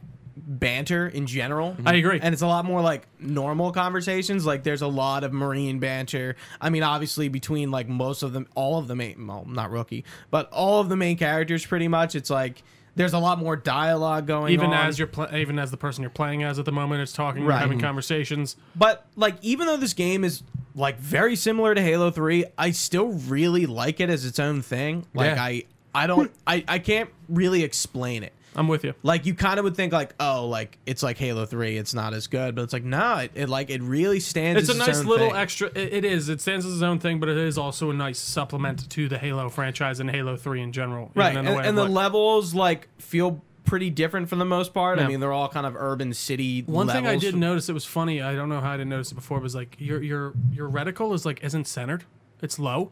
banter 0.60 1.08
in 1.08 1.26
general. 1.28 1.72
Mm-hmm. 1.72 1.88
I 1.88 1.94
agree. 1.94 2.20
And 2.22 2.34
it's 2.34 2.42
a 2.42 2.48
lot 2.48 2.66
more 2.66 2.82
like 2.82 3.08
normal 3.20 3.72
conversations. 3.72 4.46
Like 4.46 4.64
there's 4.64 4.82
a 4.82 4.88
lot 4.88 5.24
of 5.24 5.34
marine 5.34 5.80
banter. 5.80 6.36
I 6.60 6.70
mean, 6.70 6.84
obviously 6.84 7.30
between 7.30 7.72
like 7.72 7.88
most 7.88 8.24
of 8.24 8.34
them, 8.34 8.48
all 8.56 8.78
of 8.78 8.88
the 8.88 8.96
main, 8.96 9.26
well, 9.28 9.46
not 9.48 9.72
rookie, 9.72 10.04
but 10.30 10.52
all 10.52 10.80
of 10.80 10.90
the 10.90 10.98
main 10.98 11.18
characters, 11.18 11.66
pretty 11.66 11.88
much. 11.88 12.16
It's 12.16 12.30
like 12.30 12.64
There's 12.96 13.14
a 13.14 13.20
lot 13.20 13.40
more 13.40 13.56
dialogue 13.56 14.28
going 14.28 14.44
on. 14.46 14.52
even 14.52 14.66
on. 14.68 14.88
as 14.88 15.00
you're 15.00 15.08
pl- 15.08 15.34
even 15.34 15.58
as 15.58 15.72
the 15.72 15.78
person 15.78 16.02
you're 16.02 16.10
playing 16.10 16.44
as 16.44 16.60
at 16.60 16.66
the 16.66 16.72
moment 16.74 17.02
is 17.02 17.14
talking, 17.14 17.46
Right. 17.46 17.60
having 17.60 17.78
mm-hmm. 17.78 17.88
conversations. 17.88 18.58
But 18.76 19.06
like, 19.16 19.36
even 19.42 19.68
though 19.68 19.78
this 19.78 19.94
game 19.94 20.24
is 20.26 20.44
like 20.76 20.98
very 21.00 21.36
similar 21.38 21.74
to 21.74 21.82
Halo 21.82 22.12
Three, 22.12 22.46
I 22.58 22.72
still 22.72 23.14
really 23.14 23.66
like 23.66 24.00
it 24.02 24.10
as 24.10 24.26
its 24.26 24.40
own 24.40 24.62
thing. 24.62 25.06
Like, 25.14 25.36
Yeah. 25.38 25.44
I 25.44 25.64
I 25.94 26.08
don't 26.08 26.32
I 26.46 26.64
I 26.68 26.80
can't 26.80 27.10
really 27.30 27.64
explain 27.64 28.24
it. 28.24 28.34
I'm 28.56 28.68
with 28.68 28.84
you. 28.84 28.94
Like 29.02 29.26
you 29.26 29.34
kind 29.34 29.60
of 29.60 29.64
would 29.64 29.76
think 29.78 29.94
like, 29.94 30.14
oh, 30.20 30.48
like 30.48 30.78
it's 30.86 31.02
like 31.02 31.18
Halo 31.18 31.46
Three, 31.46 31.78
it's 31.78 31.94
not 31.94 32.14
as 32.14 32.28
good, 32.28 32.54
but 32.56 32.64
it's 32.64 32.74
like 32.74 32.84
no, 32.84 33.18
it, 33.20 33.32
it 33.36 33.48
like 33.50 33.70
it 33.70 33.82
really 33.82 34.20
stands. 34.20 34.62
It's 34.62 34.70
a 34.78 34.82
as 34.82 34.88
nice 34.88 35.00
own 35.00 35.06
little 35.06 35.30
thing. 35.30 35.38
extra. 35.38 35.68
It, 35.70 35.94
it 35.94 36.06
is. 36.06 36.28
It 36.28 36.42
stands 36.42 36.66
as 36.66 36.74
its 36.74 36.82
own 36.82 37.00
thing, 37.00 37.20
but 37.22 37.30
it 37.30 37.38
is 37.38 37.58
also 37.58 37.90
a 37.92 37.94
nice 37.94 38.20
supplement 38.20 38.90
to 38.90 39.08
the 39.08 39.18
Halo 39.18 39.48
franchise 39.50 40.00
and 40.02 40.10
Halo 40.12 40.36
Three 40.36 40.62
in 40.62 40.72
general. 40.74 41.12
even 41.16 41.22
right? 41.22 41.32
in 41.32 41.38
And, 41.38 41.48
the 41.48 41.54
way 41.56 41.68
and 41.68 41.78
the 41.78 41.86
levels 41.88 42.54
like 42.54 42.90
feel 43.00 43.42
pretty 43.64 43.90
different 43.90 44.28
for 44.28 44.36
the 44.36 44.44
most 44.44 44.74
part. 44.74 45.00
I 45.00 45.08
mean, 45.08 45.22
they're 45.22 45.32
all 45.32 45.48
kind 45.48 45.66
of 45.66 45.76
urban 45.78 46.14
city. 46.14 46.62
One 46.64 46.88
thing 46.90 47.08
I 47.08 47.16
did 47.16 47.36
notice 47.38 47.70
it 47.70 47.74
was 47.74 47.86
funny. 47.86 48.22
I 48.22 48.36
don't 48.36 48.50
know 48.50 48.60
how 48.60 48.72
I 48.72 48.78
didn't 48.78 48.90
notice 48.90 49.12
it 49.14 49.16
before. 49.16 49.40
Was 49.40 49.56
like 49.56 49.78
your 49.80 50.02
your 50.04 50.34
your 50.52 50.70
reticle 50.70 51.14
is 51.14 51.26
like 51.26 51.42
isn't 51.42 51.68
centered. 51.68 52.04
It's 52.42 52.60
low, 52.60 52.92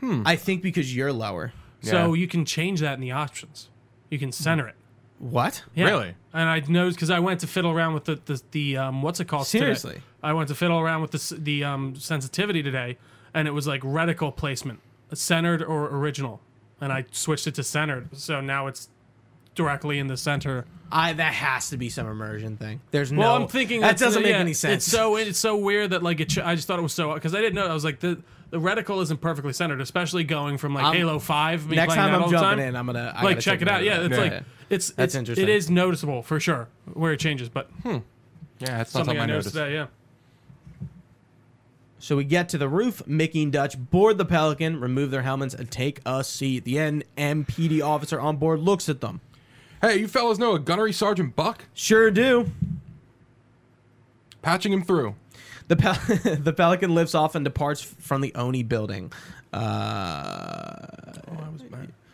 Hmm. 0.00 0.22
I 0.24 0.36
think 0.36 0.62
because 0.62 0.94
you're 0.94 1.12
lower. 1.12 1.52
so 1.82 2.12
Yeah. 2.14 2.20
you 2.20 2.28
can 2.28 2.44
change 2.44 2.80
that 2.80 2.94
in 2.94 3.00
the 3.00 3.10
options. 3.12 3.70
You 4.10 4.18
can 4.18 4.32
center 4.32 4.68
it. 4.68 4.74
What? 5.18 5.64
Yeah. 5.74 5.86
Really? 5.86 6.14
And 6.32 6.48
I 6.48 6.60
know 6.60 6.90
because 6.90 7.10
I 7.10 7.20
went 7.20 7.40
to 7.40 7.46
fiddle 7.46 7.70
around 7.70 7.94
with 7.94 8.04
the 8.04 8.20
the, 8.24 8.42
the 8.50 8.76
um 8.76 9.02
what's 9.02 9.20
it 9.20 9.26
called? 9.26 9.46
today. 9.46 9.60
Seriously? 9.60 10.02
I 10.22 10.32
went 10.32 10.48
to 10.48 10.54
fiddle 10.54 10.78
around 10.78 11.02
with 11.02 11.12
the 11.12 11.34
the 11.40 11.64
um 11.64 11.96
sensitivity 11.96 12.62
today, 12.62 12.98
and 13.32 13.48
it 13.48 13.52
was 13.52 13.66
like 13.66 13.82
reticle 13.82 14.34
placement, 14.34 14.80
centered 15.14 15.62
or 15.62 15.86
original, 15.86 16.40
and 16.80 16.92
I 16.92 17.06
switched 17.12 17.46
it 17.46 17.54
to 17.54 17.62
centered. 17.62 18.14
So 18.16 18.40
now 18.40 18.66
it's 18.66 18.90
directly 19.54 19.98
in 19.98 20.06
the 20.06 20.16
center. 20.16 20.66
I 20.92 21.14
that 21.14 21.34
has 21.34 21.70
to 21.70 21.76
be 21.76 21.88
some 21.88 22.06
immersion 22.06 22.56
thing. 22.56 22.80
There's 22.90 23.10
no. 23.10 23.20
Well, 23.20 23.36
I'm 23.36 23.48
thinking 23.48 23.80
that 23.80 23.98
doesn't 23.98 24.22
make 24.22 24.32
yeah, 24.32 24.38
any 24.38 24.52
sense. 24.52 24.86
It's 24.86 24.92
so 24.92 25.16
it's 25.16 25.38
so 25.38 25.56
weird 25.56 25.90
that 25.90 26.02
like 26.02 26.20
it. 26.20 26.28
Ch- 26.28 26.38
I 26.38 26.54
just 26.54 26.68
thought 26.68 26.78
it 26.78 26.82
was 26.82 26.92
so 26.92 27.14
because 27.14 27.34
I 27.34 27.40
didn't 27.40 27.54
know. 27.54 27.66
I 27.66 27.74
was 27.74 27.84
like 27.84 28.00
the 28.00 28.22
the 28.50 28.58
reticle 28.60 29.02
isn't 29.02 29.20
perfectly 29.20 29.52
centered, 29.52 29.80
especially 29.80 30.24
going 30.24 30.56
from 30.58 30.74
like 30.74 30.84
I'm- 30.84 30.94
Halo 30.96 31.18
Five. 31.18 31.66
me 31.68 31.76
Next 31.76 31.94
playing 31.94 32.08
time 32.10 32.14
I'm 32.14 32.22
all 32.24 32.30
jumping 32.30 32.58
time. 32.58 32.68
in, 32.68 32.76
I'm 32.76 32.86
gonna 32.86 33.12
I 33.14 33.22
like 33.22 33.40
check 33.40 33.60
it 33.62 33.64
note 33.66 33.74
out. 33.74 33.84
Yeah, 33.84 34.02
it's 34.02 34.16
Yeah. 34.16 34.20
like 34.22 34.32
it's 34.70 34.90
That's 34.90 35.14
it's 35.14 35.14
interesting. 35.14 35.44
It 35.44 35.50
is 35.50 35.70
noticeable 35.70 36.22
for 36.22 36.38
sure 36.40 36.68
where 36.92 37.12
it 37.12 37.20
changes, 37.20 37.48
but 37.48 37.68
hmm. 37.82 37.98
Yeah, 38.58 38.78
that's 38.78 38.90
something 38.90 39.06
something 39.16 39.20
I 39.20 39.24
I 39.24 39.26
noticed 39.26 39.54
noticed. 39.54 39.54
today. 39.56 39.74
Yeah. 39.74 39.86
So 41.98 42.16
we 42.16 42.24
get 42.24 42.48
to 42.50 42.58
the 42.58 42.68
roof. 42.68 43.02
Mickey 43.06 43.42
and 43.42 43.52
Dutch 43.52 43.76
board 43.78 44.16
the 44.18 44.24
Pelican, 44.24 44.80
remove 44.80 45.10
their 45.10 45.22
helmets, 45.22 45.54
and 45.54 45.70
take 45.70 46.00
a 46.06 46.22
seat. 46.22 46.64
The 46.64 46.76
NMPD 46.76 47.82
officer 47.82 48.20
on 48.20 48.36
board 48.36 48.60
looks 48.60 48.88
at 48.88 49.00
them. 49.00 49.20
Hey, 49.82 49.98
you 49.98 50.08
fellas 50.08 50.38
know 50.38 50.54
a 50.54 50.58
gunnery 50.58 50.92
sergeant 50.92 51.34
Buck? 51.36 51.64
Sure 51.74 52.10
do. 52.10 52.50
Patching 54.46 54.72
him 54.72 54.84
through. 54.84 55.16
The 55.66 55.74
Pel- 55.74 55.94
the 56.36 56.52
Pelican 56.52 56.94
lifts 56.94 57.16
off 57.16 57.34
and 57.34 57.44
departs 57.44 57.82
from 57.82 58.20
the 58.20 58.32
Oni 58.36 58.62
building. 58.62 59.12
Uh, 59.52 60.86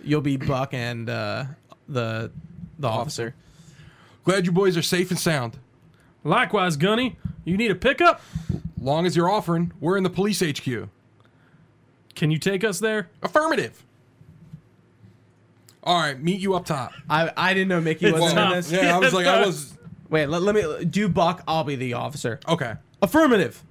you'll 0.03 0.23
be 0.23 0.39
Buck 0.39 0.73
and 0.73 1.11
uh, 1.11 1.45
the 1.91 2.31
the 2.79 2.89
officer. 2.89 3.35
Glad 4.25 4.47
you 4.47 4.53
boys 4.53 4.79
are 4.79 4.83
safe 4.83 5.11
and 5.11 5.21
sound. 5.21 5.59
Likewise, 6.25 6.79
Gunny, 6.79 7.19
you 7.45 7.59
need 7.59 7.71
a 7.71 7.75
pickup? 7.75 8.23
Long 8.81 9.05
as 9.05 9.15
you're 9.15 9.29
offering, 9.29 9.71
we're 9.79 9.99
in 9.99 10.03
the 10.03 10.09
police 10.09 10.41
HQ. 10.41 10.89
Can 12.15 12.31
you 12.31 12.39
take 12.39 12.65
us 12.65 12.79
there? 12.79 13.11
Affirmative. 13.23 13.85
All 15.85 16.01
right, 16.01 16.19
meet 16.19 16.41
you 16.41 16.55
up 16.55 16.65
top. 16.65 16.93
I 17.11 17.31
I 17.37 17.53
didn't 17.53 17.69
know 17.69 17.83
Mickey 17.83 18.11
wasn't 18.11 18.39
in 18.41 18.51
this. 18.53 18.73
Yeah, 18.73 18.97
I 18.97 18.99
was 19.01 19.13
like, 19.13 19.27
I 19.27 19.43
was 19.47 19.72
Wait, 20.13 20.27
let, 20.27 20.43
let 20.43 20.55
me 20.55 20.85
do 20.85 21.09
Buck. 21.09 21.43
I'll 21.49 21.65
be 21.65 21.75
the 21.75 21.95
officer. 21.95 22.39
okay. 22.47 22.75
Affirmative. 23.01 23.65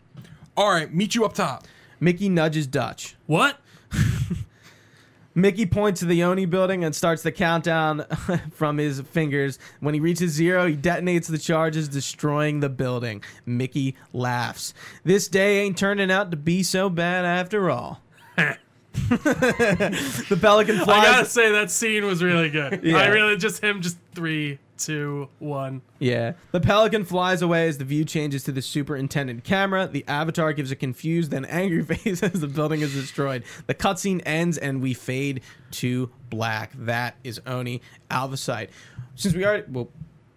All 0.58 0.72
right, 0.72 0.92
meet 0.92 1.14
you 1.14 1.24
up 1.24 1.34
top. 1.34 1.66
Mickey 2.00 2.30
nudges 2.30 2.66
Dutch. 2.66 3.16
What? 3.28 3.60
Mickey 5.36 5.68
points 5.68 6.00
to 6.00 6.08
the 6.08 6.24
Oni 6.24 6.46
building 6.46 6.84
and 6.84 6.96
starts 6.96 7.22
the 7.22 7.32
countdown 7.32 8.06
from 8.52 8.80
his 8.80 9.00
fingers. 9.02 9.60
When 9.82 9.94
he 9.94 10.00
reaches 10.00 10.32
zero, 10.32 10.68
he 10.68 10.76
detonates 10.76 11.28
the 11.28 11.38
charges, 11.38 11.88
destroying 11.88 12.60
the 12.60 12.70
building. 12.70 13.24
Mickey 13.46 13.96
laughs. 14.12 14.74
This 15.04 15.28
day 15.28 15.60
ain't 15.60 15.78
turning 15.78 16.12
out 16.12 16.32
to 16.32 16.38
be 16.38 16.64
so 16.64 16.90
bad 16.90 17.24
after 17.24 17.70
all. 17.70 18.02
the 18.94 20.38
Pelican 20.40 20.78
flies. 20.80 20.90
I 20.90 21.04
gotta 21.04 21.26
say 21.26 21.52
that 21.52 21.72
scene 21.72 22.06
was 22.06 22.22
really 22.22 22.50
good. 22.50 22.82
Yeah. 22.84 22.98
I 22.98 23.08
really 23.08 23.38
just 23.38 23.64
him 23.64 23.82
just 23.82 23.98
three, 24.14 24.60
two, 24.78 25.30
one. 25.40 25.82
Yeah. 26.00 26.34
The 26.52 26.60
Pelican 26.60 27.06
flies 27.06 27.42
away 27.42 27.68
as 27.68 27.78
the 27.78 27.86
view 27.86 28.04
changes 28.04 28.44
to 28.46 28.52
the 28.52 28.62
superintendent 28.62 29.44
camera. 29.44 29.88
The 29.88 30.04
avatar 30.08 30.52
gives 30.54 30.72
a 30.72 30.76
confused 30.76 31.34
and 31.34 31.50
angry 31.50 31.84
face 31.96 32.22
as 32.22 32.42
the 32.42 32.48
building 32.48 32.82
is 32.82 32.94
destroyed. 32.94 33.44
The 33.68 33.76
cutscene 33.76 34.22
ends 34.26 34.58
and 34.58 34.82
we 34.82 34.94
fade 34.94 35.42
to 35.72 36.10
black. 36.30 36.72
That 36.76 37.16
is 37.24 37.40
Oni 37.46 37.82
Alpha 38.10 38.38
Site. 38.38 38.70
Since 39.16 39.36
we 39.36 39.46
already 39.46 39.66
well 39.70 39.90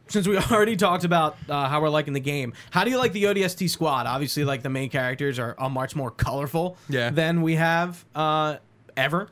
since 0.08 0.26
we 0.28 0.36
already 0.50 0.76
talked 0.76 1.04
about 1.04 1.36
uh, 1.48 1.68
how 1.68 1.80
we're 1.80 1.88
liking 1.88 2.12
the 2.12 2.20
game, 2.20 2.52
how 2.70 2.84
do 2.84 2.90
you 2.90 2.98
like 2.98 3.12
the 3.12 3.24
ODST 3.24 3.68
squad? 3.70 4.06
Obviously, 4.06 4.44
like 4.44 4.62
the 4.62 4.70
main 4.70 4.90
characters 4.90 5.38
are, 5.38 5.54
are 5.58 5.70
much 5.70 5.96
more 5.96 6.10
colorful 6.10 6.76
Yeah. 6.88 7.10
than 7.10 7.42
we 7.42 7.54
have 7.56 8.04
uh, 8.14 8.56
ever. 8.96 9.28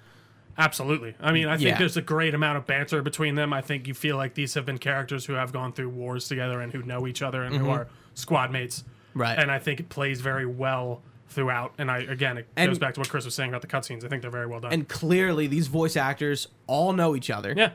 Absolutely. 0.59 1.15
I 1.21 1.33
mean, 1.33 1.49
I 1.49 1.57
think 1.57 1.71
Yeah. 1.71 1.79
there's 1.79 1.97
a 1.97 2.03
great 2.03 2.35
amount 2.35 2.59
of 2.59 2.67
banter 2.67 3.01
between 3.03 3.35
them. 3.37 3.53
I 3.53 3.63
think 3.63 3.89
you 3.89 3.95
feel 3.95 4.17
like 4.17 4.35
these 4.35 4.55
have 4.55 4.67
been 4.67 4.79
characters 4.79 5.25
who 5.25 5.33
have 5.33 5.51
gone 5.53 5.73
through 5.73 5.89
wars 5.89 6.29
together 6.29 6.61
and 6.61 6.73
who 6.73 6.83
know 6.83 7.07
each 7.07 7.23
other 7.23 7.43
and 7.43 7.57
who 7.57 7.71
are 7.71 7.89
squad 8.15 8.51
mates. 8.51 8.81
Mm-hmm. 8.81 9.21
Right. 9.21 9.39
And 9.39 9.51
I 9.51 9.59
think 9.59 9.81
it 9.81 9.89
plays 9.89 10.21
very 10.21 10.47
well 10.47 11.03
throughout. 11.29 11.73
And 11.79 11.91
I 11.91 11.99
again, 12.01 12.37
it 12.39 12.47
And- 12.57 12.69
goes 12.71 12.79
back 12.79 12.95
to 12.95 13.01
what 13.01 13.09
Chris 13.09 13.25
was 13.25 13.35
saying 13.35 13.49
about 13.49 13.63
the 13.63 13.67
cutscenes. 13.67 14.05
I 14.05 14.09
think 14.09 14.21
they're 14.23 14.31
very 14.31 14.47
well 14.47 14.61
done. 14.61 14.73
And 14.73 14.87
clearly, 14.89 15.47
these 15.47 15.69
voice 15.69 15.97
actors 15.97 16.49
all 16.67 16.93
know 16.93 17.17
each 17.17 17.31
other. 17.31 17.55
yeah. 17.57 17.71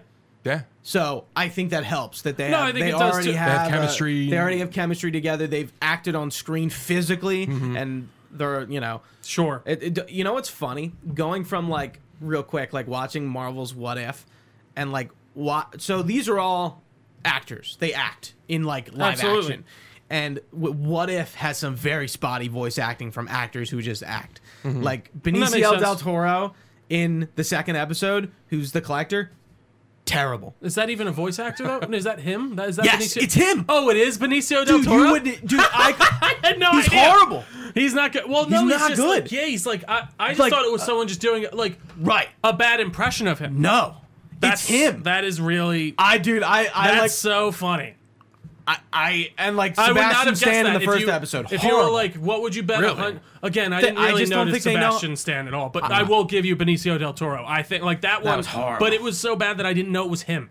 Yeah. 0.47 0.61
So 0.83 1.25
I 1.35 1.49
think 1.49 1.71
that 1.71 1.83
helps 1.83 2.21
that 2.23 2.37
they 2.37 2.49
No, 2.49 2.57
have, 2.57 2.67
I 2.67 2.71
think 2.71 2.83
they 2.85 2.89
it 2.89 2.91
does 2.93 3.01
already 3.13 3.25
too. 3.27 3.31
They 3.33 3.37
have, 3.37 3.51
have 3.61 3.67
uh, 3.67 3.75
chemistry. 3.75 4.29
they 4.29 4.37
already 4.37 4.59
have 4.59 4.71
chemistry 4.71 5.11
together. 5.11 5.45
They've 5.47 5.71
acted 5.81 6.15
on 6.15 6.31
screen 6.31 6.69
physically, 6.69 7.45
Mm-hmm. 7.47 7.75
and 7.77 8.09
they're 8.31 8.63
you 8.69 8.79
know, 8.79 9.01
Sure. 9.23 9.61
it, 9.65 9.83
it- 9.97 10.09
you 10.09 10.23
know 10.23 10.33
what's 10.33 10.49
funny? 10.49 10.93
Going 11.13 11.43
from 11.43 11.69
like 11.69 11.99
real 12.21 12.43
quick, 12.43 12.73
like 12.73 12.87
watching 12.87 13.27
Marvel's 13.27 13.73
What 13.75 13.97
If, 13.97 14.25
and 14.75 14.91
like 14.91 15.11
what? 15.33 15.81
So 15.81 16.01
these 16.01 16.27
are 16.29 16.39
all 16.39 16.81
actors. 17.25 17.77
They 17.79 17.93
act 17.93 18.33
in 18.47 18.63
like 18.63 18.91
live 18.93 19.13
Absolutely. 19.13 19.39
action. 19.53 19.65
And 20.09 20.39
What 20.51 21.09
If 21.09 21.35
has 21.35 21.57
some 21.57 21.75
very 21.75 22.07
spotty 22.07 22.47
voice 22.47 22.77
acting 22.77 23.11
from 23.11 23.27
actors 23.27 23.69
who 23.69 23.81
just 23.81 24.03
act. 24.03 24.39
Like 24.63 25.11
Mm-hmm. 25.11 25.23
that 25.23 25.33
makes 25.33 25.51
Benicio 25.51 25.79
del. 25.81 25.95
Toro 25.97 26.53
in 26.89 27.27
the 27.35 27.43
second 27.43 27.75
episode, 27.75 28.31
who's 28.47 28.71
the 28.71 28.79
collector, 28.79 29.31
terrible. 30.07 30.55
Is 30.61 30.73
that 30.75 30.89
even 30.89 31.07
a 31.07 31.11
voice 31.11 31.37
actor 31.37 31.63
though? 31.63 31.79
Is 31.93 32.05
that 32.05 32.19
him? 32.19 32.55
That, 32.55 32.69
is 32.69 32.77
that 32.77 32.85
Yes, 32.85 33.13
Benicio? 33.15 33.21
it's 33.23 33.33
him. 33.35 33.65
Oh, 33.69 33.89
it 33.91 33.97
is 33.97 34.17
Benicio 34.17 34.65
del 34.65 34.77
Dude, 34.79 34.85
Toro. 34.85 35.03
you 35.03 35.11
would, 35.11 35.23
dude. 35.23 35.59
I, 35.59 35.93
I 36.41 36.47
had 36.47 36.57
no 36.59 36.71
he's 36.71 36.87
idea. 36.87 36.99
horrible. 37.01 37.43
He's 37.75 37.93
not 37.93 38.11
good. 38.13 38.23
Well, 38.27 38.49
no, 38.49 38.63
He's 38.63 38.71
he's, 38.71 38.79
not 38.79 38.89
just 38.89 39.01
good. 39.01 39.23
Like, 39.25 39.31
yeah, 39.31 39.45
he's 39.45 39.65
like 39.67 39.83
I. 39.87 40.07
I 40.19 40.29
just 40.29 40.39
like, 40.39 40.51
thought 40.51 40.65
it 40.65 40.71
was 40.71 40.81
uh, 40.81 40.85
someone 40.85 41.07
just 41.07 41.21
doing 41.21 41.45
like 41.53 41.77
Right? 41.99 42.29
a 42.43 42.53
bad 42.53 42.79
impression 42.79 43.27
of 43.27 43.37
him. 43.37 43.61
No, 43.61 43.97
That's 44.39 44.61
it's 44.61 44.69
him. 44.69 45.03
That 45.03 45.23
is 45.25 45.39
really. 45.39 45.93
I, 45.97 46.17
dude. 46.17 46.41
I, 46.41 46.61
I 46.73 46.87
That's 46.87 46.99
like. 47.01 47.11
so 47.11 47.51
funny. 47.51 47.93
I, 48.67 48.79
I 48.91 49.31
and 49.37 49.55
like 49.55 49.79
I 49.79 49.93
would 49.93 49.95
not 49.95 50.11
Sebastian 50.11 50.27
have 50.27 50.37
Stan 50.37 50.65
in 50.67 50.73
the 50.73 50.79
first 50.81 51.05
you, 51.05 51.09
episode. 51.09 51.51
If 51.53 51.63
you 51.63 51.75
were 51.75 51.89
like, 51.89 52.15
what 52.15 52.41
would 52.41 52.53
you 52.53 52.63
bet? 52.63 52.81
Really? 52.81 52.95
hun- 52.95 53.21
Again, 53.41 53.71
I 53.71 53.79
didn't 53.79 53.97
I 53.97 54.11
just 54.17 54.31
don't 54.31 54.47
notice 54.47 54.63
think 54.63 54.75
they 54.75 54.79
know- 54.81 54.91
Sebastian 54.91 55.15
Stan 55.15 55.47
at 55.47 55.53
all, 55.53 55.69
but 55.69 55.83
uh-huh. 55.83 55.93
I 55.93 56.03
will 56.03 56.25
give 56.25 56.43
you 56.43 56.55
Benicio 56.57 56.99
del 56.99 57.13
Toro. 57.13 57.45
I 57.47 57.63
think 57.63 57.83
like 57.83 58.01
that 58.01 58.23
one 58.23 58.35
was 58.35 58.47
horrible. 58.47 58.85
But 58.85 58.93
it 58.93 59.01
was 59.01 59.17
so 59.17 59.35
bad 59.37 59.57
that 59.59 59.65
I 59.65 59.73
didn't 59.73 59.91
know 59.93 60.03
it 60.03 60.09
was 60.09 60.23
him. 60.23 60.49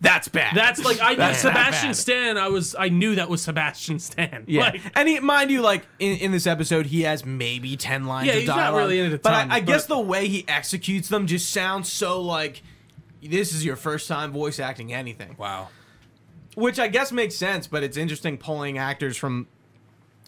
that's 0.00 0.28
bad. 0.28 0.54
That's 0.54 0.84
like 0.84 1.00
I 1.00 1.10
knew 1.10 1.16
That's 1.16 1.42
not 1.42 1.54
Sebastian. 1.54 1.94
Stan. 1.94 2.36
I 2.36 2.48
was 2.48 2.76
I 2.78 2.90
knew 2.90 3.14
that 3.14 3.30
was 3.30 3.40
Sebastian 3.40 3.98
Stan. 3.98 4.44
yeah. 4.46 4.62
Like, 4.64 4.82
and 4.94 5.08
he, 5.08 5.18
mind 5.20 5.50
you, 5.50 5.62
like 5.62 5.86
in, 5.98 6.18
in 6.18 6.32
this 6.32 6.46
episode, 6.46 6.84
he 6.86 7.02
has 7.02 7.24
maybe 7.24 7.78
ten 7.78 8.04
lines. 8.04 8.26
Yeah, 8.26 8.34
of 8.34 8.40
he's 8.40 8.48
not 8.48 8.74
really 8.74 9.00
in 9.00 9.10
it 9.10 9.22
But 9.22 9.32
I, 9.32 9.56
I 9.56 9.60
guess 9.60 9.86
the 9.86 9.98
way 9.98 10.28
he 10.28 10.44
executes 10.46 11.08
them 11.08 11.26
just 11.26 11.48
sounds 11.50 11.90
so 11.90 12.20
like 12.20 12.62
this 13.22 13.54
is 13.54 13.64
your 13.64 13.76
first 13.76 14.06
time 14.06 14.32
voice 14.32 14.60
acting 14.60 14.92
anything. 14.92 15.36
Wow. 15.38 15.68
Which 16.54 16.78
I 16.78 16.88
guess 16.88 17.12
makes 17.12 17.34
sense, 17.34 17.66
but 17.66 17.82
it's 17.82 17.96
interesting 17.96 18.38
pulling 18.38 18.78
actors 18.78 19.16
from 19.16 19.48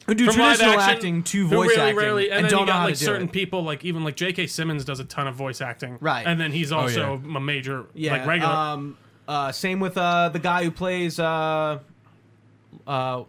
who 0.07 0.15
do 0.15 0.27
from 0.27 0.35
traditional 0.35 0.79
action, 0.79 0.97
acting 0.97 1.23
to 1.25 1.47
who 1.49 1.57
voice 1.57 1.69
really 1.71 1.81
acting 1.81 1.97
rarely, 1.97 2.31
and, 2.31 2.45
then 2.45 2.51
don't 2.51 2.61
you 2.61 2.67
know 2.67 2.73
got 2.73 2.79
how 2.81 2.85
like 2.87 2.95
to 2.95 3.01
do 3.01 3.05
certain 3.05 3.29
it. 3.29 3.33
people, 3.33 3.63
like 3.63 3.85
even 3.85 4.05
like 4.05 4.17
J.K. 4.17 4.47
Simmons 4.47 4.85
does 4.85 5.01
a 5.01 5.05
ton 5.05 5.27
of 5.27 5.35
voice 5.35 5.61
acting, 5.61 5.99
Right. 6.01 6.27
And 6.27 6.41
then 6.41 6.53
he's 6.53 6.73
also 6.73 7.21
yeah. 7.25 7.37
a 7.37 7.41
major, 7.41 7.87
Yeah, 7.95 8.13
like 8.13 8.27
regular. 8.27 8.53
Um, 8.53 8.99
uh, 9.29 9.51
same 9.53 9.81
with 9.81 9.99
uh, 9.99 10.29
the 10.29 10.39
guy 10.39 10.63
who 10.63 10.71
plays 10.71 11.19
uh, 11.19 11.81
uh, 12.87 13.25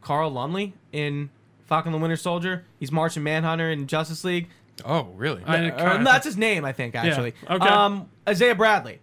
Carl 0.00 0.30
Lumbly 0.30 0.72
in 0.92 1.30
Falcon 1.66 1.92
the 1.92 1.98
Winter 1.98 2.16
Soldier. 2.16 2.64
He's 2.80 2.90
Martian 2.90 3.22
Manhunter 3.22 3.70
in 3.70 3.86
Justice 3.86 4.24
League. 4.24 4.48
Oh, 4.84 5.08
really? 5.16 5.42
I- 5.44 5.68
Or, 5.70 6.02
that's 6.02 6.24
his 6.24 6.36
name, 6.36 6.64
I 6.64 6.72
think. 6.72 6.94
Actually, 6.94 7.34
okay. 7.48 7.68
Um, 7.68 8.08
Isaiah 8.28 8.54
Bradley. 8.54 9.00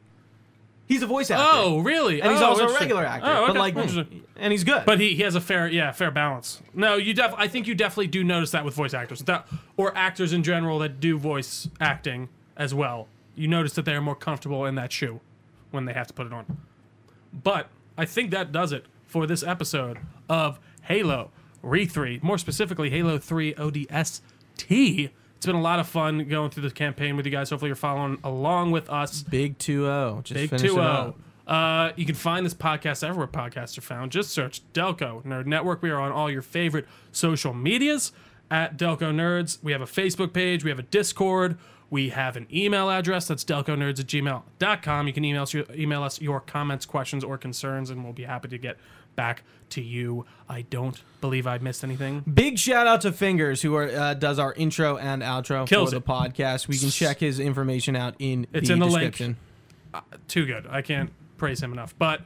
He's 0.87 1.01
a 1.01 1.07
voice 1.07 1.31
actor. 1.31 1.43
Oh, 1.47 1.79
really? 1.79 2.21
and 2.21 2.31
he's 2.31 2.41
Oh, 2.41 2.49
also 2.49 2.67
a 2.67 2.73
regular 2.73 3.03
actor. 3.05 3.27
Oh, 3.27 3.47
But 3.47 3.55
like, 3.57 3.75
and 4.35 4.51
he's 4.53 4.63
good. 4.63 4.83
But 4.85 4.99
he, 4.99 5.15
he 5.15 5.23
has 5.23 5.33
a 5.35 5.41
fair 5.41 5.67
yeah 5.67 5.91
fair 5.91 6.11
balance. 6.11 6.61
No, 6.73 6.95
you 6.95 7.13
def 7.13 7.33
I 7.37 7.47
think 7.47 7.65
you 7.67 7.73
definitely 7.73 8.07
do 8.07 8.23
notice 8.23 8.51
that 8.51 8.63
with 8.65 8.75
voice 8.75 8.93
actors 8.93 9.19
that 9.23 9.47
or 9.77 9.95
actors 9.97 10.31
in 10.33 10.43
general 10.43 10.77
that 10.79 10.99
do 10.99 11.17
voice 11.17 11.67
acting 11.79 12.29
as 12.55 12.73
well. 12.73 13.07
You 13.35 13.47
notice 13.47 13.73
that 13.73 13.85
they're 13.85 13.99
more 14.01 14.15
comfortable 14.15 14.65
in 14.65 14.75
that 14.75 14.91
shoe 14.91 15.19
when 15.71 15.85
they 15.85 15.93
have 15.93 16.07
to 16.07 16.13
put 16.13 16.27
it 16.27 16.33
on. 16.33 16.57
But 17.33 17.67
I 17.97 18.05
think 18.05 18.31
that 18.31 18.51
does 18.51 18.71
it 18.71 18.85
for 19.07 19.25
this 19.25 19.41
episode 19.43 19.97
of 20.29 20.59
Halo 20.83 21.31
Re 21.63 21.85
3, 21.85 22.19
more 22.21 22.37
specifically 22.37 22.91
Halo 22.91 23.17
3 23.17 23.55
ODST. 23.55 25.09
It's 25.37 25.45
been 25.45 25.55
a 25.55 25.61
lot 25.61 25.79
of 25.79 25.87
fun 25.87 26.27
going 26.27 26.49
through 26.49 26.63
this 26.63 26.73
campaign 26.73 27.15
with 27.17 27.25
you 27.25 27.31
guys. 27.31 27.49
Hopefully 27.49 27.69
you're 27.69 27.75
following 27.75 28.17
along 28.23 28.71
with 28.71 28.89
us. 28.89 29.21
Big 29.23 29.57
2-0. 29.57 30.23
Just 30.23 30.33
Big 30.33 30.49
finish 30.49 30.63
2 30.63 30.73
0. 30.73 31.15
Uh, 31.45 31.91
you 31.95 32.05
can 32.05 32.15
find 32.15 32.45
this 32.45 32.53
podcast 32.53 33.07
everywhere 33.07 33.27
podcasts 33.27 33.77
are 33.77 33.81
found. 33.81 34.11
Just 34.11 34.31
search 34.31 34.61
Delco 34.73 35.23
Nerd 35.23 35.45
Network. 35.45 35.81
We 35.81 35.91
are 35.91 35.99
on 35.99 36.11
all 36.11 36.31
your 36.31 36.41
favorite 36.41 36.87
social 37.11 37.53
medias 37.53 38.11
at 38.49 38.77
Delco 38.77 39.13
Nerds. 39.13 39.59
We 39.61 39.71
have 39.71 39.81
a 39.81 39.85
Facebook 39.85 40.33
page. 40.33 40.63
We 40.63 40.71
have 40.71 40.79
a 40.79 40.83
Discord. 40.83 41.57
We 41.89 42.09
have 42.09 42.35
an 42.35 42.47
email 42.51 42.89
address. 42.89 43.27
That's 43.27 43.43
delconerds 43.45 43.99
at 43.99 44.07
gmail.com. 44.07 45.07
You 45.07 45.13
can 45.13 45.23
email 45.23 45.43
us, 45.43 45.53
your, 45.53 45.65
email 45.73 46.01
us 46.01 46.19
your 46.19 46.39
comments, 46.41 46.85
questions, 46.85 47.23
or 47.23 47.37
concerns, 47.37 47.91
and 47.91 48.03
we'll 48.03 48.13
be 48.13 48.23
happy 48.23 48.47
to 48.47 48.57
get 48.57 48.77
back 49.15 49.43
to 49.71 49.81
you. 49.81 50.25
I 50.47 50.61
don't 50.63 51.01
believe 51.21 51.47
I 51.47 51.57
missed 51.57 51.83
anything. 51.83 52.23
Big 52.31 52.57
shout 52.59 52.85
out 52.87 53.01
to 53.01 53.11
Fingers, 53.11 53.61
who 53.61 53.75
are, 53.75 53.89
uh, 53.89 54.13
does 54.13 54.37
our 54.39 54.53
intro 54.53 54.97
and 54.97 55.21
outro 55.21 55.67
Kills 55.67 55.91
for 55.91 55.99
the 55.99 56.05
podcast. 56.05 56.67
We 56.67 56.77
can 56.77 56.89
check 56.89 57.19
his 57.19 57.39
information 57.39 57.95
out 57.95 58.15
in 58.19 58.45
It's 58.53 58.67
the 58.67 58.73
in 58.73 58.79
the 58.79 58.85
link. 58.85 59.11
description. 59.13 59.37
too 60.27 60.45
good. 60.45 60.67
I 60.69 60.81
can't 60.81 61.11
praise 61.37 61.61
him 61.61 61.73
enough. 61.73 61.95
But 61.97 62.21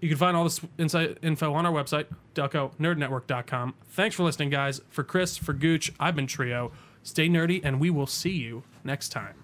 you 0.00 0.08
can 0.08 0.18
find 0.18 0.36
all 0.36 0.44
this 0.44 0.60
insight 0.78 1.18
info 1.22 1.54
on 1.54 1.64
our 1.64 1.72
website, 1.72 2.06
delconerdnetwork.com. 2.34 3.74
Thanks 3.90 4.16
for 4.16 4.22
listening, 4.24 4.50
guys. 4.50 4.80
For 4.90 5.04
Chris, 5.04 5.36
for 5.36 5.52
Gooch, 5.52 5.92
I've 6.00 6.16
been 6.16 6.26
Trio. 6.26 6.72
Stay 7.02 7.28
nerdy, 7.28 7.60
and 7.62 7.78
we 7.80 7.90
will 7.90 8.06
see 8.06 8.32
you 8.32 8.64
next 8.82 9.10
time. 9.10 9.34